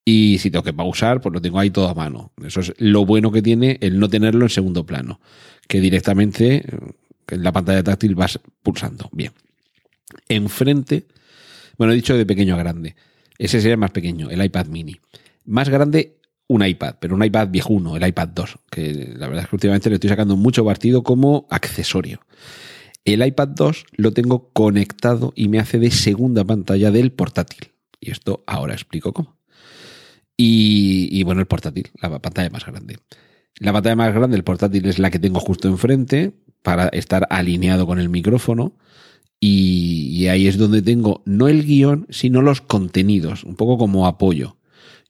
y 0.04 0.38
si 0.38 0.50
tengo 0.50 0.64
que 0.64 0.72
pausar, 0.72 1.20
pues 1.20 1.32
lo 1.32 1.40
tengo 1.40 1.60
ahí 1.60 1.70
todo 1.70 1.88
a 1.88 1.94
mano. 1.94 2.32
Eso 2.44 2.60
es 2.60 2.74
lo 2.78 3.06
bueno 3.06 3.30
que 3.30 3.42
tiene 3.42 3.78
el 3.82 4.00
no 4.00 4.08
tenerlo 4.08 4.46
en 4.46 4.50
segundo 4.50 4.84
plano 4.84 5.20
que 5.68 5.80
directamente 5.80 6.64
en 6.66 6.94
la 7.36 7.52
pantalla 7.52 7.82
táctil 7.82 8.14
vas 8.14 8.40
pulsando. 8.62 9.08
Bien. 9.12 9.32
Enfrente, 10.28 11.06
bueno, 11.76 11.92
he 11.92 11.96
dicho 11.96 12.16
de 12.16 12.26
pequeño 12.26 12.54
a 12.54 12.58
grande. 12.58 12.96
Ese 13.38 13.60
sería 13.60 13.76
más 13.76 13.90
pequeño, 13.90 14.30
el 14.30 14.42
iPad 14.44 14.66
mini. 14.66 14.96
Más 15.44 15.68
grande, 15.68 16.18
un 16.48 16.64
iPad, 16.64 16.96
pero 16.98 17.14
un 17.14 17.24
iPad 17.24 17.48
viejuno, 17.48 17.96
el 17.96 18.06
iPad 18.06 18.28
2, 18.28 18.58
que 18.70 19.14
la 19.16 19.28
verdad 19.28 19.44
es 19.44 19.50
que 19.50 19.56
últimamente 19.56 19.88
le 19.88 19.96
estoy 19.96 20.10
sacando 20.10 20.36
mucho 20.36 20.64
partido 20.64 21.02
como 21.02 21.46
accesorio. 21.50 22.20
El 23.04 23.24
iPad 23.24 23.48
2 23.48 23.84
lo 23.92 24.12
tengo 24.12 24.50
conectado 24.52 25.32
y 25.36 25.48
me 25.48 25.60
hace 25.60 25.78
de 25.78 25.90
segunda 25.90 26.44
pantalla 26.44 26.90
del 26.90 27.12
portátil. 27.12 27.72
Y 28.00 28.10
esto 28.10 28.44
ahora 28.46 28.74
explico 28.74 29.12
cómo. 29.12 29.38
Y, 30.36 31.22
bueno, 31.24 31.40
el 31.40 31.48
portátil, 31.48 31.90
la 32.00 32.18
pantalla 32.20 32.48
más 32.50 32.64
grande. 32.64 32.98
La 33.56 33.72
pantalla 33.72 33.96
más 33.96 34.14
grande 34.14 34.36
del 34.36 34.44
portátil 34.44 34.86
es 34.86 34.98
la 34.98 35.10
que 35.10 35.18
tengo 35.18 35.40
justo 35.40 35.68
enfrente 35.68 36.34
para 36.62 36.88
estar 36.88 37.26
alineado 37.30 37.86
con 37.86 37.98
el 37.98 38.08
micrófono 38.08 38.72
Y, 39.40 40.26
ahí 40.26 40.48
es 40.48 40.58
donde 40.58 40.82
tengo 40.82 41.22
no 41.24 41.48
el 41.48 41.64
guion, 41.64 42.06
sino 42.10 42.42
los 42.42 42.60
contenidos, 42.60 43.44
un 43.44 43.54
poco 43.54 43.78
como 43.78 44.06
apoyo. 44.06 44.56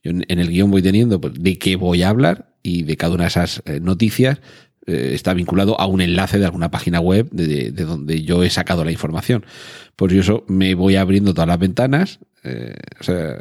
Yo 0.03 0.11
en, 0.11 0.23
el 0.27 0.49
guion 0.49 0.71
voy 0.71 0.81
teniendo 0.81 1.19
pues, 1.19 1.33
de 1.35 1.57
qué 1.57 1.75
voy 1.75 2.03
a 2.03 2.09
hablar 2.09 2.53
y 2.63 2.83
de 2.83 2.95
cada 2.95 3.15
una 3.15 3.23
de 3.23 3.29
esas 3.29 3.63
eh, 3.65 3.79
noticias 3.79 4.39
eh, 4.85 5.11
está 5.13 5.33
vinculado 5.33 5.79
a 5.79 5.87
un 5.87 6.01
enlace 6.01 6.37
de 6.37 6.45
alguna 6.45 6.71
página 6.71 6.99
web 6.99 7.27
de, 7.31 7.71
de 7.71 7.85
donde 7.85 8.21
yo 8.21 8.43
he 8.43 8.49
sacado 8.49 8.85
la 8.85 8.91
información. 8.91 9.45
Yo 10.07 10.21
eso 10.21 10.43
me 10.47 10.75
voy 10.75 10.95
abriendo 10.95 11.33
todas 11.33 11.47
las 11.47 11.59
ventanas, 11.59 12.19
eh, 12.43 12.75
o 12.99 13.03
sea, 13.03 13.37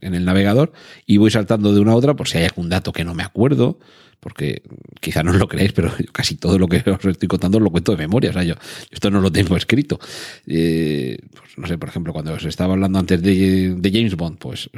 en 0.00 0.14
el 0.14 0.24
navegador 0.24 0.72
y 1.06 1.16
voy 1.16 1.30
saltando 1.30 1.72
de 1.72 1.80
una 1.80 1.92
a 1.92 1.96
otra 1.96 2.14
por 2.14 2.28
si 2.28 2.38
hay 2.38 2.44
algún 2.44 2.68
dato 2.68 2.92
que 2.92 3.04
no 3.04 3.14
me 3.14 3.24
acuerdo, 3.24 3.80
porque 4.20 4.62
quizá 5.00 5.22
no 5.22 5.32
lo 5.32 5.48
creéis, 5.48 5.72
pero 5.72 5.92
casi 6.12 6.36
todo 6.36 6.58
lo 6.58 6.68
que 6.68 6.82
os 6.90 7.04
estoy 7.04 7.28
contando 7.28 7.60
lo 7.60 7.70
cuento 7.70 7.92
de 7.92 7.98
memoria, 7.98 8.30
o 8.30 8.32
sea, 8.32 8.44
yo 8.44 8.54
esto 8.90 9.10
no 9.10 9.20
lo 9.20 9.30
tengo 9.30 9.56
escrito. 9.56 9.98
Eh, 10.46 11.18
pues 11.32 11.58
no 11.58 11.66
sé, 11.66 11.78
por 11.78 11.88
ejemplo, 11.88 12.12
cuando 12.12 12.32
os 12.32 12.44
estaba 12.44 12.74
hablando 12.74 12.98
antes 12.98 13.22
de, 13.22 13.90
James 13.92 14.16
Bond, 14.16 14.38
pues 14.38 14.70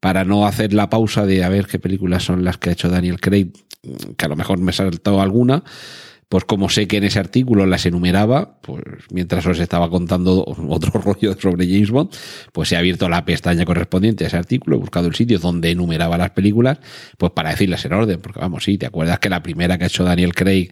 para 0.00 0.24
no 0.24 0.46
hacer 0.46 0.72
la 0.72 0.90
pausa 0.90 1.26
de 1.26 1.42
a 1.42 1.48
ver 1.48 1.66
qué 1.66 1.78
películas 1.78 2.22
son 2.22 2.44
las 2.44 2.58
que 2.58 2.70
ha 2.70 2.72
hecho 2.72 2.88
Daniel 2.88 3.20
Craig, 3.20 3.52
que 4.16 4.24
a 4.24 4.28
lo 4.28 4.36
mejor 4.36 4.58
me 4.58 4.70
he 4.70 4.74
saltado 4.74 5.20
alguna, 5.20 5.64
pues 6.28 6.44
como 6.44 6.68
sé 6.68 6.86
que 6.86 6.98
en 6.98 7.04
ese 7.04 7.18
artículo 7.18 7.64
las 7.64 7.86
enumeraba, 7.86 8.58
pues 8.60 8.82
mientras 9.10 9.46
os 9.46 9.58
estaba 9.60 9.88
contando 9.88 10.44
otro 10.68 11.00
rollo 11.00 11.34
sobre 11.38 11.66
James 11.66 11.90
Bond, 11.90 12.10
pues 12.52 12.70
he 12.72 12.76
abierto 12.76 13.08
la 13.08 13.24
pestaña 13.24 13.64
correspondiente 13.64 14.24
a 14.24 14.26
ese 14.26 14.36
artículo, 14.36 14.76
he 14.76 14.80
buscado 14.80 15.08
el 15.08 15.14
sitio 15.14 15.38
donde 15.38 15.70
enumeraba 15.70 16.18
las 16.18 16.30
películas, 16.30 16.78
pues 17.16 17.32
para 17.32 17.50
decirlas 17.50 17.84
en 17.84 17.94
orden, 17.94 18.20
porque 18.20 18.40
vamos, 18.40 18.64
sí, 18.64 18.76
¿te 18.76 18.86
acuerdas 18.86 19.18
que 19.18 19.30
la 19.30 19.42
primera 19.42 19.78
que 19.78 19.84
ha 19.84 19.86
hecho 19.86 20.04
Daniel 20.04 20.34
Craig 20.34 20.70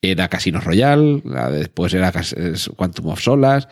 era 0.00 0.28
Casino 0.28 0.60
Royale, 0.60 1.22
la 1.24 1.50
de 1.50 1.58
después 1.60 1.94
era 1.94 2.12
Quantum 2.76 3.08
of 3.08 3.20
Solas, 3.20 3.68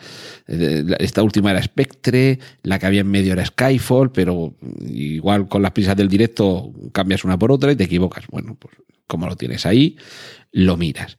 eh, 0.47 0.83
esta 0.99 1.21
última 1.21 1.51
era 1.51 1.61
Spectre, 1.61 2.39
la 2.63 2.79
que 2.79 2.85
había 2.85 3.01
en 3.01 3.11
medio 3.11 3.33
era 3.33 3.45
Skyfall, 3.45 4.11
pero 4.11 4.55
igual 4.81 5.47
con 5.47 5.61
las 5.61 5.71
prisas 5.71 5.95
del 5.95 6.09
directo 6.09 6.73
cambias 6.91 7.23
una 7.23 7.37
por 7.37 7.51
otra 7.51 7.71
y 7.71 7.75
te 7.75 7.83
equivocas. 7.83 8.25
Bueno, 8.27 8.57
pues 8.59 8.73
como 9.07 9.27
lo 9.27 9.35
tienes 9.35 9.65
ahí, 9.65 9.97
lo 10.51 10.77
miras. 10.77 11.17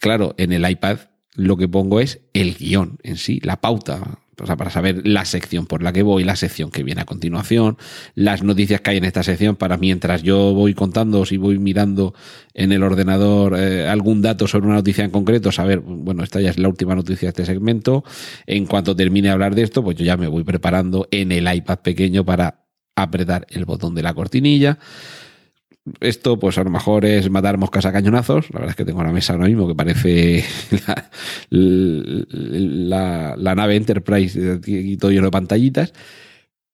Claro, 0.00 0.34
en 0.38 0.52
el 0.52 0.68
iPad 0.68 0.98
lo 1.34 1.56
que 1.56 1.68
pongo 1.68 2.00
es 2.00 2.20
el 2.34 2.54
guion 2.54 2.98
en 3.02 3.16
sí, 3.16 3.40
la 3.42 3.60
pauta, 3.60 4.20
o 4.40 4.46
sea, 4.46 4.56
para 4.56 4.70
saber 4.70 5.06
la 5.06 5.24
sección 5.24 5.66
por 5.66 5.82
la 5.82 5.92
que 5.92 6.02
voy, 6.02 6.24
la 6.24 6.36
sección 6.36 6.70
que 6.70 6.82
viene 6.82 7.00
a 7.00 7.04
continuación, 7.04 7.78
las 8.14 8.42
noticias 8.42 8.80
que 8.80 8.90
hay 8.90 8.96
en 8.96 9.04
esta 9.04 9.22
sección, 9.22 9.56
para 9.56 9.76
mientras 9.76 10.22
yo 10.22 10.52
voy 10.52 10.74
contando, 10.74 11.24
si 11.24 11.36
voy 11.36 11.58
mirando 11.58 12.14
en 12.52 12.72
el 12.72 12.82
ordenador 12.82 13.56
eh, 13.58 13.88
algún 13.88 14.20
dato 14.20 14.46
sobre 14.46 14.66
una 14.66 14.76
noticia 14.76 15.04
en 15.04 15.10
concreto, 15.10 15.52
saber, 15.52 15.80
bueno, 15.80 16.22
esta 16.22 16.40
ya 16.40 16.50
es 16.50 16.58
la 16.58 16.68
última 16.68 16.94
noticia 16.94 17.26
de 17.26 17.30
este 17.30 17.46
segmento, 17.46 18.04
en 18.46 18.66
cuanto 18.66 18.96
termine 18.96 19.28
de 19.28 19.32
hablar 19.32 19.54
de 19.54 19.62
esto, 19.62 19.82
pues 19.82 19.96
yo 19.96 20.04
ya 20.04 20.16
me 20.16 20.28
voy 20.28 20.44
preparando 20.44 21.08
en 21.10 21.32
el 21.32 21.52
iPad 21.52 21.78
pequeño 21.78 22.24
para 22.24 22.66
apretar 22.96 23.46
el 23.48 23.64
botón 23.64 23.94
de 23.94 24.02
la 24.02 24.12
cortinilla. 24.12 24.78
Esto, 26.00 26.38
pues 26.38 26.58
a 26.58 26.64
lo 26.64 26.70
mejor 26.70 27.04
es 27.04 27.28
matar 27.28 27.58
moscas 27.58 27.86
a 27.86 27.92
cañonazos. 27.92 28.50
La 28.50 28.60
verdad 28.60 28.70
es 28.70 28.76
que 28.76 28.84
tengo 28.84 29.00
una 29.00 29.12
mesa 29.12 29.32
ahora 29.32 29.46
mismo 29.46 29.66
que 29.66 29.74
parece 29.74 30.44
la, 30.86 31.10
la, 31.50 33.34
la 33.36 33.54
nave 33.54 33.76
Enterprise 33.76 34.60
y 34.66 34.96
todo 34.96 35.10
lleno 35.10 35.26
de 35.26 35.30
pantallitas. 35.32 35.92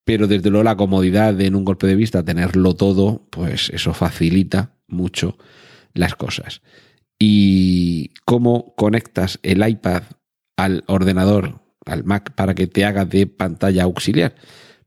Pero 0.04 0.26
desde 0.26 0.50
luego 0.50 0.64
la 0.64 0.76
comodidad 0.76 1.34
de 1.34 1.46
en 1.46 1.54
un 1.54 1.64
golpe 1.64 1.86
de 1.86 1.94
vista 1.94 2.24
tenerlo 2.24 2.74
todo, 2.74 3.26
pues 3.30 3.70
eso 3.70 3.94
facilita 3.94 4.74
mucho 4.86 5.36
las 5.94 6.14
cosas. 6.14 6.62
Y 7.18 8.10
cómo 8.24 8.74
conectas 8.76 9.38
el 9.42 9.66
iPad 9.66 10.02
al 10.56 10.84
ordenador, 10.86 11.60
al 11.84 12.04
Mac, 12.04 12.32
para 12.34 12.54
que 12.54 12.66
te 12.66 12.84
haga 12.84 13.04
de 13.04 13.26
pantalla 13.26 13.84
auxiliar. 13.84 14.34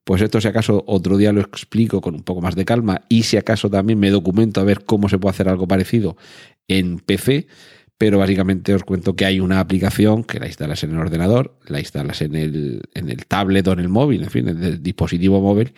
Pues 0.03 0.21
esto 0.21 0.41
si 0.41 0.47
acaso 0.47 0.83
otro 0.87 1.17
día 1.17 1.31
lo 1.31 1.41
explico 1.41 2.01
con 2.01 2.15
un 2.15 2.23
poco 2.23 2.41
más 2.41 2.55
de 2.55 2.65
calma 2.65 3.01
y 3.07 3.23
si 3.23 3.37
acaso 3.37 3.69
también 3.69 3.99
me 3.99 4.09
documento 4.09 4.59
a 4.59 4.63
ver 4.63 4.83
cómo 4.83 5.09
se 5.09 5.19
puede 5.19 5.31
hacer 5.31 5.47
algo 5.47 5.67
parecido 5.67 6.17
en 6.67 6.99
PC, 6.99 7.47
pero 7.97 8.17
básicamente 8.17 8.73
os 8.73 8.83
cuento 8.83 9.15
que 9.15 9.25
hay 9.25 9.39
una 9.39 9.59
aplicación 9.59 10.23
que 10.23 10.39
la 10.39 10.47
instalas 10.47 10.83
en 10.83 10.91
el 10.91 10.97
ordenador, 10.97 11.59
la 11.67 11.79
instalas 11.79 12.23
en 12.23 12.35
el, 12.35 12.81
en 12.95 13.09
el 13.09 13.27
tablet 13.27 13.67
o 13.67 13.73
en 13.73 13.79
el 13.79 13.89
móvil, 13.89 14.23
en 14.23 14.31
fin, 14.31 14.47
en 14.47 14.63
el 14.63 14.81
dispositivo 14.81 15.39
móvil, 15.39 15.73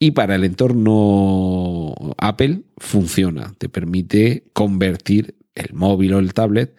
y 0.00 0.10
para 0.10 0.34
el 0.34 0.42
entorno 0.42 1.94
Apple 2.18 2.62
funciona, 2.76 3.52
te 3.56 3.68
permite 3.68 4.48
convertir 4.52 5.36
el 5.54 5.74
móvil 5.74 6.14
o 6.14 6.18
el 6.18 6.34
tablet 6.34 6.74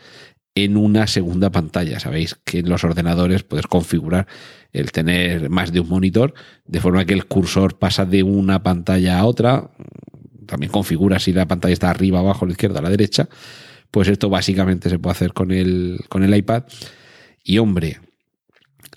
en 0.56 0.78
una 0.78 1.06
segunda 1.06 1.52
pantalla. 1.52 2.00
Sabéis 2.00 2.36
que 2.46 2.60
en 2.60 2.70
los 2.70 2.84
ordenadores 2.86 3.44
puedes 3.44 3.68
configurar 3.68 4.26
el 4.72 4.92
tener 4.92 5.50
más 5.50 5.72
de 5.72 5.82
un 5.82 5.90
monitor, 5.90 6.34
de 6.66 6.80
forma 6.80 7.06
que 7.06 7.14
el 7.14 7.26
cursor 7.26 7.78
pasa 7.78 8.06
de 8.06 8.24
una 8.24 8.64
pantalla 8.64 9.20
a 9.20 9.26
otra. 9.26 9.70
También 10.46 10.72
configura 10.72 11.20
si 11.20 11.34
la 11.34 11.48
pantalla 11.48 11.74
está 11.74 11.90
arriba, 11.90 12.20
abajo, 12.20 12.46
a 12.46 12.48
la 12.48 12.54
izquierda, 12.54 12.80
a 12.80 12.84
la 12.84 12.90
derecha. 12.90 13.28
Pues 13.92 14.08
esto 14.08 14.30
básicamente 14.30 14.90
se 14.90 14.98
puede 14.98 15.12
hacer 15.12 15.34
con 15.34 15.52
el, 15.52 16.00
con 16.10 16.24
el 16.24 16.34
iPad. 16.36 16.64
Y 17.44 17.58
hombre, 17.58 18.00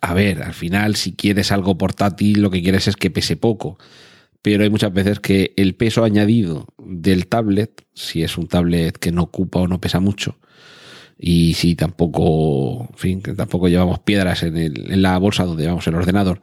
a 0.00 0.14
ver, 0.14 0.42
al 0.42 0.54
final, 0.54 0.94
si 0.96 1.14
quieres 1.14 1.50
algo 1.50 1.76
portátil, 1.76 2.40
lo 2.40 2.50
que 2.50 2.62
quieres 2.62 2.86
es 2.86 2.96
que 2.96 3.10
pese 3.10 3.36
poco. 3.36 3.78
Pero 4.42 4.62
hay 4.62 4.70
muchas 4.70 4.92
veces 4.92 5.18
que 5.18 5.54
el 5.56 5.74
peso 5.74 6.04
añadido 6.04 6.68
del 6.78 7.26
tablet, 7.26 7.84
si 7.94 8.22
es 8.22 8.38
un 8.38 8.46
tablet 8.46 8.96
que 8.96 9.10
no 9.10 9.22
ocupa 9.22 9.58
o 9.58 9.66
no 9.66 9.80
pesa 9.80 9.98
mucho, 9.98 10.38
y 11.18 11.54
si 11.54 11.74
tampoco, 11.74 12.86
en 12.90 12.96
fin, 12.96 13.22
que 13.22 13.34
tampoco 13.34 13.68
llevamos 13.68 13.98
piedras 13.98 14.44
en, 14.44 14.56
el, 14.56 14.92
en 14.92 15.02
la 15.02 15.18
bolsa 15.18 15.44
donde 15.44 15.64
llevamos 15.64 15.86
el 15.88 15.96
ordenador, 15.96 16.40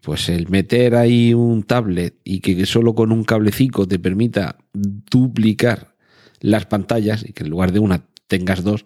pues 0.00 0.28
el 0.28 0.48
meter 0.48 0.94
ahí 0.94 1.34
un 1.34 1.64
tablet 1.64 2.14
y 2.22 2.40
que 2.40 2.64
solo 2.66 2.94
con 2.94 3.10
un 3.10 3.24
cablecito 3.24 3.88
te 3.88 3.98
permita 3.98 4.58
duplicar 4.72 5.96
las 6.40 6.66
pantallas 6.66 7.24
y 7.26 7.32
que 7.32 7.42
en 7.42 7.50
lugar 7.50 7.72
de 7.72 7.80
una 7.80 8.04
tengas 8.28 8.62
dos, 8.62 8.84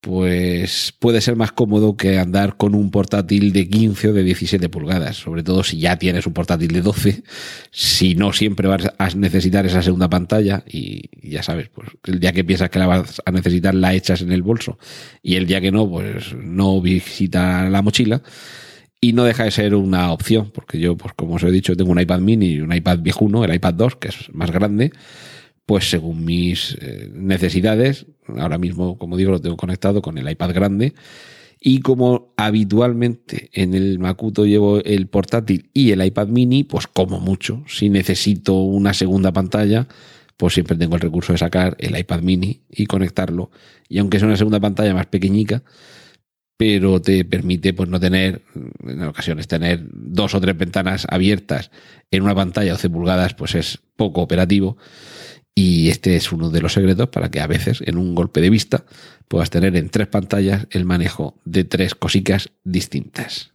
pues 0.00 0.94
puede 0.98 1.20
ser 1.20 1.34
más 1.34 1.50
cómodo 1.50 1.96
que 1.96 2.18
andar 2.18 2.56
con 2.56 2.74
un 2.74 2.90
portátil 2.90 3.52
de 3.52 3.68
15 3.68 4.08
o 4.08 4.12
de 4.12 4.22
17 4.22 4.68
pulgadas, 4.68 5.16
sobre 5.16 5.42
todo 5.42 5.64
si 5.64 5.78
ya 5.78 5.96
tienes 5.96 6.26
un 6.26 6.34
portátil 6.34 6.68
de 6.68 6.82
12, 6.82 7.22
si 7.72 8.14
no 8.14 8.32
siempre 8.32 8.68
vas 8.68 8.92
a 8.96 9.08
necesitar 9.10 9.66
esa 9.66 9.82
segunda 9.82 10.08
pantalla 10.08 10.62
y 10.66 11.10
ya 11.28 11.42
sabes, 11.42 11.68
pues 11.68 11.88
el 12.04 12.20
día 12.20 12.32
que 12.32 12.44
piensas 12.44 12.70
que 12.70 12.78
la 12.78 12.86
vas 12.86 13.20
a 13.24 13.30
necesitar 13.32 13.74
la 13.74 13.92
echas 13.94 14.22
en 14.22 14.30
el 14.30 14.42
bolso. 14.42 14.78
Y 15.22 15.34
el 15.34 15.46
día 15.46 15.60
que 15.60 15.72
no, 15.72 15.88
pues 15.88 16.32
no 16.34 16.80
visita 16.80 17.68
la 17.68 17.82
mochila 17.82 18.22
y 19.00 19.12
no 19.12 19.24
deja 19.24 19.44
de 19.44 19.50
ser 19.50 19.74
una 19.74 20.12
opción, 20.12 20.50
porque 20.52 20.78
yo, 20.78 20.96
pues 20.96 21.12
como 21.14 21.34
os 21.34 21.42
he 21.42 21.50
dicho, 21.50 21.76
tengo 21.76 21.90
un 21.90 22.00
iPad 22.00 22.20
mini 22.20 22.46
y 22.46 22.60
un 22.60 22.72
iPad 22.72 22.98
viejuno, 23.00 23.44
el 23.44 23.54
iPad 23.54 23.74
2, 23.74 23.96
que 23.96 24.08
es 24.08 24.32
más 24.32 24.50
grande, 24.50 24.92
pues 25.68 25.90
según 25.90 26.24
mis 26.24 26.78
eh, 26.80 27.10
necesidades, 27.12 28.06
ahora 28.38 28.56
mismo, 28.56 28.96
como 28.96 29.18
digo, 29.18 29.32
lo 29.32 29.40
tengo 29.42 29.58
conectado 29.58 30.00
con 30.00 30.16
el 30.16 30.26
iPad 30.26 30.54
grande. 30.54 30.94
Y 31.60 31.80
como 31.80 32.32
habitualmente 32.38 33.50
en 33.52 33.74
el 33.74 33.98
Macuto 33.98 34.46
llevo 34.46 34.82
el 34.82 35.08
portátil 35.08 35.68
y 35.74 35.90
el 35.90 36.02
iPad 36.02 36.28
mini, 36.28 36.64
pues 36.64 36.86
como 36.86 37.20
mucho, 37.20 37.64
si 37.68 37.90
necesito 37.90 38.54
una 38.54 38.94
segunda 38.94 39.30
pantalla, 39.30 39.86
pues 40.38 40.54
siempre 40.54 40.74
tengo 40.74 40.94
el 40.94 41.02
recurso 41.02 41.32
de 41.32 41.38
sacar 41.38 41.76
el 41.80 41.98
iPad 41.98 42.22
mini 42.22 42.62
y 42.70 42.86
conectarlo. 42.86 43.50
Y 43.90 43.98
aunque 43.98 44.18
sea 44.18 44.28
una 44.28 44.38
segunda 44.38 44.60
pantalla 44.60 44.94
más 44.94 45.04
pequeñica, 45.04 45.62
pero 46.56 47.02
te 47.02 47.26
permite 47.26 47.74
pues 47.74 47.90
no 47.90 48.00
tener, 48.00 48.40
en 48.86 49.02
ocasiones, 49.02 49.46
tener 49.46 49.82
dos 49.92 50.34
o 50.34 50.40
tres 50.40 50.56
ventanas 50.56 51.06
abiertas 51.10 51.70
en 52.10 52.22
una 52.22 52.34
pantalla 52.34 52.72
12 52.72 52.88
pulgadas, 52.88 53.34
pues 53.34 53.54
es 53.54 53.80
poco 53.96 54.22
operativo. 54.22 54.78
Y 55.60 55.88
este 55.88 56.14
es 56.14 56.30
uno 56.30 56.50
de 56.50 56.60
los 56.60 56.74
secretos 56.74 57.08
para 57.08 57.32
que 57.32 57.40
a 57.40 57.48
veces 57.48 57.82
en 57.84 57.98
un 57.98 58.14
golpe 58.14 58.40
de 58.40 58.48
vista 58.48 58.84
puedas 59.26 59.50
tener 59.50 59.74
en 59.74 59.90
tres 59.90 60.06
pantallas 60.06 60.68
el 60.70 60.84
manejo 60.84 61.34
de 61.44 61.64
tres 61.64 61.96
cositas 61.96 62.50
distintas. 62.62 63.54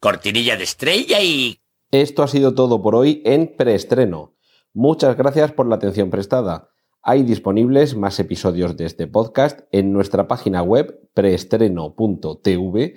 Cortinilla 0.00 0.56
de 0.56 0.64
estrella 0.64 1.22
y... 1.22 1.60
Esto 1.92 2.24
ha 2.24 2.26
sido 2.26 2.56
todo 2.56 2.82
por 2.82 2.96
hoy 2.96 3.22
en 3.24 3.54
preestreno. 3.56 4.34
Muchas 4.72 5.16
gracias 5.16 5.52
por 5.52 5.68
la 5.68 5.76
atención 5.76 6.10
prestada. 6.10 6.70
Hay 7.02 7.22
disponibles 7.22 7.94
más 7.94 8.18
episodios 8.18 8.76
de 8.76 8.86
este 8.86 9.06
podcast 9.06 9.60
en 9.70 9.92
nuestra 9.92 10.26
página 10.26 10.60
web 10.60 11.08
preestreno.tv 11.14 12.96